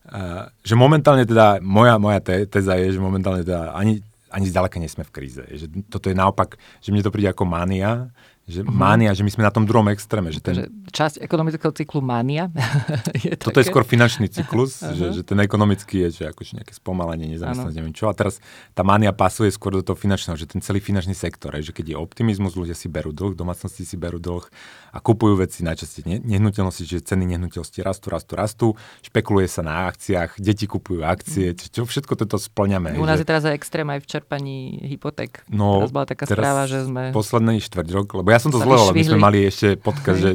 Uh, 0.00 0.48
že 0.64 0.80
momentálne 0.80 1.28
teda, 1.28 1.60
moja, 1.60 2.00
moja 2.00 2.24
teza 2.24 2.72
je, 2.80 2.96
že 2.96 2.98
momentálne 2.98 3.44
teda 3.44 3.76
ani 3.76 4.00
ani 4.30 4.46
zďaleka 4.46 4.78
nie 4.78 4.88
sme 4.90 5.04
v 5.04 5.12
kríze. 5.12 5.42
Že 5.42 5.90
toto 5.90 6.06
je 6.08 6.16
naopak, 6.16 6.56
že 6.78 6.94
mne 6.94 7.02
to 7.02 7.12
príde 7.12 7.28
ako 7.30 7.44
mania, 7.44 8.14
že 8.50 8.66
mm-hmm. 8.66 8.74
mánia, 8.74 9.10
že 9.14 9.22
my 9.22 9.30
sme 9.30 9.46
na 9.46 9.54
tom 9.54 9.64
druhom 9.64 9.86
extréme. 9.88 10.34
Že 10.34 10.40
ten... 10.42 10.54
Že 10.58 10.64
časť 10.90 11.14
ekonomického 11.22 11.70
cyklu 11.70 12.02
mánia 12.02 12.50
je 13.24 13.38
Toto 13.38 13.56
také? 13.56 13.62
je 13.62 13.66
skôr 13.70 13.84
finančný 13.86 14.26
cyklus, 14.26 14.82
že, 14.82 15.14
že 15.14 15.22
ten 15.22 15.38
ekonomický 15.38 16.10
je, 16.10 16.22
že 16.22 16.24
akože 16.34 16.58
nejaké 16.58 16.74
spomalenie, 16.74 17.30
nezamestnanosť, 17.30 17.76
neviem 17.78 17.94
čo. 17.94 18.10
A 18.10 18.14
teraz 18.18 18.42
tá 18.74 18.82
mánia 18.82 19.14
pasuje 19.14 19.48
skôr 19.54 19.78
do 19.78 19.86
toho 19.86 19.94
finančného, 19.94 20.34
že 20.34 20.50
ten 20.50 20.58
celý 20.58 20.82
finančný 20.82 21.14
sektor, 21.14 21.54
že 21.62 21.70
keď 21.70 21.94
je 21.94 21.96
optimizmus, 21.96 22.58
ľudia 22.58 22.74
si 22.74 22.90
berú 22.90 23.14
dlh, 23.14 23.38
domácnosti 23.38 23.86
si 23.86 23.94
berú 23.94 24.18
dlh 24.18 24.42
a 24.90 24.98
kupujú 24.98 25.38
veci 25.38 25.62
najčastejšie 25.62 26.26
nehnuteľnosti, 26.26 26.82
že 26.82 26.98
ceny 26.98 27.24
nehnuteľnosti 27.38 27.78
rastú, 27.86 28.06
rastú, 28.10 28.32
rastú, 28.34 28.66
špekuluje 29.06 29.46
sa 29.46 29.62
na 29.62 29.86
akciách, 29.86 30.42
deti 30.42 30.66
kupujú 30.66 31.06
akcie, 31.06 31.54
mhm. 31.54 31.70
čo 31.70 31.86
všetko 31.86 32.18
toto 32.18 32.36
splňame. 32.42 32.98
U 32.98 33.06
nás 33.06 33.22
že... 33.22 33.22
je 33.22 33.28
teraz 33.30 33.46
aj 33.46 33.54
extrém 33.54 33.86
aj 33.86 34.02
v 34.02 34.06
čerpaní 34.10 34.58
hypoték. 34.90 35.46
No, 35.46 35.86
teraz 35.86 35.94
bola 35.94 36.06
taká 36.10 36.24
správa, 36.26 36.66
že 36.66 36.82
sme... 36.88 37.14
Posledný 37.14 37.62
štvrť 37.62 37.88
rok, 37.94 38.06
lebo 38.18 38.28
ja 38.34 38.39
som 38.40 38.50
to 38.50 38.58
zleval, 38.58 38.90
my 38.96 39.04
sme 39.04 39.18
mali 39.20 39.44
ešte 39.46 39.76
podcast, 39.76 40.18
že 40.18 40.30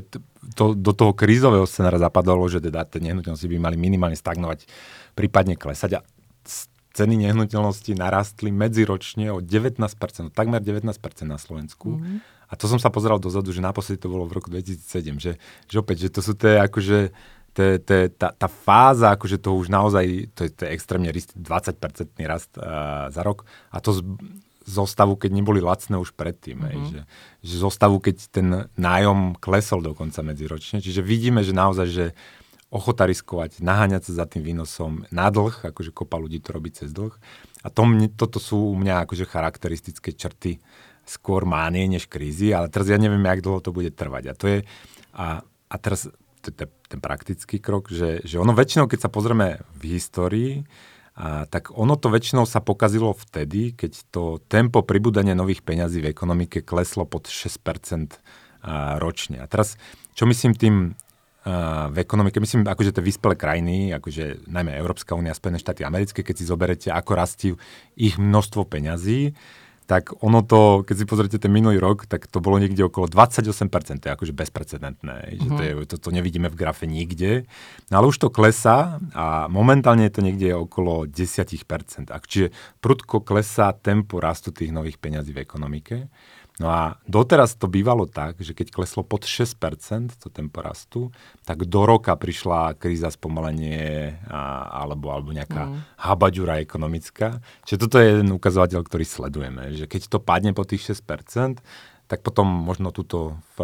to, 0.56 0.78
do 0.78 0.91
toho 0.96 1.12
krízového 1.12 1.68
scenára 1.68 2.00
zapadalo, 2.00 2.46
že 2.48 2.63
teda 2.63 2.88
tie 2.88 3.04
nehnuteľnosti 3.04 3.50
by 3.50 3.58
mali 3.60 3.76
minimálne 3.76 4.15
stagnovať, 4.15 4.70
prípadne 5.18 5.60
klesať. 5.60 6.00
A 6.00 6.06
ceny 6.96 7.28
nehnuteľnosti 7.28 7.91
narastli 7.91 8.56
medziročne 8.56 9.36
o 9.36 9.44
19%, 9.44 9.76
takmer 10.32 10.63
19% 10.63 10.96
na 11.28 11.36
Slovensku. 11.36 12.00
Mm-hmm. 12.00 12.18
A 12.46 12.54
to 12.56 12.72
som 12.72 12.80
sa 12.80 12.88
pozeral 12.88 13.20
dozadu, 13.20 13.52
že 13.52 13.60
naposledy 13.60 14.00
to 14.00 14.08
bolo 14.08 14.30
v 14.30 14.39
roku 14.39 14.48
2007, 14.48 15.20
že, 15.20 15.32
že 15.68 15.76
opäť, 15.76 16.08
že 16.08 16.10
to 16.13 16.22
sú 16.24 16.38
tie 16.38 16.62
akože 16.63 17.12
te, 17.56 17.80
te, 17.80 18.12
tá, 18.12 18.36
tá 18.36 18.48
fáza, 18.52 19.15
akože 19.15 19.39
to 19.39 19.56
už 19.56 19.72
naozaj, 19.72 20.28
to 20.36 20.48
je, 20.48 20.50
to 20.52 20.62
je 20.68 20.70
extrémne 20.76 21.08
20% 21.08 21.39
rast 22.28 22.52
uh, 22.60 23.08
za 23.08 23.22
rok 23.24 23.48
a 23.72 23.80
to 23.80 23.96
z, 23.96 24.00
zostavu, 24.65 25.13
keď 25.15 25.32
neboli 25.32 25.62
lacné 25.62 25.95
už 26.01 26.17
predtým. 26.17 26.58
Mm-hmm. 26.60 26.69
Hej, 26.69 26.78
mhm. 26.78 26.89
že, 26.91 27.01
že 27.45 27.56
zostavu, 27.62 28.01
keď 28.01 28.15
ten 28.34 28.47
nájom 28.75 29.38
klesol 29.38 29.86
dokonca 29.86 30.25
medziročne. 30.25 30.82
Čiže 30.82 31.06
vidíme, 31.06 31.45
že 31.45 31.54
naozaj, 31.54 31.88
že 31.88 32.06
ochota 32.73 33.08
riskovať, 33.08 33.62
naháňať 33.63 34.12
sa 34.12 34.25
za 34.25 34.25
tým 34.28 34.43
výnosom 34.43 35.08
na 35.13 35.32
dlh, 35.32 35.71
akože 35.71 35.95
kopa 35.95 36.19
ľudí 36.19 36.43
to 36.43 36.51
robí 36.51 36.73
cez 36.73 36.91
dlh. 36.91 37.13
A 37.63 37.71
to 37.71 37.88
mne, 37.88 38.12
toto 38.12 38.41
sú 38.41 38.73
u 38.73 38.75
mňa 38.75 39.06
akože 39.08 39.23
charakteristické 39.30 40.12
črty 40.12 40.60
skôr 41.06 41.45
mánie 41.45 41.86
než 41.86 42.10
krízy, 42.10 42.51
ale 42.51 42.67
teraz 42.67 42.89
ja 42.89 42.97
neviem, 42.97 43.21
jak 43.21 43.45
dlho 43.45 43.62
to 43.62 43.69
bude 43.69 43.93
trvať. 43.93 44.23
A 44.28 44.34
to 44.34 44.45
je, 44.49 44.60
a, 45.13 45.45
a 45.45 45.75
teraz 45.78 46.10
ten 46.41 46.99
praktický 47.01 47.58
krok, 47.58 47.89
že, 47.89 48.21
že 48.25 48.38
ono 48.38 48.54
väčšinou, 48.54 48.86
keď 48.86 49.08
sa 49.08 49.13
pozrieme 49.13 49.62
v 49.78 49.97
histórii, 49.97 50.51
a, 51.15 51.47
tak 51.47 51.71
ono 51.71 51.95
to 51.95 52.12
väčšinou 52.12 52.43
sa 52.43 52.60
pokazilo 52.60 53.15
vtedy, 53.15 53.71
keď 53.71 53.91
to 54.12 54.43
tempo 54.51 54.84
pribúdania 54.84 55.34
nových 55.34 55.63
peňazí 55.63 56.04
v 56.04 56.12
ekonomike 56.12 56.62
kleslo 56.62 57.08
pod 57.08 57.32
6% 57.32 58.19
a, 58.62 58.99
ročne. 58.99 59.39
A 59.39 59.47
teraz, 59.47 59.80
čo 60.12 60.28
myslím 60.28 60.54
tým 60.54 60.75
v 61.93 61.97
ekonomike, 62.01 62.41
myslím 62.41 62.65
akože 62.65 62.89
tie 62.89 63.06
vyspelé 63.06 63.38
krajiny, 63.38 63.93
akože 63.93 64.49
najmä 64.49 64.73
Európska 64.82 65.13
únia, 65.13 65.38
Spojené 65.38 65.62
štáty 65.62 65.86
americké, 65.86 66.25
keď 66.25 66.36
si 66.41 66.49
zoberete, 66.49 66.89
ako 66.89 67.12
rastí 67.13 67.54
ich 67.93 68.17
množstvo 68.17 68.65
peňazí, 68.65 69.38
tak 69.86 70.17
ono 70.26 70.41
to, 70.41 70.82
keď 70.82 70.95
si 70.98 71.06
pozrite 71.06 71.38
ten 71.38 71.54
minulý 71.54 71.78
rok, 71.78 72.10
tak 72.10 72.26
to 72.26 72.41
bolo 72.41 72.58
niekde 72.58 72.82
okolo 72.82 73.06
28%, 73.06 74.02
to 74.02 74.06
je 74.10 74.13
akože 74.17 74.34
bezprecedentné, 74.34 75.38
že 75.38 75.50
to, 75.50 75.62
je, 75.62 75.74
to, 75.86 75.95
to 76.02 76.10
nevidíme 76.10 76.50
v 76.50 76.58
grafe 76.58 76.89
nikde. 76.89 77.45
No 77.93 78.02
ale 78.02 78.10
už 78.10 78.17
to 78.17 78.34
klesá 78.34 78.98
a 79.13 79.45
momentálne 79.45 80.10
je 80.10 80.13
to 80.17 80.26
niekde 80.26 80.58
okolo 80.58 81.06
10%. 81.06 82.10
Čiže 82.10 82.50
prudko 82.82 83.21
klesá 83.21 83.78
tempo 83.78 84.17
rastu 84.17 84.50
tých 84.50 84.74
nových 84.74 84.98
peňazí 84.98 85.38
v 85.38 85.45
ekonomike. 85.45 86.10
No 86.56 86.72
a 86.72 86.96
doteraz 87.04 87.60
to 87.60 87.68
bývalo 87.68 88.08
tak, 88.08 88.39
že 88.39 88.56
keď 88.56 88.72
kleslo 88.72 89.04
pod 89.04 89.28
6% 89.28 90.15
to 90.15 90.32
tempo 90.32 90.63
rastu, 90.63 91.12
tak 91.44 91.68
do 91.68 91.84
roka 91.84 92.15
prišla 92.15 92.80
kríza 92.80 93.12
spomalenie 93.12 94.15
a, 94.32 94.63
alebo, 94.88 95.12
alebo 95.12 95.36
nejaká 95.36 95.68
mm. 95.68 96.00
habaďura 96.00 96.63
ekonomická. 96.63 97.44
Čiže 97.68 97.82
toto 97.84 98.00
je 98.00 98.08
jeden 98.08 98.32
ukazovateľ, 98.32 98.88
ktorý 98.88 99.04
sledujeme, 99.04 99.76
že 99.76 99.84
keď 99.84 100.08
to 100.08 100.24
padne 100.24 100.56
po 100.56 100.63
tých 100.63 100.96
6%, 100.96 101.60
tak 102.06 102.22
potom 102.22 102.46
možno 102.46 102.94
tuto 102.94 103.41
v 103.58 103.60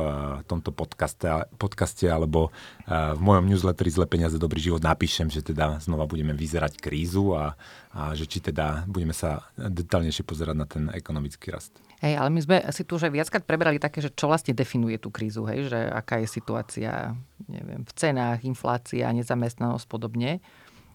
tomto 0.49 0.73
podcaste, 0.73 1.45
podcaste 1.61 2.09
alebo 2.09 2.49
v 2.89 3.21
mojom 3.21 3.45
newsletteri 3.45 3.93
Zle 3.93 4.09
peniaze, 4.09 4.41
dobrý 4.41 4.57
život 4.57 4.81
napíšem, 4.81 5.29
že 5.29 5.45
teda 5.45 5.77
znova 5.77 6.09
budeme 6.09 6.33
vyzerať 6.33 6.81
krízu 6.81 7.37
a, 7.37 7.53
a 7.93 8.17
že 8.17 8.25
či 8.25 8.41
teda 8.41 8.89
budeme 8.89 9.13
sa 9.13 9.45
detaľnejšie 9.55 10.25
pozerať 10.25 10.55
na 10.57 10.65
ten 10.65 10.89
ekonomický 10.89 11.53
rast. 11.53 11.77
Hej, 12.01 12.17
ale 12.17 12.33
my 12.33 12.41
sme 12.41 12.57
si 12.73 12.81
tu 12.81 12.97
už 12.97 13.05
aj 13.05 13.13
viackrát 13.13 13.45
prebrali 13.45 13.77
také, 13.77 14.01
že 14.01 14.09
čo 14.09 14.25
vlastne 14.25 14.57
definuje 14.57 14.97
tú 14.97 15.13
krízu, 15.13 15.45
hej, 15.45 15.69
že 15.69 15.77
aká 15.77 16.17
je 16.17 16.25
situácia 16.25 17.13
neviem, 17.45 17.85
v 17.85 17.93
cenách, 17.93 18.41
inflácia, 18.41 19.05
nezamestnanosť 19.13 19.85
podobne. 19.85 20.41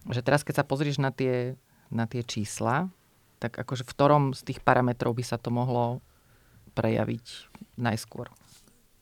Že 0.03 0.19
teraz, 0.19 0.43
keď 0.43 0.63
sa 0.63 0.67
pozrieš 0.67 0.99
na 0.99 1.15
tie, 1.15 1.55
na 1.87 2.11
tie 2.11 2.27
čísla, 2.27 2.91
tak 3.39 3.55
akože 3.55 3.87
v 3.87 3.91
ktorom 3.95 4.23
z 4.35 4.41
tých 4.51 4.59
parametrov 4.59 5.15
by 5.15 5.23
sa 5.23 5.39
to 5.39 5.47
mohlo 5.47 6.03
prejaviť 6.77 7.25
najskôr? 7.81 8.29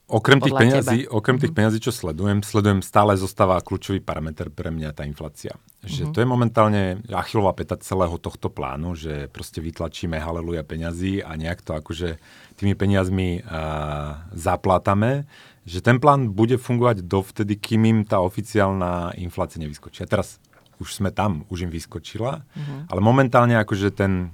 Okrem 0.06 0.38
tých, 0.38 0.54
peňazí, 0.54 1.10
okrem 1.10 1.34
tých 1.42 1.50
mhm. 1.50 1.58
peňazí, 1.58 1.78
čo 1.82 1.90
sledujem, 1.90 2.38
sledujem 2.46 2.78
stále 2.78 3.18
zostáva 3.18 3.58
kľúčový 3.58 3.98
parameter 3.98 4.54
pre 4.54 4.70
mňa 4.70 4.94
tá 4.94 5.02
inflácia. 5.02 5.58
Že 5.82 6.06
mm-hmm. 6.06 6.14
to 6.14 6.18
je 6.22 6.28
momentálne 6.30 6.82
achilová 7.10 7.58
peta 7.58 7.74
celého 7.74 8.14
tohto 8.22 8.46
plánu, 8.46 8.94
že 8.94 9.26
proste 9.26 9.58
vytlačíme 9.58 10.14
haleluja 10.14 10.62
peňazí 10.62 11.26
a 11.26 11.34
nejak 11.34 11.58
to 11.58 11.74
akože 11.74 12.22
tými 12.54 12.78
peniazmi 12.78 13.42
uh, 13.42 14.30
zaplátame, 14.30 15.26
že 15.66 15.82
ten 15.82 15.98
plán 15.98 16.30
bude 16.30 16.54
fungovať 16.54 17.02
dovtedy, 17.02 17.58
kým 17.58 17.82
im 17.90 17.98
tá 18.06 18.22
oficiálna 18.22 19.18
inflácia 19.18 19.58
nevyskočí. 19.58 20.06
A 20.06 20.10
teraz 20.10 20.38
už 20.78 21.02
sme 21.02 21.10
tam, 21.10 21.42
už 21.50 21.66
im 21.66 21.72
vyskočila, 21.74 22.46
mm-hmm. 22.46 22.94
ale 22.94 23.00
momentálne 23.02 23.58
akože 23.58 23.90
ten 23.90 24.30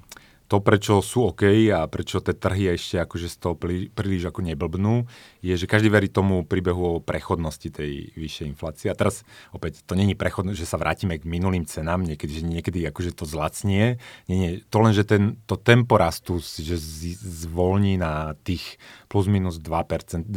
to, 0.52 0.60
prečo 0.60 1.00
sú 1.00 1.32
OK 1.32 1.48
a 1.72 1.88
prečo 1.88 2.20
tie 2.20 2.36
trhy 2.36 2.76
ešte 2.76 3.00
akože 3.00 3.32
z 3.32 3.36
toho 3.40 3.56
príliš 3.88 4.28
ako 4.28 4.44
neblbnú, 4.44 5.08
je, 5.40 5.56
že 5.56 5.64
každý 5.64 5.88
verí 5.88 6.12
tomu 6.12 6.44
príbehu 6.44 7.00
o 7.00 7.00
prechodnosti 7.00 7.72
tej 7.72 8.12
vyššej 8.12 8.52
inflácie. 8.52 8.92
A 8.92 8.98
teraz 8.98 9.24
opäť, 9.56 9.80
to 9.88 9.96
není 9.96 10.12
prechodnosť, 10.12 10.60
že 10.60 10.68
sa 10.68 10.76
vrátime 10.76 11.16
k 11.16 11.24
minulým 11.24 11.64
cenám, 11.64 12.04
niekedy, 12.04 12.36
že 12.36 12.44
niekedy 12.44 12.84
akože 12.84 13.16
to 13.16 13.24
zlacnie. 13.24 13.96
Nie, 14.28 14.36
nie, 14.36 14.50
to 14.68 14.76
len, 14.84 14.92
že 14.92 15.08
ten, 15.08 15.40
to 15.48 15.56
tempo 15.56 15.96
rastu 15.96 16.36
že 16.44 16.76
z, 16.76 17.16
zvolní 17.48 17.96
na 17.96 18.36
tých 18.44 18.76
plus 19.08 19.32
minus 19.32 19.56
2%, 19.56 20.28
2% 20.28 20.36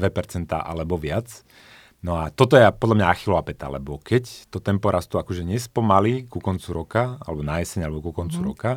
alebo 0.56 0.96
viac. 0.96 1.44
No 2.00 2.24
a 2.24 2.32
toto 2.32 2.56
je 2.56 2.64
podľa 2.72 3.04
mňa 3.04 3.08
achilová 3.12 3.44
peta, 3.44 3.68
lebo 3.68 4.00
keď 4.00 4.48
to 4.48 4.64
tempo 4.64 4.96
rastu 4.96 5.20
akože 5.20 5.44
nespomalí 5.44 6.24
ku 6.32 6.40
koncu 6.40 6.72
roka, 6.72 7.20
alebo 7.20 7.44
na 7.44 7.60
jeseň, 7.60 7.90
alebo 7.90 8.00
ku 8.00 8.12
koncu 8.16 8.40
mm. 8.40 8.48
roka, 8.48 8.72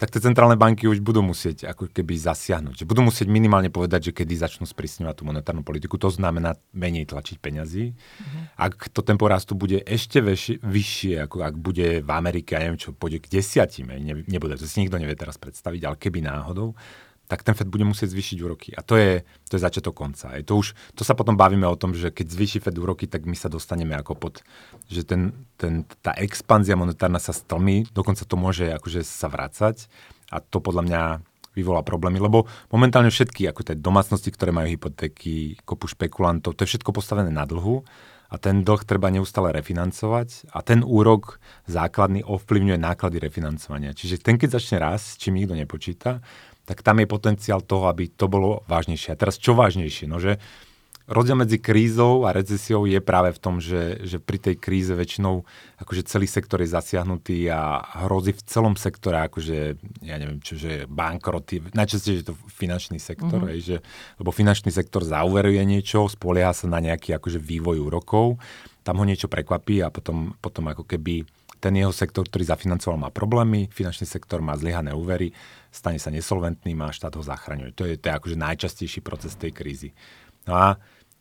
tak 0.00 0.08
tie 0.08 0.24
centrálne 0.24 0.56
banky 0.56 0.88
už 0.88 1.04
budú 1.04 1.20
musieť 1.20 1.68
ako 1.68 1.92
keby 1.92 2.16
zasiahnuť. 2.16 2.88
Budú 2.88 3.04
musieť 3.04 3.28
minimálne 3.28 3.68
povedať, 3.68 4.08
že 4.08 4.16
kedy 4.16 4.32
začnú 4.32 4.64
sprísňovať 4.64 5.12
tú 5.12 5.28
monetárnu 5.28 5.60
politiku. 5.60 6.00
To 6.00 6.08
znamená 6.08 6.56
menej 6.72 7.04
tlačiť 7.04 7.36
peňazí. 7.36 7.92
Mm-hmm. 7.92 8.42
Ak 8.56 8.88
to 8.88 9.04
tempo 9.04 9.28
rastu 9.28 9.52
bude 9.52 9.84
ešte 9.84 10.24
väš- 10.24 10.56
vyššie, 10.64 11.20
ako 11.28 11.44
ak 11.44 11.54
bude 11.60 12.00
v 12.00 12.10
Amerike, 12.16 12.56
ja 12.56 12.64
neviem 12.64 12.80
čo, 12.80 12.96
pôjde 12.96 13.20
k 13.20 13.28
desiatime, 13.28 14.00
ne, 14.00 14.24
nebude, 14.24 14.56
to 14.56 14.64
si 14.64 14.80
nikto 14.80 14.96
nevie 14.96 15.12
teraz 15.20 15.36
predstaviť, 15.36 15.84
ale 15.84 16.00
keby 16.00 16.24
náhodou, 16.24 16.72
tak 17.30 17.46
ten 17.46 17.54
Fed 17.54 17.70
bude 17.70 17.86
musieť 17.86 18.10
zvýšiť 18.10 18.38
úroky. 18.42 18.74
A 18.74 18.82
to 18.82 18.98
je, 18.98 19.22
to 19.46 19.54
je 19.54 19.62
začiatok 19.62 19.94
konca. 19.94 20.34
Je 20.34 20.42
to, 20.42 20.58
už, 20.58 20.74
to 20.98 21.06
sa 21.06 21.14
potom 21.14 21.38
bavíme 21.38 21.62
o 21.70 21.78
tom, 21.78 21.94
že 21.94 22.10
keď 22.10 22.26
zvýši 22.26 22.58
Fed 22.58 22.74
úroky, 22.74 23.06
tak 23.06 23.22
my 23.22 23.38
sa 23.38 23.46
dostaneme 23.46 23.94
ako 23.94 24.18
pod, 24.18 24.34
že 24.90 25.06
ten, 25.06 25.30
ten, 25.54 25.86
tá 26.02 26.10
expanzia 26.18 26.74
monetárna 26.74 27.22
sa 27.22 27.30
stlmi, 27.30 27.86
dokonca 27.94 28.26
to 28.26 28.34
môže 28.34 28.66
akože 28.66 29.06
sa 29.06 29.30
vrácať 29.30 29.86
a 30.34 30.42
to 30.42 30.58
podľa 30.58 30.82
mňa 30.82 31.02
vyvolá 31.54 31.82
problémy, 31.82 32.22
lebo 32.22 32.46
momentálne 32.70 33.10
všetky, 33.10 33.46
ako 33.50 33.66
tie 33.66 33.76
domácnosti, 33.78 34.30
ktoré 34.30 34.54
majú 34.54 34.70
hypotéky, 34.70 35.58
kopu 35.66 35.90
špekulantov, 35.90 36.54
to 36.54 36.62
je 36.66 36.74
všetko 36.74 36.94
postavené 36.94 37.30
na 37.30 37.42
dlhu 37.42 37.82
a 38.30 38.38
ten 38.38 38.62
dlh 38.62 38.86
treba 38.86 39.10
neustále 39.10 39.50
refinancovať 39.50 40.54
a 40.54 40.62
ten 40.62 40.86
úrok 40.86 41.42
základný 41.66 42.22
ovplyvňuje 42.22 42.78
náklady 42.78 43.18
refinancovania. 43.18 43.90
Čiže 43.90 44.22
ten, 44.22 44.38
keď 44.38 44.62
začne 44.62 44.78
raz, 44.78 45.18
čím 45.18 45.42
nikto 45.42 45.58
nepočíta, 45.58 46.22
tak 46.70 46.86
tam 46.86 47.02
je 47.02 47.10
potenciál 47.10 47.66
toho, 47.66 47.90
aby 47.90 48.06
to 48.06 48.30
bolo 48.30 48.62
vážnejšie. 48.70 49.10
A 49.10 49.18
teraz 49.18 49.42
čo 49.42 49.58
vážnejšie? 49.58 50.06
No, 50.06 50.22
že 50.22 50.38
rozdiel 51.10 51.34
medzi 51.34 51.58
krízou 51.58 52.22
a 52.22 52.30
recesiou 52.30 52.86
je 52.86 53.02
práve 53.02 53.34
v 53.34 53.42
tom, 53.42 53.58
že, 53.58 53.98
že 54.06 54.22
pri 54.22 54.38
tej 54.38 54.54
kríze 54.62 54.94
väčšinou 54.94 55.42
akože 55.82 56.06
celý 56.06 56.30
sektor 56.30 56.62
je 56.62 56.70
zasiahnutý 56.70 57.50
a 57.50 57.82
hrozí 58.06 58.30
v 58.30 58.46
celom 58.46 58.78
sektore 58.78 59.26
akože, 59.26 59.74
ja 60.06 60.16
neviem, 60.22 60.38
čo, 60.38 60.54
že 60.54 60.86
bankroty, 60.86 61.74
najčastejšie 61.74 62.22
je 62.22 62.28
to 62.30 62.38
finančný 62.46 63.02
sektor, 63.02 63.42
mm-hmm. 63.42 63.58
že, 63.58 63.76
lebo 64.22 64.30
finančný 64.30 64.70
sektor 64.70 65.02
zauveruje 65.02 65.58
niečo, 65.66 66.06
spolieha 66.06 66.54
sa 66.54 66.70
na 66.70 66.78
nejaký 66.78 67.18
akože 67.18 67.42
vývoj 67.42 67.82
úrokov, 67.82 68.38
tam 68.86 69.02
ho 69.02 69.04
niečo 69.04 69.26
prekvapí 69.26 69.82
a 69.82 69.90
potom, 69.90 70.38
potom 70.38 70.70
ako 70.70 70.86
keby 70.86 71.26
ten 71.60 71.76
jeho 71.76 71.92
sektor, 71.92 72.24
ktorý 72.24 72.48
zafinancoval, 72.48 72.96
má 72.96 73.10
problémy, 73.12 73.68
finančný 73.68 74.08
sektor 74.08 74.40
má 74.40 74.56
zlyhané 74.56 74.96
úvery, 74.96 75.30
stane 75.68 76.00
sa 76.00 76.08
nesolventným 76.08 76.80
a 76.80 76.90
štát 76.90 77.14
ho 77.14 77.22
zachraňuje. 77.22 77.76
To 77.76 77.84
je, 77.84 77.94
to 78.00 78.08
je 78.08 78.14
akože 78.16 78.36
najčastejší 78.40 79.00
proces 79.04 79.36
tej 79.36 79.52
krízy. 79.52 79.92
No 80.48 80.56
a 80.56 80.68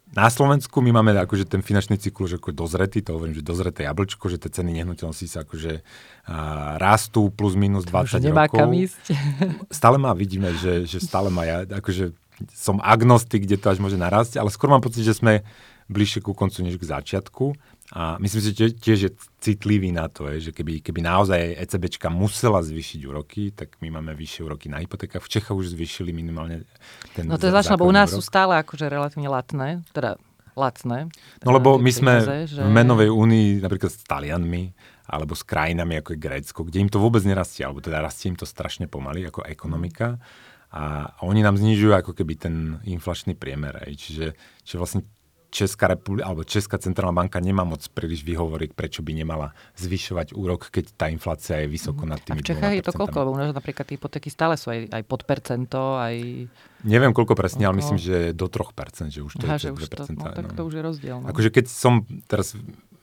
na 0.09 0.25
Slovensku 0.25 0.81
my 0.81 0.89
máme 0.89 1.13
akože 1.21 1.45
ten 1.45 1.61
finančný 1.61 2.01
cyklus 2.01 2.33
ako 2.33 2.49
dozretý, 2.49 3.05
to 3.05 3.13
hovorím, 3.13 3.37
že 3.37 3.45
dozreté 3.45 3.85
jablčko, 3.85 4.25
že 4.25 4.41
tie 4.41 4.49
ceny 4.49 4.81
nehnuteľnosti 4.81 5.27
sa 5.29 5.45
akože 5.45 5.85
a, 6.25 6.81
rastú 6.81 7.29
plus 7.29 7.53
minus 7.53 7.85
20 7.85 8.17
Už 8.17 8.25
nemá 8.25 8.49
rokov. 8.49 8.57
Kam 8.57 8.73
ísť. 8.73 9.03
Stále 9.69 10.01
má, 10.01 10.17
vidíme, 10.17 10.49
že, 10.57 10.89
že 10.89 10.97
stále 10.97 11.29
má, 11.29 11.45
ja 11.45 11.61
akože 11.61 12.17
som 12.55 12.81
agnostik, 12.81 13.45
kde 13.45 13.61
to 13.61 13.69
až 13.69 13.77
môže 13.83 13.99
narásť, 13.99 14.39
ale 14.41 14.49
skôr 14.49 14.71
mám 14.71 14.81
pocit, 14.81 15.03
že 15.03 15.13
sme 15.13 15.43
bližšie 15.89 16.23
ku 16.23 16.37
koncu 16.37 16.61
než 16.63 16.77
k 16.77 16.89
začiatku. 16.89 17.57
A 17.89 18.21
myslím 18.21 18.41
si, 18.45 18.49
že 18.53 18.69
tiež 18.69 18.99
je 19.01 19.11
citlivý 19.41 19.89
na 19.89 20.05
to, 20.05 20.29
že 20.37 20.53
keby, 20.53 20.77
keby 20.85 21.01
naozaj 21.01 21.57
ECBčka 21.57 22.13
musela 22.13 22.61
zvýšiť 22.61 23.01
úroky, 23.09 23.49
tak 23.49 23.81
my 23.81 23.89
máme 23.89 24.13
vyššie 24.13 24.45
úroky 24.45 24.69
na 24.69 24.77
hypotékach. 24.77 25.25
V 25.25 25.31
Čechách 25.33 25.57
už 25.57 25.73
zvýšili 25.73 26.13
minimálne 26.13 26.69
ten 27.17 27.25
No 27.25 27.41
to 27.41 27.49
je 27.49 27.53
zvláštne, 27.53 27.81
lebo 27.81 27.89
u 27.89 27.95
nás 27.95 28.13
úrok. 28.13 28.21
sú 28.21 28.21
stále 28.21 28.61
akože 28.61 28.85
relatívne 28.93 29.25
latné, 29.25 29.81
teda 29.89 30.21
lacné. 30.53 31.09
No 31.41 31.49
lebo 31.49 31.81
my 31.81 31.89
sme 31.89 32.45
že... 32.45 32.61
v 32.61 32.69
menovej 32.69 33.09
únii 33.09 33.63
napríklad 33.63 33.89
s 33.89 34.05
Talianmi 34.05 34.69
alebo 35.09 35.33
s 35.33 35.41
krajinami 35.41 35.97
ako 35.97 36.13
je 36.13 36.19
Grécko, 36.21 36.59
kde 36.61 36.85
im 36.85 36.89
to 36.93 37.01
vôbec 37.01 37.25
nerastie, 37.25 37.65
alebo 37.65 37.81
teda 37.81 38.05
rastie 38.05 38.29
im 38.29 38.37
to 38.37 38.45
strašne 38.45 38.85
pomaly 38.85 39.25
ako 39.25 39.41
ekonomika 39.49 40.21
a 40.69 41.09
oni 41.25 41.41
nám 41.41 41.57
znižujú 41.57 41.97
ako 41.97 42.13
keby 42.13 42.33
ten 42.37 42.55
inflačný 42.85 43.33
priemer. 43.33 43.81
Aj. 43.81 43.89
Čiže, 43.89 44.37
čiže 44.61 44.77
vlastne 44.77 45.01
Česká 45.49 45.89
republika, 45.89 46.29
alebo 46.29 46.45
Česká 46.45 46.77
centrálna 46.77 47.25
banka 47.25 47.41
nemá 47.41 47.65
moc 47.65 47.81
príliš 47.89 48.21
vyhovoriť, 48.21 48.77
prečo 48.77 49.01
by 49.01 49.11
nemala 49.17 49.57
zvyšovať 49.81 50.37
úrok, 50.37 50.69
keď 50.69 50.93
tá 50.93 51.05
inflácia 51.09 51.65
je 51.65 51.67
vysoko 51.67 52.05
nad 52.05 52.21
tými 52.21 52.39
A 52.39 52.45
v 52.45 52.49
Čechách 52.53 52.73
je 52.77 52.85
to 52.85 52.93
koľko? 52.93 53.17
Lebo 53.25 53.33
napríklad 53.57 53.85
tie 53.89 53.97
hypotéky 53.97 54.29
stále 54.29 54.61
sú 54.61 54.69
aj, 54.69 54.93
aj 54.93 55.03
pod 55.09 55.25
percento, 55.25 55.97
aj... 55.97 56.45
Neviem 56.85 57.11
koľko 57.11 57.33
presne, 57.33 57.65
ale 57.65 57.81
myslím, 57.81 57.97
že 57.97 58.31
do 58.37 58.45
3%, 58.45 59.09
že 59.09 59.25
už 59.25 59.41
to 59.41 59.45
Aha, 59.49 59.57
je 59.57 59.67
že 59.67 59.69
už 59.73 59.81
to, 59.89 60.05
no, 60.13 60.29
tak 60.29 60.53
to 60.53 60.61
už 60.63 60.73
je 60.77 60.81
rozdiel. 60.85 61.17
No. 61.19 61.27
Akože 61.33 61.49
keď 61.49 61.65
som 61.65 62.05
teraz 62.29 62.53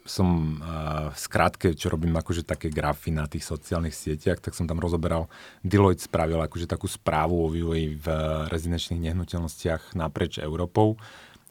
som 0.07 0.63
uh, 0.63 1.11
v 1.11 1.19
skrátke, 1.19 1.75
čo 1.75 1.91
robím 1.91 2.15
akože 2.15 2.47
také 2.47 2.71
grafy 2.71 3.11
na 3.11 3.27
tých 3.27 3.43
sociálnych 3.43 3.93
sieťach, 3.93 4.39
tak 4.39 4.55
som 4.55 4.65
tam 4.65 4.79
rozoberal, 4.79 5.27
Deloitte 5.67 6.07
spravil 6.07 6.39
akože 6.47 6.71
takú 6.71 6.87
správu 6.87 7.43
o 7.43 7.51
vývoji 7.51 7.99
v 7.99 8.07
rezidenčných 8.47 9.11
nehnuteľnostiach 9.11 9.99
naprieč 9.99 10.39
Európou 10.39 10.95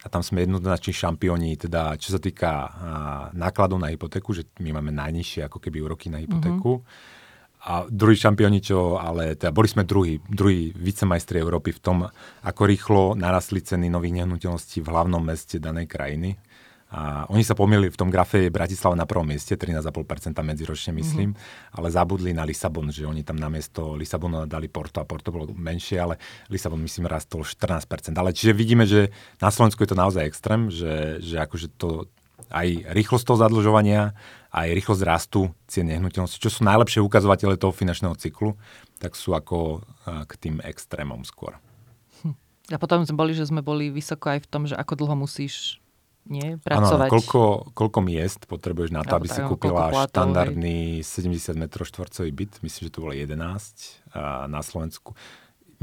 a 0.06 0.08
tam 0.08 0.22
sme 0.22 0.46
jednoznačne 0.46 0.94
šampióni, 0.94 1.58
teda 1.58 1.98
čo 1.98 2.14
sa 2.14 2.22
týka 2.22 2.52
a, 2.54 2.66
nákladov 3.34 3.82
na 3.82 3.90
hypotéku, 3.90 4.38
že 4.38 4.46
my 4.62 4.78
máme 4.78 4.94
najnižšie 4.94 5.50
ako 5.50 5.58
keby 5.58 5.82
úroky 5.82 6.14
na 6.14 6.22
hypotéku. 6.22 6.86
Mm-hmm. 6.86 7.14
A 7.66 7.90
druhý 7.90 8.14
šampióni, 8.14 8.62
čo, 8.62 9.02
ale 9.02 9.34
teda 9.34 9.50
boli 9.50 9.66
sme 9.66 9.90
druhý, 9.90 10.22
druhý 10.22 10.70
vicemajstri 10.78 11.42
Európy 11.42 11.74
v 11.74 11.82
tom, 11.82 11.98
ako 12.46 12.62
rýchlo 12.62 13.02
narastli 13.18 13.66
ceny 13.66 13.90
nových 13.90 14.22
nehnuteľností 14.22 14.86
v 14.86 14.92
hlavnom 14.94 15.26
meste 15.26 15.58
danej 15.58 15.90
krajiny. 15.90 16.38
A 16.96 17.28
oni 17.28 17.44
sa 17.44 17.60
pomýlili, 17.60 17.92
v 17.92 18.00
tom 18.00 18.08
grafe 18.08 18.48
je 18.48 18.56
Bratislava 18.56 18.96
na 18.96 19.04
prvom 19.04 19.28
mieste, 19.28 19.60
13,5% 19.60 20.32
medziročne 20.32 20.96
myslím, 20.96 21.36
mm-hmm. 21.36 21.76
ale 21.76 21.92
zabudli 21.92 22.32
na 22.32 22.48
Lisabon, 22.48 22.88
že 22.88 23.04
oni 23.04 23.20
tam 23.20 23.36
namiesto 23.36 24.00
Lisabonu 24.00 24.48
dali 24.48 24.72
Porto 24.72 25.04
a 25.04 25.06
Porto 25.06 25.28
bolo 25.28 25.52
menšie, 25.52 26.00
ale 26.00 26.16
Lisabon 26.48 26.80
myslím 26.88 27.12
rastol 27.12 27.44
14%. 27.44 28.16
Ale 28.16 28.32
čiže 28.32 28.56
vidíme, 28.56 28.88
že 28.88 29.12
na 29.44 29.52
Slovensku 29.52 29.84
je 29.84 29.92
to 29.92 30.00
naozaj 30.00 30.24
extrém, 30.24 30.72
že, 30.72 31.20
že 31.20 31.36
akože 31.44 31.68
to 31.76 32.08
aj 32.48 32.88
rýchlosť 32.96 33.28
toho 33.28 33.44
zadlžovania, 33.44 34.16
aj 34.56 34.72
rýchlosť 34.72 35.04
rastu 35.04 35.52
cien 35.68 35.92
nehnuteľnosti, 35.92 36.40
čo 36.40 36.48
sú 36.48 36.64
najlepšie 36.64 37.04
ukazovatele 37.04 37.60
toho 37.60 37.76
finančného 37.76 38.16
cyklu, 38.16 38.56
tak 39.04 39.20
sú 39.20 39.36
ako 39.36 39.84
k 40.08 40.32
tým 40.40 40.64
extrémom 40.64 41.28
skôr. 41.28 41.60
Hm. 42.24 42.40
A 42.72 42.80
potom 42.80 43.04
sme 43.04 43.20
boli, 43.20 43.36
že 43.36 43.52
sme 43.52 43.60
boli 43.60 43.92
vysoko 43.92 44.32
aj 44.32 44.48
v 44.48 44.48
tom, 44.48 44.64
že 44.64 44.80
ako 44.80 44.96
dlho 44.96 45.28
musíš 45.28 45.84
nie? 46.26 46.58
Pracovať. 46.58 47.10
Ano, 47.10 47.14
koľko, 47.14 47.42
koľko 47.78 48.00
miest 48.02 48.50
potrebuješ 48.50 48.92
na 48.94 49.06
to, 49.06 49.18
aby 49.18 49.28
si 49.30 49.40
kúpila 49.46 49.94
platov, 49.94 50.34
štandardný 50.34 51.02
hej. 51.02 51.54
70 51.54 51.62
m 51.62 51.66
štvorcový 51.70 52.32
byt, 52.34 52.54
myslím, 52.66 52.82
že 52.90 52.94
to 52.94 53.04
bolo 53.06 53.14
11 53.14 53.38
a 54.18 54.50
na 54.50 54.62
Slovensku. 54.66 55.14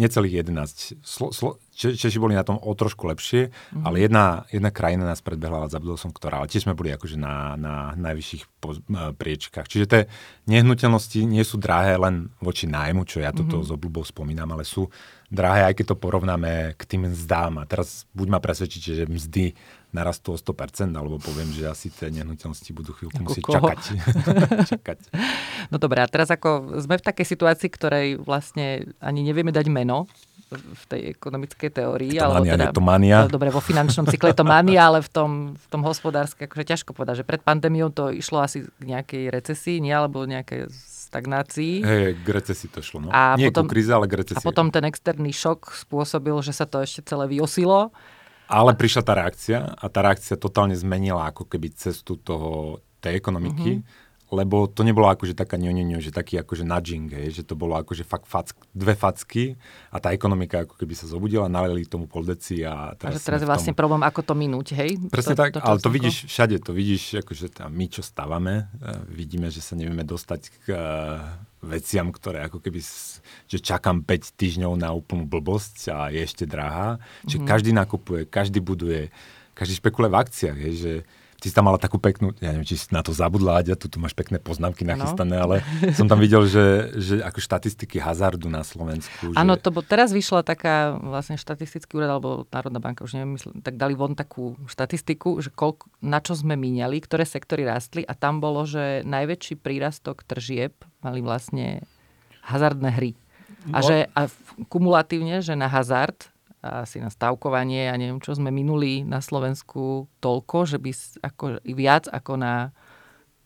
necelých 0.00 0.48
11. 0.48 1.04
Slo, 1.04 1.30
slo, 1.30 1.60
Češi 1.72 2.20
boli 2.20 2.36
na 2.36 2.44
tom 2.44 2.60
o 2.60 2.72
trošku 2.72 3.08
lepšie, 3.08 3.48
mm-hmm. 3.48 3.84
ale 3.84 3.96
jedna, 4.00 4.44
jedna 4.52 4.70
krajina 4.72 5.04
nás 5.08 5.24
predbehla, 5.24 5.64
ale 5.64 5.72
zabudol 5.72 5.96
som 5.96 6.12
ktorá. 6.12 6.40
Ale 6.40 6.48
tiež 6.48 6.64
sme 6.68 6.76
boli 6.76 6.92
akože 6.92 7.16
na, 7.16 7.56
na 7.56 7.74
najvyšších 7.96 8.44
po, 8.60 8.76
priečkách. 8.92 9.68
Čiže 9.68 9.86
tie 9.88 10.02
nehnuteľnosti 10.48 11.20
nie 11.24 11.44
sú 11.44 11.60
drahé 11.60 11.96
len 11.96 12.32
voči 12.40 12.68
nájmu, 12.68 13.04
čo 13.04 13.20
ja 13.20 13.32
toto 13.32 13.60
mm-hmm. 13.60 13.68
s 13.68 13.76
obľubou 13.76 14.04
spomínam, 14.04 14.48
ale 14.52 14.64
sú 14.64 14.88
drahé, 15.32 15.72
aj 15.72 15.74
keď 15.80 15.86
to 15.92 15.96
porovnáme 15.96 16.76
k 16.76 16.82
tým 16.84 17.08
mzdám. 17.08 17.60
A 17.60 17.68
teraz 17.68 18.04
buď 18.12 18.26
ma 18.36 18.40
presvedčíte, 18.40 18.92
že 18.92 19.04
mzdy 19.08 19.56
narastú 19.92 20.34
o 20.34 20.38
100%, 20.40 20.88
alebo 20.96 21.20
poviem, 21.20 21.52
že 21.52 21.68
asi 21.68 21.92
tie 21.92 22.08
nehnuteľnosti 22.08 22.70
budú 22.72 22.96
chvíľku 22.96 23.20
ako 23.20 23.24
musieť 23.28 23.44
koho? 23.44 23.56
čakať. 23.60 23.80
čakať. 24.76 24.98
No 25.68 25.76
dobré, 25.76 26.00
a 26.00 26.08
teraz 26.08 26.32
ako 26.32 26.80
sme 26.80 26.96
v 26.96 27.04
takej 27.04 27.26
situácii, 27.28 27.68
ktorej 27.68 28.06
vlastne 28.16 28.88
ani 29.04 29.20
nevieme 29.20 29.52
dať 29.52 29.68
meno, 29.68 30.08
v 30.52 30.84
tej 30.88 31.00
ekonomickej 31.16 31.70
teórii. 31.72 32.20
To 32.20 32.28
mania, 32.28 32.52
teda, 32.56 32.66
to 32.76 32.82
mania. 32.84 33.18
No, 33.24 33.32
dobre, 33.32 33.48
vo 33.48 33.64
finančnom 33.64 34.04
cykle 34.04 34.32
je 34.32 34.38
to 34.44 34.46
mania, 34.46 34.84
ale 34.84 35.00
v 35.00 35.08
tom, 35.08 35.30
v 35.56 35.66
tom 35.72 35.80
hospodárske, 35.80 36.44
akože 36.44 36.64
ťažko 36.68 36.90
povedať, 36.92 37.24
že 37.24 37.28
pred 37.28 37.40
pandémiou 37.40 37.88
to 37.88 38.12
išlo 38.12 38.44
asi 38.44 38.68
k 38.68 38.82
nejakej 38.84 39.32
recesii, 39.32 39.80
nie, 39.80 39.92
alebo 39.92 40.28
nejakej 40.28 40.68
stagnácii. 41.12 41.84
Hej, 41.84 42.24
k 42.24 42.28
recesii 42.28 42.68
to 42.72 42.80
šlo. 42.80 43.04
No. 43.04 43.08
A 43.12 43.36
Nie 43.36 43.52
potom, 43.52 43.68
ku 43.68 43.76
kríze, 43.76 43.92
ale 43.92 44.08
k 44.08 44.24
recesii. 44.24 44.40
A 44.40 44.44
potom 44.44 44.72
ten 44.72 44.84
externý 44.88 45.32
šok 45.32 45.72
spôsobil, 45.72 46.36
že 46.40 46.56
sa 46.56 46.64
to 46.64 46.80
ešte 46.80 47.04
celé 47.04 47.28
vyosilo. 47.28 47.92
Ale 48.52 48.76
prišla 48.76 49.00
tá 49.00 49.16
reakcia 49.16 49.64
a 49.64 49.86
tá 49.88 50.04
reakcia 50.04 50.36
totálne 50.36 50.76
zmenila 50.76 51.32
ako 51.32 51.48
keby 51.48 51.72
cestu 51.72 52.20
toho, 52.20 52.84
tej 53.00 53.16
ekonomiky. 53.16 53.80
Mm-hmm 53.80 54.01
lebo 54.32 54.64
to 54.64 54.80
nebolo 54.80 55.12
akože 55.12 55.36
taká 55.36 55.60
ňoňoňo, 55.60 56.00
že 56.00 56.08
taký 56.08 56.40
akože 56.40 56.64
nudging, 56.64 57.12
hej, 57.12 57.36
že 57.36 57.42
to 57.44 57.52
bolo 57.52 57.76
akože 57.76 58.00
fakt 58.00 58.24
fack, 58.24 58.56
dve 58.72 58.96
facky 58.96 59.60
a 59.92 60.00
tá 60.00 60.08
ekonomika 60.16 60.64
ako 60.64 60.80
keby 60.80 60.96
sa 60.96 61.04
zobudila, 61.04 61.52
nalili 61.52 61.84
tomu 61.84 62.08
pol 62.08 62.24
deci 62.24 62.64
a 62.64 62.96
teraz... 62.96 63.12
A 63.12 63.18
že 63.20 63.28
teraz 63.28 63.40
je 63.44 63.48
vlastne 63.52 63.76
tom... 63.76 63.84
problém, 63.84 64.00
ako 64.00 64.20
to 64.24 64.32
minúť, 64.32 64.72
hej? 64.72 64.96
Presne 65.12 65.36
to, 65.36 65.40
tak, 65.44 65.50
to, 65.52 65.60
to 65.60 65.68
ale 65.68 65.78
to 65.84 65.92
vidíš 65.92 66.32
všade, 66.32 66.56
to 66.64 66.72
vidíš, 66.72 67.20
akože 67.20 67.52
tam 67.52 67.76
my, 67.76 67.86
čo 67.92 68.00
stávame, 68.00 68.72
uh, 68.80 69.04
vidíme, 69.12 69.52
že 69.52 69.60
sa 69.60 69.76
nevieme 69.76 70.00
dostať 70.00 70.40
k 70.64 70.72
uh, 70.72 71.20
veciam, 71.60 72.08
ktoré 72.08 72.48
ako 72.48 72.64
keby, 72.64 72.80
že 73.52 73.58
čakám 73.60 74.00
5 74.00 74.32
týždňov 74.32 74.72
na 74.80 74.96
úplnú 74.96 75.28
blbosť 75.28 75.92
a 75.92 76.08
je 76.08 76.24
ešte 76.24 76.48
drahá. 76.48 76.96
Čiže 77.28 77.44
mm. 77.44 77.46
každý 77.46 77.70
nakupuje, 77.76 78.24
každý 78.24 78.64
buduje, 78.64 79.12
každý 79.52 79.76
špekuluje 79.76 80.10
v 80.10 80.20
akciách, 80.24 80.58
hej, 80.58 80.74
že 80.80 80.92
Ty 81.42 81.50
si 81.50 81.54
tam 81.58 81.66
mala 81.66 81.74
takú 81.74 81.98
peknú, 81.98 82.30
ja 82.38 82.54
neviem, 82.54 82.62
či 82.62 82.78
si 82.78 82.86
na 82.94 83.02
to 83.02 83.10
zabudla, 83.10 83.58
Aďa, 83.58 83.74
tu, 83.74 83.90
tu 83.90 83.98
máš 83.98 84.14
pekné 84.14 84.38
poznámky 84.38 84.86
nachystané, 84.86 85.42
ale 85.42 85.66
som 85.98 86.06
tam 86.06 86.22
videl, 86.22 86.46
že, 86.46 86.94
že 86.94 87.14
ako 87.18 87.42
štatistiky 87.42 87.98
hazardu 87.98 88.46
na 88.46 88.62
Slovensku. 88.62 89.34
Áno, 89.34 89.58
že... 89.58 89.66
to 89.66 89.74
bo, 89.74 89.82
teraz 89.82 90.14
vyšla 90.14 90.46
taká 90.46 90.94
vlastne 91.02 91.34
štatistický 91.34 91.98
úrad, 91.98 92.14
alebo 92.14 92.46
Národná 92.46 92.78
banka, 92.78 93.02
už 93.02 93.18
neviem, 93.18 93.34
myslím, 93.34 93.58
tak 93.58 93.74
dali 93.74 93.98
von 93.98 94.14
takú 94.14 94.54
štatistiku, 94.70 95.42
že 95.42 95.50
koľko, 95.50 95.90
na 95.98 96.22
čo 96.22 96.38
sme 96.38 96.54
míňali, 96.54 97.02
ktoré 97.02 97.26
sektory 97.26 97.66
rástli 97.66 98.06
a 98.06 98.14
tam 98.14 98.38
bolo, 98.38 98.62
že 98.62 99.02
najväčší 99.02 99.58
prírastok 99.58 100.22
tržieb 100.22 100.78
mali 101.02 101.26
vlastne 101.26 101.82
hazardné 102.46 102.90
hry. 102.94 103.12
A 103.70 103.82
no. 103.82 103.86
že 103.86 103.96
a 104.14 104.30
kumulatívne, 104.66 105.42
že 105.42 105.54
na 105.58 105.66
hazard 105.66 106.31
asi 106.62 107.02
na 107.02 107.10
stavkovanie 107.10 107.90
a 107.90 107.98
neviem 107.98 108.22
čo 108.22 108.38
sme 108.38 108.54
minuli 108.54 109.02
na 109.02 109.18
Slovensku 109.18 110.06
toľko, 110.22 110.56
že 110.70 110.78
by 110.78 110.90
ako, 111.26 111.44
viac 111.66 112.06
ako 112.06 112.38
na 112.38 112.70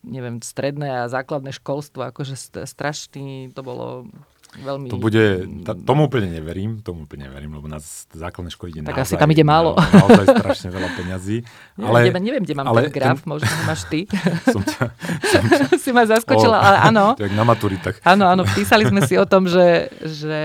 neviem, 0.06 0.38
stredné 0.38 1.02
a 1.02 1.10
základné 1.10 1.50
školstvo, 1.50 2.06
akože 2.14 2.38
strašný, 2.62 3.50
to 3.50 3.60
bolo 3.66 4.06
veľmi... 4.54 4.88
To 4.88 5.02
bude, 5.02 5.50
ta, 5.66 5.74
tomu 5.74 6.06
úplne 6.06 6.30
neverím, 6.30 6.80
tomu 6.80 7.04
úplne 7.04 7.28
neverím, 7.28 7.58
lebo 7.58 7.66
na 7.66 7.82
základné 8.14 8.54
školy 8.54 8.70
ide 8.70 8.80
Tak 8.86 8.94
naozaj, 8.94 9.02
asi 9.02 9.14
tam 9.18 9.30
ide 9.34 9.42
málo. 9.42 9.74
Naozaj 9.74 10.26
strašne 10.38 10.68
veľa 10.70 10.88
peňazí. 10.94 11.36
Ale, 11.82 12.06
neviem, 12.06 12.22
neviem, 12.22 12.42
kde 12.46 12.54
mám 12.54 12.70
ale 12.70 12.88
ten 12.88 12.94
graf, 12.94 13.20
ten... 13.20 13.28
možno 13.28 13.50
máš 13.66 13.82
ty. 13.90 14.06
som 14.54 14.62
ťa, 14.62 14.84
som 15.26 15.42
ťa... 15.44 15.64
si 15.84 15.90
ma 15.90 16.06
zaskočila, 16.06 16.56
o, 16.56 16.62
ale 16.62 16.76
áno. 16.88 17.04
Tak 17.18 17.32
na 17.34 17.44
maturitách. 17.44 17.96
Áno, 18.06 18.30
áno, 18.30 18.46
písali 18.46 18.86
sme 18.86 19.02
si 19.04 19.18
o 19.18 19.26
tom, 19.26 19.50
že, 19.50 19.90
že, 20.06 20.40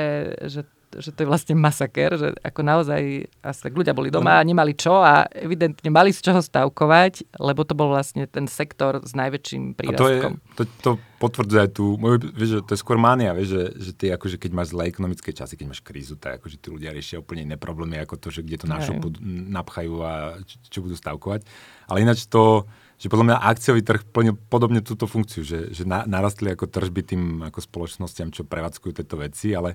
že 0.50 0.62
že 1.00 1.16
to 1.16 1.24
je 1.24 1.28
vlastne 1.28 1.56
masaker, 1.56 2.20
že 2.20 2.28
ako 2.44 2.62
naozaj 2.66 3.32
asi 3.40 3.62
tak 3.64 3.74
ľudia 3.78 3.96
boli 3.96 4.12
doma 4.12 4.42
a 4.42 4.44
nemali 4.44 4.76
čo 4.76 5.00
a 5.00 5.24
evidentne 5.32 5.88
mali 5.88 6.12
z 6.12 6.20
čoho 6.20 6.42
stavkovať, 6.44 7.38
lebo 7.40 7.64
to 7.64 7.78
bol 7.78 7.94
vlastne 7.94 8.28
ten 8.28 8.50
sektor 8.52 9.00
s 9.00 9.16
najväčším 9.16 9.80
prírastkom. 9.80 10.42
A 10.42 10.56
to, 10.58 10.62
je, 10.64 10.68
to, 10.68 10.74
to 10.84 10.92
potvrdzuje 11.22 11.62
aj 11.62 11.72
tú, 11.72 11.96
vieš, 12.34 12.50
že 12.58 12.60
to 12.66 12.72
je 12.74 12.80
skôr 12.82 12.98
mánia, 12.98 13.32
vieš, 13.38 13.54
že, 13.54 13.64
že 13.78 13.92
ty 13.94 14.06
akože 14.10 14.42
keď 14.42 14.52
máš 14.52 14.74
zlé 14.74 14.90
ekonomické 14.90 15.30
časy, 15.32 15.54
keď 15.56 15.68
máš 15.72 15.82
krízu, 15.86 16.18
tak 16.18 16.42
akože 16.42 16.58
tí 16.58 16.68
ľudia 16.74 16.90
riešia 16.90 17.22
úplne 17.22 17.46
iné 17.46 17.56
problémy 17.62 18.02
ako 18.02 18.18
to, 18.18 18.28
že 18.34 18.42
kde 18.42 18.58
to 18.60 18.68
našo 18.68 18.98
napchajú 19.24 19.94
a 20.02 20.42
čo, 20.44 20.56
čo 20.68 20.80
budú 20.82 20.98
stavkovať. 20.98 21.46
Ale 21.86 22.02
ináč 22.02 22.26
to, 22.26 22.66
že 23.02 23.10
podľa 23.10 23.34
mňa 23.34 23.38
akciový 23.50 23.82
trh 23.82 24.02
plnil 24.14 24.38
podobne 24.50 24.86
túto 24.86 25.10
funkciu, 25.10 25.42
že, 25.42 25.74
že 25.74 25.90
na, 25.90 26.06
narastli 26.06 26.54
ako 26.54 26.70
tržby 26.70 27.02
tým 27.02 27.24
ako 27.50 27.58
spoločnosťam, 27.58 28.30
čo 28.30 28.46
prevádzkujú 28.46 28.92
tieto 28.94 29.18
veci, 29.18 29.58
ale 29.58 29.74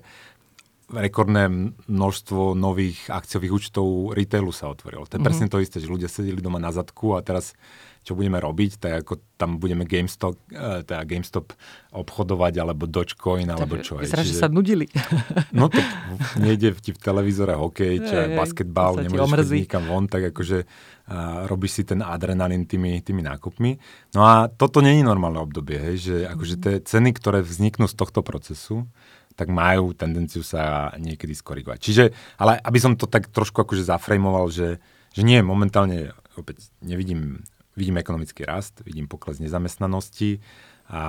rekordné 0.87 1.75
množstvo 1.91 2.55
nových 2.55 3.11
akciových 3.11 3.51
účtov 3.51 4.15
retailu 4.15 4.55
sa 4.55 4.71
otvorilo. 4.71 5.03
To 5.03 5.15
je 5.15 5.19
mm-hmm. 5.19 5.27
presne 5.27 5.47
to 5.51 5.59
isté, 5.59 5.83
že 5.83 5.91
ľudia 5.91 6.07
sedeli 6.07 6.39
doma 6.39 6.63
na 6.63 6.71
zadku 6.71 7.11
a 7.11 7.19
teraz 7.19 7.51
čo 8.07 8.15
budeme 8.15 8.39
robiť, 8.39 8.79
tak 8.79 8.91
ako 9.03 9.19
tam 9.35 9.59
budeme 9.59 9.83
GameStop, 9.83 10.39
uh, 10.55 10.79
teda 10.87 11.03
GameStop 11.03 11.51
obchodovať, 11.91 12.53
alebo 12.55 12.87
Dogecoin, 12.87 13.51
alebo 13.51 13.83
čo. 13.83 13.99
Vyzerá, 13.99 14.23
že 14.23 14.31
sa 14.31 14.47
nudili. 14.47 14.87
No 15.51 15.67
to 15.67 15.83
nejde 16.39 16.71
ti 16.79 16.95
v 16.95 16.99
televízore 17.03 17.59
hokej, 17.59 18.07
čo 18.07 18.15
je 18.15 18.27
basketbal, 18.39 19.03
nemôžeš 19.03 19.51
ísť 19.51 19.67
nikam 19.67 19.83
von, 19.91 20.07
tak 20.07 20.31
akože 20.31 20.63
uh, 20.63 21.51
robíš 21.51 21.71
si 21.75 21.83
ten 21.83 21.99
adrenalín 21.99 22.63
tými, 22.63 23.03
tými 23.03 23.27
nákupmi. 23.27 23.75
No 24.15 24.23
a 24.23 24.47
toto 24.47 24.79
není 24.79 25.03
normálne 25.03 25.43
obdobie, 25.43 25.75
hej, 25.75 25.97
že 25.99 26.15
akože 26.31 26.55
tie 26.63 26.75
ceny, 26.79 27.11
ktoré 27.11 27.43
vzniknú 27.43 27.91
z 27.91 27.95
tohto 27.99 28.23
procesu, 28.23 28.87
tak 29.37 29.53
majú 29.53 29.93
tendenciu 29.93 30.41
sa 30.41 30.89
niekedy 30.97 31.37
skorigovať. 31.37 31.77
Čiže, 31.77 32.03
ale 32.41 32.57
aby 32.57 32.79
som 32.81 32.97
to 32.97 33.05
tak 33.05 33.29
trošku 33.29 33.61
akože 33.61 33.85
zafrejmoval, 33.85 34.49
že, 34.49 34.81
že 35.13 35.21
nie, 35.21 35.45
momentálne 35.45 36.17
opäť 36.33 36.73
nevidím, 36.81 37.45
vidím 37.77 38.01
ekonomický 38.01 38.49
rast, 38.49 38.81
vidím 38.81 39.05
pokles 39.05 39.37
nezamestnanosti 39.37 40.41
a 40.87 41.01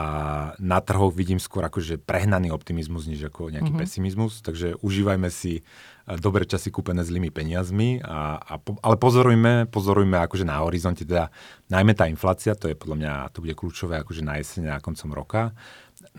na 0.59 0.83
trhoch 0.83 1.14
vidím 1.14 1.38
skôr 1.38 1.62
akože 1.62 2.03
prehnaný 2.03 2.51
optimizmus, 2.51 3.07
než 3.07 3.31
ako 3.31 3.55
nejaký 3.55 3.71
mm-hmm. 3.71 3.87
pesimizmus, 3.87 4.43
takže 4.43 4.75
užívajme 4.83 5.31
si 5.31 5.62
e, 5.62 6.19
dobré 6.19 6.51
časy 6.51 6.75
kúpené 6.75 7.07
zlými 7.07 7.31
peniazmi, 7.31 8.03
a, 8.03 8.43
a, 8.43 8.55
ale 8.59 8.97
pozorujme, 8.99 9.71
pozorujme 9.71 10.19
akože 10.19 10.43
na 10.43 10.67
horizonte, 10.67 11.07
teda 11.07 11.31
najmä 11.71 11.95
tá 11.95 12.11
inflácia, 12.11 12.59
to 12.59 12.67
je 12.67 12.75
podľa 12.75 12.97
mňa, 12.99 13.12
to 13.31 13.38
bude 13.38 13.55
kľúčové 13.55 14.03
akože 14.03 14.27
na 14.27 14.43
jeseň 14.43 14.75
a 14.75 14.83
koncom 14.83 15.14
roka 15.14 15.55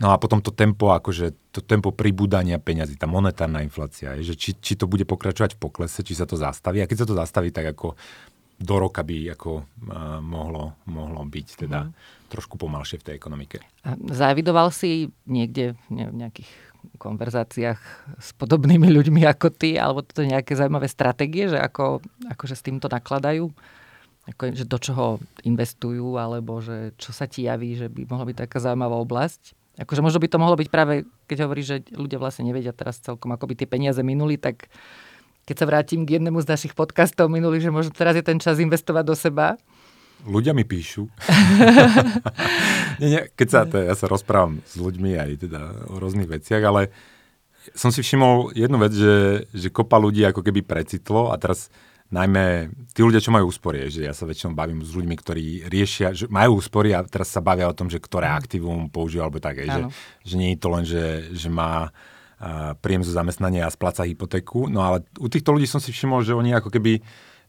No 0.00 0.10
a 0.10 0.16
potom 0.16 0.40
to 0.40 0.48
tempo, 0.48 0.96
akože 0.96 1.52
to 1.52 1.60
tempo 1.60 1.92
pribúdania 1.92 2.56
peňazí, 2.56 2.96
tá 2.96 3.04
monetárna 3.04 3.60
inflácia, 3.60 4.16
je, 4.16 4.32
že 4.32 4.34
či, 4.34 4.50
či 4.56 4.72
to 4.72 4.88
bude 4.88 5.04
pokračovať 5.04 5.60
v 5.60 5.60
poklese, 5.60 6.00
či 6.00 6.16
sa 6.16 6.24
to 6.24 6.40
zastaví. 6.40 6.80
A 6.80 6.88
keď 6.88 7.04
sa 7.04 7.08
to 7.12 7.14
zastaví, 7.20 7.52
tak 7.52 7.76
ako 7.76 8.00
do 8.60 8.76
roka 8.76 9.04
by 9.04 9.36
ako 9.36 9.60
uh, 9.60 10.20
mohlo, 10.24 10.80
mohlo 10.88 11.20
byť 11.24 11.68
teda 11.68 11.88
mm. 11.88 11.92
trošku 12.32 12.56
pomalšie 12.60 13.00
v 13.00 13.06
tej 13.12 13.14
ekonomike. 13.16 13.60
A 13.84 13.96
závidoval 13.96 14.72
si 14.72 15.12
niekde 15.28 15.76
v 15.92 16.16
nejakých 16.16 16.48
konverzáciách 16.96 17.80
s 18.16 18.28
podobnými 18.40 18.88
ľuďmi 18.88 19.24
ako 19.28 19.48
ty, 19.52 19.76
alebo 19.76 20.00
to 20.00 20.24
nejaké 20.24 20.56
zaujímavé 20.56 20.88
stratégie, 20.88 21.48
že 21.48 21.60
ako, 21.60 22.00
akože 22.28 22.56
s 22.56 22.64
týmto 22.64 22.88
nakladajú? 22.88 23.52
Ako, 24.28 24.52
že 24.52 24.68
do 24.68 24.76
čoho 24.76 25.20
investujú, 25.44 26.20
alebo 26.20 26.60
že 26.60 26.92
čo 27.00 27.12
sa 27.12 27.24
ti 27.24 27.48
javí, 27.48 27.76
že 27.76 27.88
by 27.88 28.08
mohla 28.08 28.28
byť 28.28 28.36
taká 28.44 28.60
zaujímavá 28.60 28.96
oblasť? 29.00 29.59
Akože 29.78 30.02
možno 30.02 30.18
by 30.18 30.28
to 30.28 30.42
mohlo 30.42 30.56
byť 30.58 30.68
práve, 30.68 31.06
keď 31.30 31.46
hovorí, 31.46 31.62
že 31.62 31.86
ľudia 31.94 32.18
vlastne 32.18 32.48
nevedia 32.48 32.74
teraz 32.74 32.98
celkom, 32.98 33.30
ako 33.30 33.46
by 33.46 33.54
tie 33.54 33.68
peniaze 33.70 34.02
minuli, 34.02 34.34
tak 34.34 34.66
keď 35.46 35.56
sa 35.56 35.66
vrátim 35.68 36.02
k 36.04 36.18
jednému 36.18 36.42
z 36.42 36.50
našich 36.50 36.74
podcastov 36.74 37.30
minuli, 37.30 37.62
že 37.62 37.72
možno 37.72 37.94
teraz 37.94 38.18
je 38.18 38.24
ten 38.26 38.38
čas 38.42 38.58
investovať 38.58 39.04
do 39.06 39.14
seba. 39.14 39.54
Ľudia 40.26 40.52
mi 40.52 40.68
píšu. 40.68 41.08
nie, 43.00 43.08
nie, 43.08 43.22
keď 43.32 43.48
sa, 43.48 43.60
to, 43.64 43.80
ja 43.80 43.96
sa 43.96 44.04
rozprávam 44.04 44.60
s 44.68 44.76
ľuďmi 44.76 45.16
aj 45.16 45.30
teda 45.48 45.60
o 45.88 45.96
rôznych 45.96 46.28
veciach, 46.28 46.60
ale 46.60 46.92
som 47.72 47.88
si 47.88 48.04
všimol 48.04 48.52
jednu 48.52 48.76
vec, 48.80 48.92
že, 48.92 49.48
že 49.52 49.68
kopa 49.72 49.96
ľudí 49.96 50.24
ako 50.28 50.44
keby 50.44 50.60
precitlo 50.60 51.32
a 51.32 51.40
teraz 51.40 51.72
najmä 52.10 52.74
tí 52.90 53.00
ľudia, 53.06 53.22
čo 53.22 53.30
majú 53.30 53.48
úspory, 53.48 53.86
že 53.86 54.06
ja 54.06 54.12
sa 54.14 54.26
väčšinou 54.26 54.52
bavím 54.52 54.82
s 54.82 54.90
ľuďmi, 54.90 55.14
ktorí 55.14 55.44
riešia, 55.70 56.10
že 56.10 56.26
majú 56.26 56.58
úspory 56.58 56.90
a 56.90 57.06
teraz 57.06 57.30
sa 57.30 57.38
bavia 57.38 57.70
o 57.70 57.76
tom, 57.76 57.86
že 57.86 58.02
ktoré 58.02 58.26
mhm. 58.26 58.36
aktívum 58.36 58.80
používajú, 58.90 59.24
alebo 59.24 59.38
tak, 59.38 59.62
že, 59.62 59.82
že 60.26 60.34
nie 60.34 60.54
je 60.54 60.58
to 60.58 60.68
len, 60.74 60.84
že, 60.84 61.30
že 61.30 61.48
má 61.48 61.88
uh, 61.88 62.74
príjem 62.82 63.06
zo 63.06 63.14
zamestnania 63.14 63.70
a 63.70 63.74
spláca 63.74 64.02
hypotéku, 64.02 64.66
no 64.66 64.82
ale 64.82 65.06
u 65.22 65.30
týchto 65.30 65.54
ľudí 65.54 65.70
som 65.70 65.78
si 65.78 65.94
všimol, 65.94 66.26
že 66.26 66.34
oni 66.34 66.50
ako 66.58 66.68
keby 66.74 66.98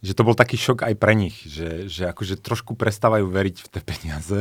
že 0.01 0.17
to 0.17 0.25
bol 0.25 0.33
taký 0.33 0.57
šok 0.57 0.81
aj 0.81 0.97
pre 0.97 1.13
nich, 1.13 1.45
že, 1.45 1.85
že 1.85 2.09
akože 2.09 2.41
trošku 2.41 2.73
prestávajú 2.73 3.29
veriť 3.29 3.57
v 3.61 3.67
tie 3.69 3.81
peniaze 3.85 4.39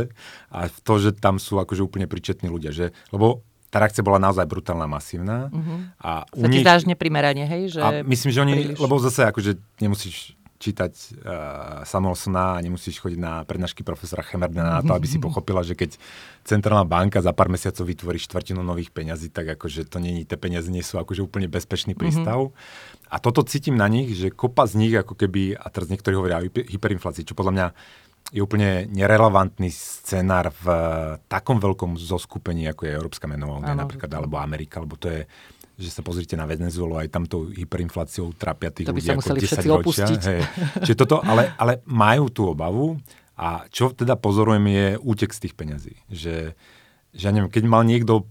a 0.48 0.72
v 0.72 0.78
to, 0.80 0.94
že 0.96 1.12
tam 1.20 1.36
sú 1.36 1.60
akože 1.60 1.84
úplne 1.84 2.08
príčetní 2.08 2.48
ľudia. 2.48 2.72
Že, 2.72 2.96
lebo 3.12 3.44
tá 3.70 3.78
reakcia 3.78 4.02
bola 4.02 4.18
naozaj 4.18 4.44
brutálna, 4.50 4.90
masívna. 4.90 5.46
Uh-huh. 5.54 5.86
A 6.02 6.26
u 6.34 6.50
nich... 6.50 6.66
dáš 6.66 6.90
neprimerane, 6.90 7.46
hej? 7.46 7.78
Že 7.78 7.80
a 7.80 7.88
myslím, 8.02 8.30
že 8.34 8.38
oni, 8.42 8.54
príliš... 8.58 8.78
lebo 8.82 8.94
zase 8.98 9.22
akože 9.30 9.62
nemusíš 9.78 10.34
čítať 10.60 10.92
uh, 10.92 11.80
Samuelsona 11.88 12.60
a 12.60 12.62
nemusíš 12.62 13.00
chodiť 13.00 13.16
na 13.16 13.48
prednášky 13.48 13.80
profesora 13.80 14.20
Hemerdena 14.20 14.78
na 14.78 14.82
to, 14.84 14.92
aby 14.92 15.08
si 15.08 15.16
pochopila, 15.24 15.64
že 15.64 15.72
keď 15.72 15.96
centrálna 16.44 16.84
banka 16.84 17.24
za 17.24 17.32
pár 17.32 17.48
mesiacov 17.48 17.88
vytvorí 17.88 18.20
štvrtinu 18.20 18.60
nových 18.60 18.92
peňazí, 18.92 19.32
tak 19.32 19.56
akože 19.56 19.88
to 19.88 19.96
není, 20.04 20.28
tie 20.28 20.36
peniaze 20.36 20.68
nie 20.68 20.84
sú 20.84 21.00
akože 21.00 21.24
úplne 21.24 21.48
bezpečný 21.48 21.96
prístav. 21.96 22.52
Mm-hmm. 22.52 23.08
A 23.08 23.16
toto 23.18 23.40
cítim 23.48 23.74
na 23.80 23.88
nich, 23.88 24.12
že 24.12 24.28
kopa 24.28 24.68
z 24.68 24.76
nich 24.76 24.92
ako 24.92 25.16
keby, 25.16 25.56
a 25.56 25.66
teraz 25.72 25.88
niektorí 25.88 26.12
hovoria 26.12 26.44
o 26.44 26.46
hyperinflácii, 26.46 27.24
čo 27.24 27.32
podľa 27.32 27.52
mňa 27.56 27.66
je 28.30 28.40
úplne 28.40 28.86
nerelevantný 28.90 29.70
scenár 29.74 30.54
v 30.54 30.66
takom 31.26 31.58
veľkom 31.58 31.98
zoskupení, 31.98 32.70
ako 32.70 32.86
je 32.86 32.92
Európska 32.94 33.26
menová 33.26 33.58
únia 33.58 33.74
napríklad, 33.74 34.10
alebo 34.10 34.38
Amerika, 34.38 34.78
alebo 34.78 34.94
to 34.94 35.10
je 35.10 35.22
že 35.80 35.88
sa 35.96 36.04
pozrite 36.04 36.36
na 36.36 36.44
Venezuelu, 36.44 37.00
aj 37.00 37.08
tam 37.08 37.24
tou 37.24 37.48
hyperinfláciou 37.48 38.36
trápia 38.36 38.68
tých 38.68 38.84
to 38.84 38.92
ľudí 38.92 39.08
ako 39.16 39.32
10 39.32 39.80
ročia. 39.80 40.06
Hej. 40.12 40.44
Čiže 40.84 40.96
toto, 41.00 41.24
ale, 41.24 41.56
ale 41.56 41.80
majú 41.88 42.28
tú 42.28 42.52
obavu 42.52 43.00
a 43.40 43.64
čo 43.72 43.88
teda 43.96 44.20
pozorujem 44.20 44.68
je 44.68 44.86
útek 45.00 45.32
z 45.32 45.48
tých 45.48 45.56
peňazí. 45.56 45.96
Že, 46.12 46.52
že 47.16 47.22
ja 47.24 47.32
neviem, 47.32 47.48
keď 47.48 47.64
mal 47.64 47.82
niekto 47.88 48.28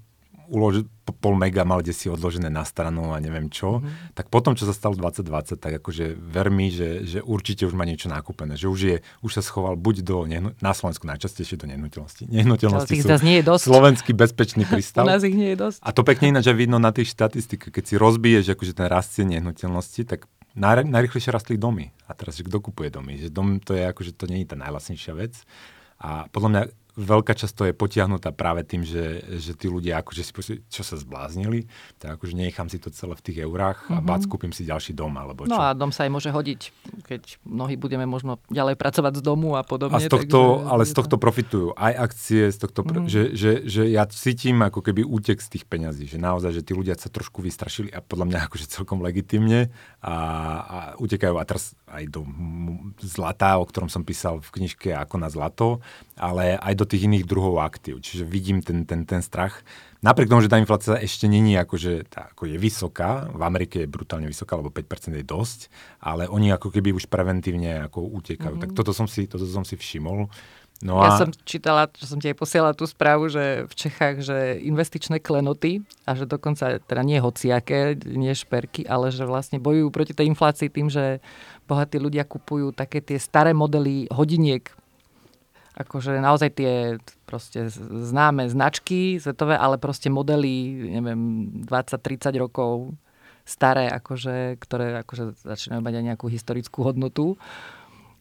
uložiť 0.49 0.85
pol 1.09 1.33
mega 1.33 1.65
mal 1.65 1.81
kde 1.81 1.93
si 1.93 2.05
odložené 2.05 2.53
na 2.53 2.61
stranu 2.65 3.13
a 3.13 3.17
neviem 3.17 3.49
čo, 3.49 3.81
mm-hmm. 3.81 4.13
tak 4.13 4.29
potom, 4.29 4.53
čo 4.53 4.69
sa 4.69 4.73
stalo 4.73 4.93
2020, 4.93 5.57
tak 5.57 5.81
akože 5.81 6.13
ver 6.13 6.53
mi, 6.53 6.69
že, 6.69 7.05
že 7.05 7.19
určite 7.21 7.65
už 7.65 7.73
má 7.73 7.85
niečo 7.85 8.09
nakúpené, 8.09 8.53
že 8.57 8.69
už, 8.69 8.79
je, 8.79 8.97
už 9.25 9.31
sa 9.37 9.41
schoval 9.41 9.73
buď 9.77 10.05
do, 10.05 10.17
nehnu, 10.29 10.49
na 10.61 10.73
Slovensku 10.73 11.09
najčastejšie 11.09 11.57
do 11.57 11.65
nehnuteľnosti. 11.69 12.29
Nehnuteľnosti 12.29 12.93
sú 12.93 13.09
nie 13.25 13.41
je 13.41 13.45
dosť. 13.45 13.63
slovenský 13.65 14.11
bezpečný 14.13 14.63
prístav. 14.69 15.05
U 15.07 15.09
nás 15.09 15.25
ich 15.25 15.33
nie 15.33 15.53
je 15.53 15.57
dosť. 15.57 15.79
A 15.81 15.89
to 15.93 16.01
pekne 16.05 16.33
ináč 16.33 16.49
vidno 16.53 16.77
na 16.77 16.93
tých 16.93 17.13
štatistikách, 17.13 17.73
keď 17.73 17.83
si 17.85 17.95
rozbiješ 17.97 18.53
akože 18.53 18.73
ten 18.77 18.87
rast 18.89 19.17
nehnuteľnosti, 19.17 20.01
tak 20.05 20.29
naj, 20.55 20.85
najrychlejšie 20.85 21.31
rastli 21.33 21.55
domy. 21.57 21.91
A 22.05 22.13
teraz, 22.13 22.37
že 22.37 22.45
kto 22.45 22.61
kupuje 22.61 22.93
domy? 22.93 23.19
Že 23.19 23.29
dom 23.33 23.47
to 23.61 23.75
je 23.75 23.83
akože 23.85 24.15
to 24.15 24.25
nie 24.29 24.45
je 24.45 24.53
tá 24.53 24.57
najlasnejšia 24.57 25.13
vec. 25.17 25.33
A 25.99 26.31
podľa 26.31 26.49
mňa 26.49 26.61
veľká 26.99 27.31
časť 27.31 27.53
to 27.55 27.63
je 27.71 27.73
potiahnutá 27.73 28.35
práve 28.35 28.67
tým, 28.67 28.83
že, 28.83 29.23
že 29.39 29.55
tí 29.55 29.71
ľudia 29.71 30.03
akože 30.03 30.21
si 30.21 30.31
povedali, 30.35 30.57
čo 30.67 30.83
sa 30.83 30.99
zbláznili, 30.99 31.65
tak 31.95 32.19
akože 32.19 32.35
nechám 32.35 32.67
si 32.67 32.75
to 32.75 32.91
celé 32.91 33.15
v 33.15 33.23
tých 33.23 33.37
eurách 33.47 33.87
mm-hmm. 33.87 33.95
a 33.95 33.99
mhm. 34.03 34.05
bác 34.05 34.21
kúpim 34.27 34.51
si 34.51 34.67
ďalší 34.67 34.91
dom 34.91 35.15
alebo 35.15 35.47
no 35.47 35.55
čo. 35.55 35.59
No 35.59 35.63
a 35.63 35.71
dom 35.71 35.95
sa 35.95 36.03
aj 36.03 36.11
môže 36.11 36.29
hodiť, 36.29 36.61
keď 37.07 37.39
mnohí 37.47 37.79
budeme 37.79 38.03
možno 38.03 38.43
ďalej 38.51 38.75
pracovať 38.75 39.13
z 39.19 39.21
domu 39.23 39.55
a 39.55 39.63
podobne. 39.63 39.95
A 39.95 40.03
z 40.03 40.11
tohto, 40.11 40.59
takže, 40.59 40.71
ale 40.75 40.83
z 40.83 40.93
tohto 40.93 41.15
profitujú 41.15 41.67
aj 41.79 41.93
akcie, 41.95 42.43
z 42.51 42.57
tohto, 42.59 42.81
mm-hmm. 42.83 43.07
že, 43.07 43.21
že, 43.31 43.51
že 43.63 43.83
ja 43.87 44.03
cítim 44.11 44.59
ako 44.59 44.83
keby 44.83 45.07
útek 45.07 45.39
z 45.39 45.55
tých 45.55 45.63
peňazí, 45.63 46.03
že 46.03 46.19
naozaj, 46.19 46.51
že 46.51 46.65
tí 46.67 46.75
ľudia 46.75 46.99
sa 46.99 47.07
trošku 47.07 47.39
vystrašili 47.39 47.89
a 47.95 48.03
podľa 48.03 48.25
mňa 48.27 48.39
akože 48.51 48.65
celkom 48.67 48.99
legitimne 48.99 49.71
a, 50.03 50.15
a 50.59 50.77
utekajú 50.99 51.35
a 51.39 51.47
teraz 51.47 51.77
aj 51.89 52.05
do 52.11 52.21
zlata, 53.01 53.57
o 53.57 53.65
ktorom 53.65 53.89
som 53.89 54.05
písal 54.05 54.43
v 54.43 54.49
knižke 54.61 54.93
Ako 54.93 55.17
na 55.17 55.29
zlato, 55.31 55.81
ale 56.19 56.59
aj 56.59 56.73
do 56.75 56.85
tých 56.85 57.07
iných 57.07 57.23
druhov 57.23 57.63
aktív. 57.63 58.03
Čiže 58.03 58.27
vidím 58.27 58.59
ten, 58.59 58.83
ten, 58.83 59.07
ten 59.07 59.23
strach. 59.23 59.63
Napriek 60.03 60.27
tomu, 60.27 60.43
že 60.43 60.51
tá 60.51 60.59
inflácia 60.59 60.99
ešte 60.99 61.31
není 61.31 61.55
akože, 61.55 62.11
tá, 62.11 62.31
ako 62.35 62.51
je 62.51 62.59
vysoká, 62.59 63.31
v 63.31 63.41
Amerike 63.43 63.83
je 63.83 63.91
brutálne 63.91 64.27
vysoká, 64.27 64.59
lebo 64.59 64.71
5% 64.71 65.15
je 65.15 65.23
dosť, 65.23 65.59
ale 66.03 66.27
oni 66.27 66.51
ako 66.51 66.71
keby 66.71 66.91
už 66.95 67.07
preventívne 67.07 67.87
ako 67.87 68.03
utekajú. 68.19 68.59
Mm-hmm. 68.59 68.71
Tak 68.71 68.75
toto 68.75 68.91
som 68.91 69.07
si, 69.07 69.27
toto 69.31 69.47
som 69.47 69.63
si 69.63 69.79
všimol. 69.79 70.27
No 70.79 71.03
a... 71.03 71.11
Ja 71.11 71.27
som 71.27 71.35
čítala, 71.43 71.91
že 71.91 72.07
som 72.07 72.23
ti 72.23 72.31
aj 72.31 72.39
posielala 72.39 72.71
tú 72.71 72.87
správu, 72.87 73.27
že 73.27 73.67
v 73.67 73.73
Čechách, 73.75 74.23
že 74.23 74.63
investičné 74.63 75.19
klenoty 75.19 75.83
a 76.07 76.15
že 76.15 76.23
dokonca, 76.23 76.79
teda 76.79 77.03
nie 77.03 77.19
hociaké, 77.19 77.99
nie 78.07 78.31
šperky, 78.31 78.87
ale 78.87 79.11
že 79.11 79.27
vlastne 79.27 79.59
bojujú 79.59 79.91
proti 79.91 80.15
tej 80.15 80.31
inflácii 80.31 80.71
tým, 80.71 80.87
že 80.87 81.19
bohatí 81.67 81.99
ľudia 81.99 82.23
kupujú 82.23 82.71
také 82.71 83.03
tie 83.03 83.19
staré 83.19 83.51
modely 83.51 84.07
hodiniek 84.07 84.71
akože 85.79 86.19
naozaj 86.19 86.49
tie 86.59 86.99
proste 87.23 87.71
známe 87.71 88.51
značky 88.51 89.15
svetové, 89.15 89.55
ale 89.55 89.79
proste 89.79 90.11
modely, 90.11 90.91
neviem, 90.99 91.47
20-30 91.63 92.35
rokov 92.35 92.99
staré, 93.47 93.87
akože, 93.89 94.59
ktoré 94.59 95.01
akože 95.01 95.39
začínajú 95.41 95.81
mať 95.81 95.93
aj 95.95 96.03
nejakú 96.13 96.27
historickú 96.27 96.83
hodnotu. 96.83 97.39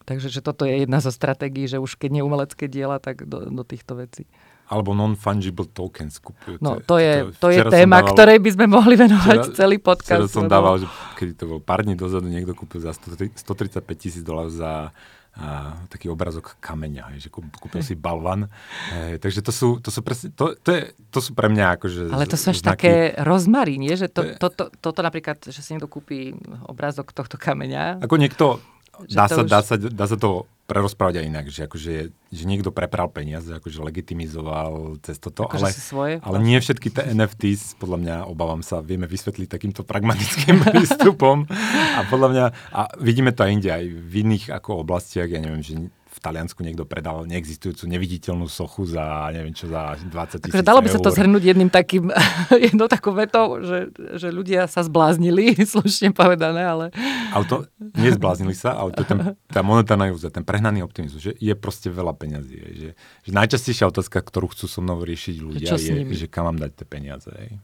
Takže 0.09 0.33
že 0.33 0.41
toto 0.41 0.65
je 0.65 0.89
jedna 0.89 1.05
zo 1.05 1.13
stratégií, 1.13 1.69
že 1.69 1.77
už 1.77 2.01
keď 2.01 2.11
nie 2.17 2.25
umelecké 2.25 2.65
diela, 2.65 2.97
tak 2.97 3.29
do, 3.29 3.45
do 3.45 3.61
týchto 3.67 3.93
vecí. 4.01 4.25
Alebo 4.69 4.97
non-fungible 4.97 5.69
tokens 5.69 6.17
kupujú. 6.21 6.61
No 6.65 6.81
to 6.81 6.97
je, 6.97 7.29
to 7.41 7.53
je 7.53 7.61
téma, 7.69 8.01
dával, 8.05 8.13
ktorej 8.17 8.39
by 8.41 8.51
sme 8.53 8.67
mohli 8.69 8.95
venovať 8.97 9.39
včera, 9.49 9.57
celý 9.57 9.77
podcast. 9.81 10.29
Včera 10.29 10.33
som 10.33 10.49
dával, 10.49 10.81
že 10.81 10.87
keď 11.17 11.29
to 11.37 11.45
bol 11.45 11.61
pár 11.61 11.85
dní 11.85 11.97
dozadu, 11.97 12.29
niekto 12.29 12.57
kúpil 12.57 12.81
za 12.81 12.97
135 12.97 13.85
tisíc 13.97 14.25
dolárov 14.25 14.53
za 14.53 14.93
a, 15.39 15.79
taký 15.87 16.11
obrazok 16.11 16.59
kameňa, 16.59 17.15
hej, 17.15 17.27
že 17.27 17.29
kúpil 17.31 17.79
si 17.81 17.95
balvan. 17.95 18.51
Hej, 18.91 19.23
takže 19.23 19.41
to 19.41 19.53
sú, 19.55 19.69
to 19.79 19.95
sú 19.95 20.03
presne, 20.03 20.35
to, 20.35 20.59
to, 20.59 20.71
je, 20.75 20.83
to 21.15 21.19
sú 21.23 21.31
pre 21.39 21.47
mňa 21.47 21.79
akože 21.79 22.11
Ale 22.11 22.27
to 22.27 22.35
sú 22.35 22.51
až 22.51 22.61
také 22.67 23.15
rozmary, 23.23 23.79
nie? 23.79 23.95
Že 23.95 24.09
to, 24.11 24.23
to, 24.35 24.47
to, 24.51 24.65
toto 24.83 25.01
napríklad, 25.01 25.39
že 25.47 25.63
si 25.63 25.79
niekto 25.79 25.87
kúpi 25.87 26.35
obrazok 26.67 27.15
tohto 27.15 27.39
kameňa. 27.39 28.03
Ako 28.03 28.19
niekto, 28.19 28.59
dá 29.07 29.27
sa, 29.31 29.43
už... 29.45 29.49
dá, 29.49 29.61
sa, 29.63 29.75
dá 29.79 30.07
sa 30.11 30.17
to 30.19 30.49
prerozprávať 30.69 31.25
aj 31.25 31.25
inak, 31.25 31.47
že, 31.49 31.65
akože, 31.65 31.95
že 32.13 32.45
niekto 32.45 32.69
prepral 32.69 33.09
peniaze, 33.09 33.49
akože 33.49 33.81
legitimizoval 33.81 35.01
cez 35.01 35.17
toto, 35.17 35.49
akože 35.49 35.65
ale, 35.65 35.73
svoje, 35.73 36.15
ale 36.21 36.37
nie 36.45 36.61
všetky 36.61 36.93
tie 36.93 37.09
NFTs, 37.17 37.81
podľa 37.81 37.99
mňa, 38.05 38.17
obávam 38.29 38.61
sa, 38.61 38.85
vieme 38.85 39.09
vysvetliť 39.09 39.49
takýmto 39.49 39.81
pragmatickým 39.89 40.61
prístupom. 40.69 41.49
A 41.97 42.05
podľa 42.13 42.29
mňa, 42.29 42.45
a 42.69 42.81
vidíme 43.01 43.33
to 43.33 43.49
aj 43.49 43.51
inde, 43.57 43.71
aj 43.73 43.85
v 43.89 44.13
iných 44.29 44.53
ako 44.53 44.85
oblastiach, 44.85 45.33
ja 45.33 45.41
neviem, 45.41 45.65
že 45.65 45.89
v 46.19 46.21
Taliansku 46.21 46.59
niekto 46.67 46.83
predal 46.83 47.23
neexistujúcu 47.31 47.87
neviditeľnú 47.87 48.51
sochu 48.51 48.91
za, 48.91 49.31
neviem 49.31 49.55
čo, 49.55 49.71
za 49.71 49.95
20 49.95 50.51
tisíc 50.51 50.67
Dalo 50.67 50.83
by 50.83 50.91
sa 50.91 50.99
to 50.99 51.15
zhrnúť 51.15 51.55
jedným 51.55 51.71
takým, 51.71 52.11
jednou 52.67 52.91
takou 52.91 53.15
vetou, 53.15 53.63
že, 53.63 53.95
že 54.19 54.35
ľudia 54.35 54.67
sa 54.67 54.83
zbláznili, 54.83 55.55
slušne 55.79 56.11
povedané, 56.11 56.67
ale... 56.67 56.91
Ale 57.31 57.45
to, 57.47 57.57
nezbláznili 57.95 58.59
sa, 58.59 58.75
ale 58.75 58.91
to 58.91 59.07
je 59.07 59.09
ten, 59.15 59.19
tá 59.47 59.63
monetárna 59.63 60.11
ilúzia, 60.11 60.35
ten 60.35 60.43
prehnaný 60.43 60.83
optimizmus, 60.83 61.23
že 61.23 61.33
je 61.39 61.55
proste 61.55 61.87
veľa 61.87 62.19
peňazí. 62.19 62.59
Že, 62.59 62.91
že 62.99 63.31
najčastejšia 63.31 63.87
otázka, 63.87 64.19
ktorú 64.19 64.51
chcú 64.51 64.67
so 64.67 64.83
mnou 64.83 64.99
riešiť 64.99 65.37
ľudia, 65.39 65.79
je, 65.79 66.03
že 66.19 66.27
kam 66.27 66.51
mám 66.51 66.59
dať 66.59 66.83
tie 66.83 66.87
peniaze. 66.91 67.31
Je. 67.31 67.55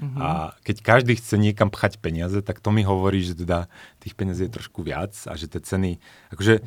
Uh-huh. 0.00 0.18
A 0.18 0.28
keď 0.64 0.76
každý 0.80 1.12
chce 1.20 1.36
niekam 1.36 1.68
pchať 1.68 2.00
peniaze, 2.00 2.40
tak 2.40 2.64
to 2.64 2.72
mi 2.72 2.80
hovorí, 2.80 3.20
že 3.20 3.36
teda 3.36 3.68
tých 4.00 4.16
peniazí 4.16 4.48
je 4.48 4.56
trošku 4.56 4.80
viac 4.80 5.12
a 5.28 5.36
že 5.36 5.52
tie 5.52 5.60
ceny, 5.60 6.00
akože 6.32 6.64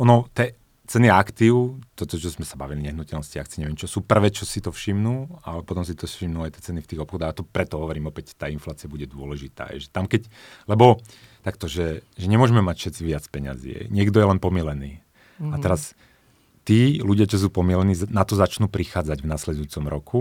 ono, 0.00 0.26
te 0.32 0.56
ceny 0.90 1.06
aktív, 1.06 1.78
toto, 1.94 2.18
čo 2.18 2.34
sme 2.34 2.42
sa 2.42 2.58
bavili, 2.58 2.82
nehnuteľnosti, 2.82 3.38
akcie, 3.38 3.62
neviem 3.62 3.78
čo, 3.78 3.86
sú 3.86 4.02
prvé, 4.02 4.34
čo 4.34 4.42
si 4.42 4.58
to 4.58 4.74
všimnú, 4.74 5.38
ale 5.46 5.62
potom 5.62 5.86
si 5.86 5.94
to 5.94 6.10
všimnú 6.10 6.42
aj 6.42 6.58
tie 6.58 6.72
ceny 6.72 6.82
v 6.82 6.88
tých 6.90 7.00
obchodoch 7.06 7.30
a 7.30 7.38
to 7.38 7.46
preto 7.46 7.78
hovorím 7.78 8.10
opäť, 8.10 8.34
tá 8.34 8.50
inflácia 8.50 8.90
bude 8.90 9.06
dôležitá. 9.06 9.70
Je, 9.70 9.86
že 9.86 9.88
tam 9.94 10.10
keď, 10.10 10.26
lebo 10.66 10.98
takto, 11.46 11.70
že, 11.70 12.02
že 12.18 12.26
nemôžeme 12.26 12.58
mať 12.58 12.76
všetci 12.82 13.02
viac 13.06 13.24
peňazí. 13.30 13.86
Niekto 13.86 14.18
je 14.18 14.26
len 14.34 14.42
pomilený. 14.42 14.98
Mm-hmm. 15.38 15.52
A 15.54 15.56
mhm. 15.56 15.62
teraz 15.62 15.94
tí 16.66 16.98
ľudia, 16.98 17.30
čo 17.30 17.38
sú 17.38 17.48
pomilení, 17.54 17.94
na 18.10 18.26
to 18.26 18.34
začnú 18.34 18.66
prichádzať 18.66 19.22
v 19.22 19.30
nasledujúcom 19.30 19.84
roku 19.86 20.20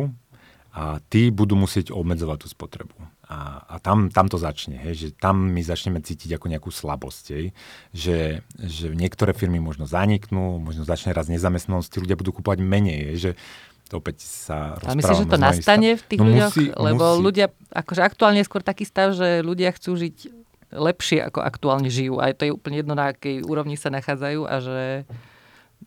a 0.70 1.02
tí 1.10 1.34
budú 1.34 1.58
musieť 1.58 1.89
obmedzovať 1.89 2.46
tú 2.46 2.48
spotrebu. 2.48 2.96
A, 3.30 3.62
a 3.62 3.76
tam, 3.78 4.10
tam 4.10 4.26
to 4.26 4.42
začne, 4.42 4.82
hej, 4.82 4.94
že 4.98 5.08
tam 5.13 5.54
my 5.54 5.62
začneme 5.62 6.02
cítiť 6.02 6.34
ako 6.34 6.50
nejakú 6.50 6.74
slabosť, 6.74 7.26
hej, 7.38 7.46
že, 7.94 8.42
že 8.58 8.89
niektoré 8.89 9.38
firmy 9.38 9.62
možno 9.62 9.86
zaniknú, 9.86 10.58
možno 10.58 10.82
začne 10.82 11.13
raz 11.13 11.30
nezamestnanosť, 11.30 11.94
ľudia 12.02 12.18
budú 12.18 12.34
kúpovať 12.34 12.58
menej, 12.65 13.13
hej, 13.13 13.18
že 13.22 13.32
to 13.89 14.02
opäť 14.02 14.26
sa 14.26 14.78
rozprávam. 14.82 14.98
myslíš, 14.98 15.18
že 15.18 15.26
to 15.30 15.38
nastane 15.38 15.89
v 15.98 16.04
tých 16.06 16.20
no 16.22 16.26
ľuďoch? 16.30 16.54
Musí, 16.54 16.65
Lebo 16.74 17.06
musí. 17.06 17.22
ľudia, 17.26 17.48
akože 17.70 18.02
aktuálne 18.02 18.39
je 18.42 18.48
skôr 18.50 18.62
taký 18.65 18.86
stav, 18.86 19.13
že 19.18 19.46
ľudia 19.46 19.74
chcú 19.74 19.98
žiť 19.98 20.18
lepšie, 20.70 21.26
ako 21.26 21.42
aktuálne 21.42 21.89
žijú. 21.89 22.22
A 22.22 22.30
to 22.34 22.46
je 22.46 22.54
úplne 22.54 22.82
jedno, 22.82 22.94
na 22.94 23.13
akej 23.13 23.42
úrovni 23.42 23.78
sa 23.78 23.89
nachádzajú 23.89 24.42
a 24.46 24.56
že 24.62 24.80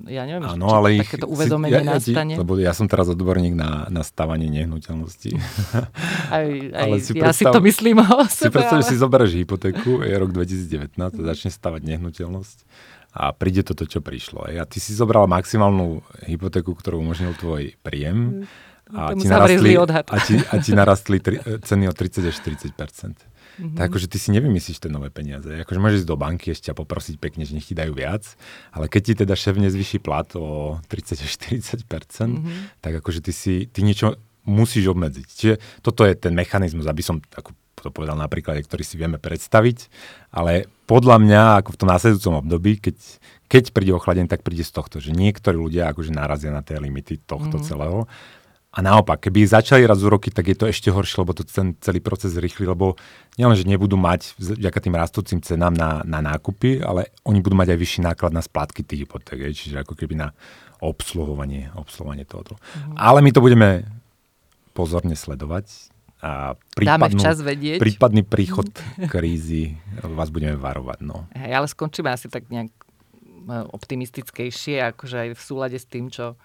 ja 0.08 0.24
neviem, 0.24 0.42
ano, 0.42 0.66
či 0.66 0.74
ale 0.74 0.88
ich, 0.96 1.00
takéto 1.04 1.28
uvedomenie 1.28 1.78
si, 1.78 1.84
ja, 1.84 1.92
nastane. 1.94 2.32
Ja, 2.34 2.38
lebo 2.40 2.52
ja 2.56 2.72
som 2.72 2.88
teraz 2.88 3.12
odborník 3.12 3.54
na, 3.54 3.86
na 3.92 4.02
stavanie 4.02 4.48
nehnuteľností. 4.48 5.36
Aj, 6.32 6.48
aj 6.48 6.88
ale 6.88 6.96
si 7.04 7.12
ja 7.12 7.28
predstav, 7.28 7.52
si 7.52 7.54
to 7.54 7.60
myslím 7.60 8.00
o 8.00 8.24
sebe. 8.24 8.48
Si 8.48 8.56
predstav, 8.56 8.78
ale... 8.80 8.88
si 8.88 8.94
zoberieš 8.96 9.32
hypotéku, 9.44 10.00
je 10.00 10.14
rok 10.16 10.32
2019 10.40 10.96
a 10.96 11.22
začne 11.28 11.50
stavať 11.52 11.84
nehnuteľnosť 11.84 12.58
a 13.12 13.36
príde 13.36 13.60
toto, 13.60 13.84
čo 13.84 14.00
prišlo. 14.00 14.48
A 14.48 14.64
ty 14.64 14.80
si 14.80 14.96
zobral 14.96 15.28
maximálnu 15.28 16.00
hypotéku, 16.24 16.72
ktorú 16.72 17.04
umožnil 17.04 17.36
tvoj 17.36 17.76
príjem 17.84 18.48
mm, 18.88 18.96
a 18.96 19.12
ti, 19.12 19.28
narastli, 19.28 19.76
a, 19.76 20.16
ti, 20.24 20.34
a 20.40 20.54
ti 20.56 20.70
narastli 20.72 21.16
tri, 21.20 21.36
ceny 21.44 21.84
o 21.88 21.92
30 21.92 22.32
až 22.32 22.36
40 22.40 23.31
Mm-hmm. 23.52 23.76
Tak 23.76 23.84
akože 23.92 24.06
ty 24.08 24.16
si 24.16 24.28
nevymyslíš 24.32 24.80
tie 24.80 24.88
nové 24.88 25.12
peniaze. 25.12 25.48
Akože 25.60 25.82
môžeš 25.82 25.98
ísť 26.04 26.08
do 26.08 26.16
banky 26.16 26.56
ešte 26.56 26.72
a 26.72 26.78
poprosiť 26.78 27.20
pekne, 27.20 27.44
že 27.44 27.52
nech 27.52 27.68
ti 27.68 27.76
dajú 27.76 27.92
viac, 27.92 28.24
ale 28.72 28.88
keď 28.88 29.02
ti 29.02 29.12
teda 29.24 29.34
šéf 29.36 29.60
nezvyší 29.60 30.00
plat 30.00 30.28
o 30.38 30.78
30 30.88 31.20
až 31.20 31.30
40 31.84 31.84
mm-hmm. 31.84 32.80
tak 32.80 32.92
akože 33.04 33.20
ty 33.20 33.32
si, 33.32 33.54
ty 33.68 33.84
niečo 33.84 34.16
musíš 34.48 34.90
obmedziť. 34.90 35.26
Čiže 35.28 35.54
toto 35.84 36.02
je 36.08 36.16
ten 36.16 36.32
mechanizmus, 36.32 36.88
aby 36.88 37.02
som 37.04 37.20
ako 37.36 37.54
to 37.82 37.90
povedal 37.90 38.14
napríklad, 38.14 38.62
ktorý 38.62 38.86
si 38.86 38.94
vieme 38.94 39.18
predstaviť, 39.18 39.90
ale 40.30 40.70
podľa 40.86 41.18
mňa, 41.18 41.42
ako 41.60 41.74
v 41.74 41.80
tom 41.82 41.90
následujúcom 41.90 42.46
období, 42.46 42.78
keď, 42.78 42.94
keď 43.50 43.74
príde 43.74 43.90
ochladenie, 43.90 44.30
tak 44.30 44.46
príde 44.46 44.62
z 44.62 44.70
tohto, 44.70 45.02
že 45.02 45.10
niektorí 45.10 45.58
ľudia 45.58 45.90
akože 45.90 46.14
narazia 46.14 46.54
na 46.54 46.62
tie 46.62 46.78
limity 46.78 47.18
tohto 47.26 47.58
mm. 47.58 47.64
celého. 47.66 48.06
A 48.72 48.80
naopak, 48.80 49.28
keby 49.28 49.44
začali 49.44 49.84
raz 49.84 50.00
úroky, 50.00 50.32
tak 50.32 50.48
je 50.48 50.56
to 50.56 50.64
ešte 50.64 50.88
horšie, 50.88 51.20
lebo 51.20 51.36
to 51.36 51.44
ten 51.44 51.76
celý 51.84 52.00
proces 52.00 52.40
rýchly, 52.40 52.64
lebo 52.64 52.96
nielen, 53.36 53.52
že 53.52 53.68
nebudú 53.68 54.00
mať 54.00 54.32
vďaka 54.40 54.78
tým 54.80 54.96
rastúcim 54.96 55.38
cenám 55.44 55.76
na, 55.76 56.00
na 56.08 56.24
nákupy, 56.24 56.80
ale 56.80 57.12
oni 57.28 57.44
budú 57.44 57.52
mať 57.52 57.76
aj 57.76 57.78
vyšší 57.84 58.00
náklad 58.00 58.32
na 58.32 58.40
splátky 58.40 58.80
tých 58.80 59.04
hypoték, 59.04 59.52
čiže 59.52 59.84
ako 59.84 59.92
keby 59.92 60.16
na 60.16 60.32
obsluhovanie, 60.80 61.68
obsluhovanie 61.76 62.24
tohoto. 62.24 62.56
Mm. 62.56 62.96
Ale 62.96 63.20
my 63.20 63.30
to 63.36 63.44
budeme 63.44 63.84
pozorne 64.72 65.14
sledovať 65.20 65.92
a 66.24 66.56
prípadnú, 66.72 67.18
včas 67.18 67.44
vedieť. 67.44 67.76
prípadný 67.76 68.24
príchod 68.24 68.70
krízy 69.12 69.76
vás 70.00 70.32
budeme 70.32 70.56
varovať. 70.56 70.98
No. 71.04 71.28
Hej, 71.36 71.52
ale 71.60 71.66
skončíme 71.68 72.08
asi 72.08 72.32
tak 72.32 72.48
nejak 72.48 72.70
e, 72.72 73.52
optimistickejšie, 73.68 74.80
akože 74.96 75.16
aj 75.18 75.28
v 75.36 75.42
súlade 75.42 75.76
s 75.76 75.84
tým, 75.84 76.08
čo 76.08 76.40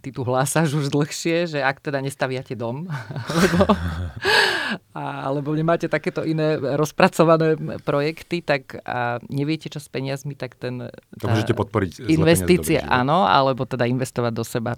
ty 0.00 0.14
tu 0.14 0.24
hlásaš 0.24 0.72
už 0.72 0.88
dlhšie, 0.88 1.50
že 1.50 1.58
ak 1.60 1.82
teda 1.84 2.00
nestaviate 2.00 2.56
dom, 2.56 2.88
alebo, 3.28 3.64
alebo 4.96 5.48
nemáte 5.52 5.90
takéto 5.90 6.24
iné 6.24 6.56
rozpracované 6.56 7.58
projekty, 7.84 8.40
tak 8.40 8.80
a 8.86 9.20
neviete, 9.28 9.68
čo 9.68 9.82
s 9.82 9.90
peniazmi, 9.92 10.32
tak 10.38 10.56
ten... 10.56 10.88
To 11.20 11.26
môžete 11.28 11.52
podporiť 11.52 12.08
investície, 12.08 12.80
áno, 12.80 13.28
alebo 13.28 13.68
teda 13.68 13.84
investovať 13.84 14.32
do 14.32 14.44
seba. 14.46 14.72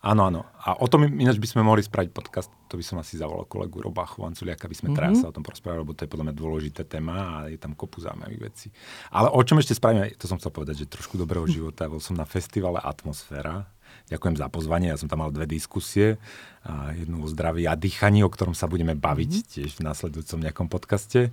Áno, 0.00 0.32
áno. 0.32 0.48
A 0.64 0.80
o 0.80 0.88
tom 0.88 1.04
ináč 1.04 1.36
by 1.36 1.44
sme 1.44 1.60
mohli 1.60 1.84
spraviť 1.84 2.08
podcast, 2.08 2.48
to 2.72 2.80
by 2.80 2.84
som 2.84 2.96
asi 3.04 3.20
zavolal 3.20 3.44
kolegu 3.44 3.84
Roba 3.84 4.08
Chovanculiaka, 4.08 4.64
aby 4.64 4.72
sme 4.72 4.92
mm-hmm. 4.92 4.96
teraz 4.96 5.20
sa 5.20 5.28
o 5.28 5.34
tom 5.36 5.44
porozprávali, 5.44 5.84
lebo 5.84 5.92
to 5.92 6.08
je 6.08 6.12
podľa 6.12 6.32
mňa 6.32 6.36
dôležité 6.40 6.82
téma 6.88 7.16
a 7.44 7.52
je 7.52 7.60
tam 7.60 7.76
kopu 7.76 8.00
zaujímavých 8.00 8.40
vecí. 8.40 8.72
Ale 9.12 9.28
o 9.28 9.40
čom 9.44 9.60
ešte 9.60 9.76
spravíme, 9.76 10.08
to 10.16 10.24
som 10.24 10.40
chcel 10.40 10.56
povedať, 10.56 10.84
že 10.84 10.92
trošku 10.96 11.20
dobrého 11.20 11.44
života. 11.52 11.84
Bol 11.84 12.00
som 12.00 12.16
na 12.16 12.24
festivale 12.24 12.80
Atmosféra. 12.80 13.68
Ďakujem 14.10 14.36
za 14.36 14.50
pozvanie, 14.50 14.90
ja 14.90 14.98
som 14.98 15.06
tam 15.06 15.22
mal 15.22 15.30
dve 15.30 15.46
diskusie. 15.46 16.18
A 16.66 16.92
jednu 16.92 17.24
o 17.24 17.30
zdraví 17.30 17.64
a 17.64 17.78
dýchaní, 17.78 18.20
o 18.26 18.28
ktorom 18.28 18.52
sa 18.52 18.66
budeme 18.66 18.98
baviť 18.98 19.32
mm-hmm. 19.32 19.52
tiež 19.54 19.70
v 19.78 19.84
následujúcom 19.86 20.38
nejakom 20.44 20.66
podcaste. 20.66 21.30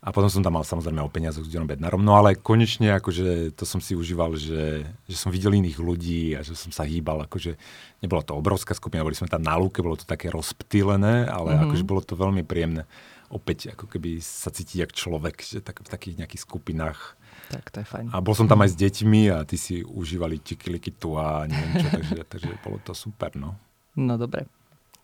A 0.00 0.16
potom 0.16 0.32
som 0.32 0.40
tam 0.40 0.56
mal 0.56 0.64
samozrejme 0.64 1.04
o 1.04 1.12
peniazoch 1.12 1.44
s 1.44 1.52
Dionom 1.52 1.68
Bednarom. 1.68 2.00
No 2.00 2.16
ale 2.16 2.32
konečne 2.32 2.96
akože 2.96 3.52
to 3.52 3.68
som 3.68 3.84
si 3.84 3.92
užíval, 3.92 4.32
že, 4.40 4.88
že 5.04 5.16
som 5.20 5.28
videl 5.28 5.52
iných 5.52 5.76
ľudí 5.76 6.32
a 6.32 6.40
že 6.40 6.56
som 6.56 6.72
sa 6.72 6.88
hýbal. 6.88 7.28
Akože 7.28 7.60
nebolo 8.00 8.24
to 8.24 8.32
obrovská 8.32 8.72
skupina, 8.72 9.04
boli 9.04 9.18
sme 9.18 9.28
tam 9.28 9.44
na 9.44 9.60
lúke, 9.60 9.84
bolo 9.84 10.00
to 10.00 10.08
také 10.08 10.32
rozptýlené, 10.32 11.28
ale 11.28 11.52
mm-hmm. 11.52 11.64
akože 11.68 11.84
bolo 11.84 12.00
to 12.00 12.16
veľmi 12.16 12.46
príjemné 12.48 12.88
opäť 13.30 13.78
ako 13.78 13.86
keby 13.86 14.18
sa 14.18 14.50
cítiť 14.50 14.90
jak 14.90 14.92
človek, 14.92 15.38
že 15.38 15.62
tak, 15.62 15.86
v 15.86 15.88
takých 15.88 16.18
nejakých 16.18 16.42
skupinách. 16.42 17.14
Tak 17.50 17.66
to 17.74 17.82
je 17.82 17.86
fajn. 17.86 18.14
A 18.14 18.22
bol 18.22 18.38
som 18.38 18.46
tam 18.46 18.62
aj 18.62 18.70
s 18.72 18.76
deťmi 18.78 19.34
a 19.34 19.42
ty 19.42 19.58
si 19.58 19.82
užívali 19.82 20.38
tikiliky 20.38 20.94
tu 20.94 21.18
a 21.18 21.50
neviem 21.50 21.82
čo, 21.82 21.88
takže, 21.90 22.18
takže 22.38 22.52
bolo 22.62 22.78
to 22.78 22.94
super, 22.94 23.34
no. 23.34 23.58
No 23.98 24.14
dobre. 24.14 24.46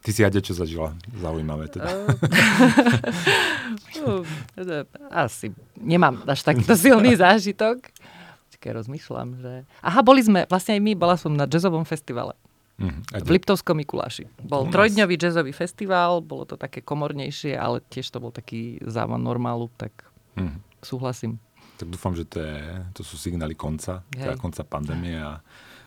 Ty 0.06 0.10
si 0.14 0.22
Adia 0.22 0.38
čo 0.38 0.54
zažila? 0.54 0.94
Zaujímavé 1.18 1.66
teda. 1.74 1.90
Asi 5.10 5.50
nemám 5.74 6.22
až 6.30 6.46
takýto 6.46 6.78
silný 6.86 7.18
zážitok. 7.18 7.90
Počkaj, 8.46 8.70
rozmýšľam, 8.70 9.28
že... 9.42 9.52
Aha, 9.82 10.06
boli 10.06 10.22
sme, 10.22 10.46
vlastne 10.46 10.78
aj 10.78 10.82
my, 10.86 10.92
bola 10.94 11.18
som 11.18 11.34
na 11.34 11.50
jazzovom 11.50 11.82
festivale. 11.82 12.38
Mm, 12.78 13.02
v 13.24 13.28
Liptovskom 13.34 13.82
Mikuláši. 13.82 14.28
Bol 14.46 14.68
trojdňový 14.68 15.16
jazzový 15.16 15.50
festival, 15.56 16.20
bolo 16.20 16.44
to 16.44 16.60
také 16.60 16.84
komornejšie, 16.84 17.56
ale 17.56 17.80
tiež 17.88 18.12
to 18.12 18.20
bol 18.20 18.30
taký 18.30 18.78
závan 18.84 19.24
normálu, 19.24 19.72
tak 19.80 19.90
mm. 20.36 20.60
súhlasím. 20.84 21.40
Tak 21.76 21.86
dúfam, 21.92 22.16
že 22.16 22.24
to, 22.24 22.40
je, 22.40 22.56
to 22.96 23.02
sú 23.04 23.20
signály 23.20 23.52
konca, 23.52 24.00
teda 24.08 24.36
konca 24.40 24.64
pandémie 24.64 25.16
a 25.20 25.40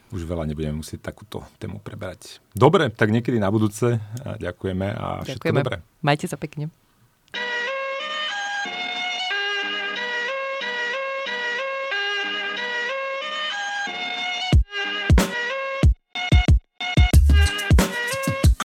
už 0.09 0.25
veľa 0.25 0.45
nebudeme 0.49 0.81
musieť 0.81 1.13
takúto 1.13 1.45
tému 1.61 1.77
preberať. 1.81 2.41
Dobre, 2.53 2.89
tak 2.89 3.13
niekedy 3.13 3.37
na 3.37 3.49
budúce. 3.53 4.01
Ďakujeme 4.21 4.87
a 4.89 5.21
všetko 5.21 5.49
Ďakujeme. 5.49 5.59
dobré. 5.61 5.77
Majte 6.01 6.25
sa 6.25 6.37
pekne. 6.37 6.73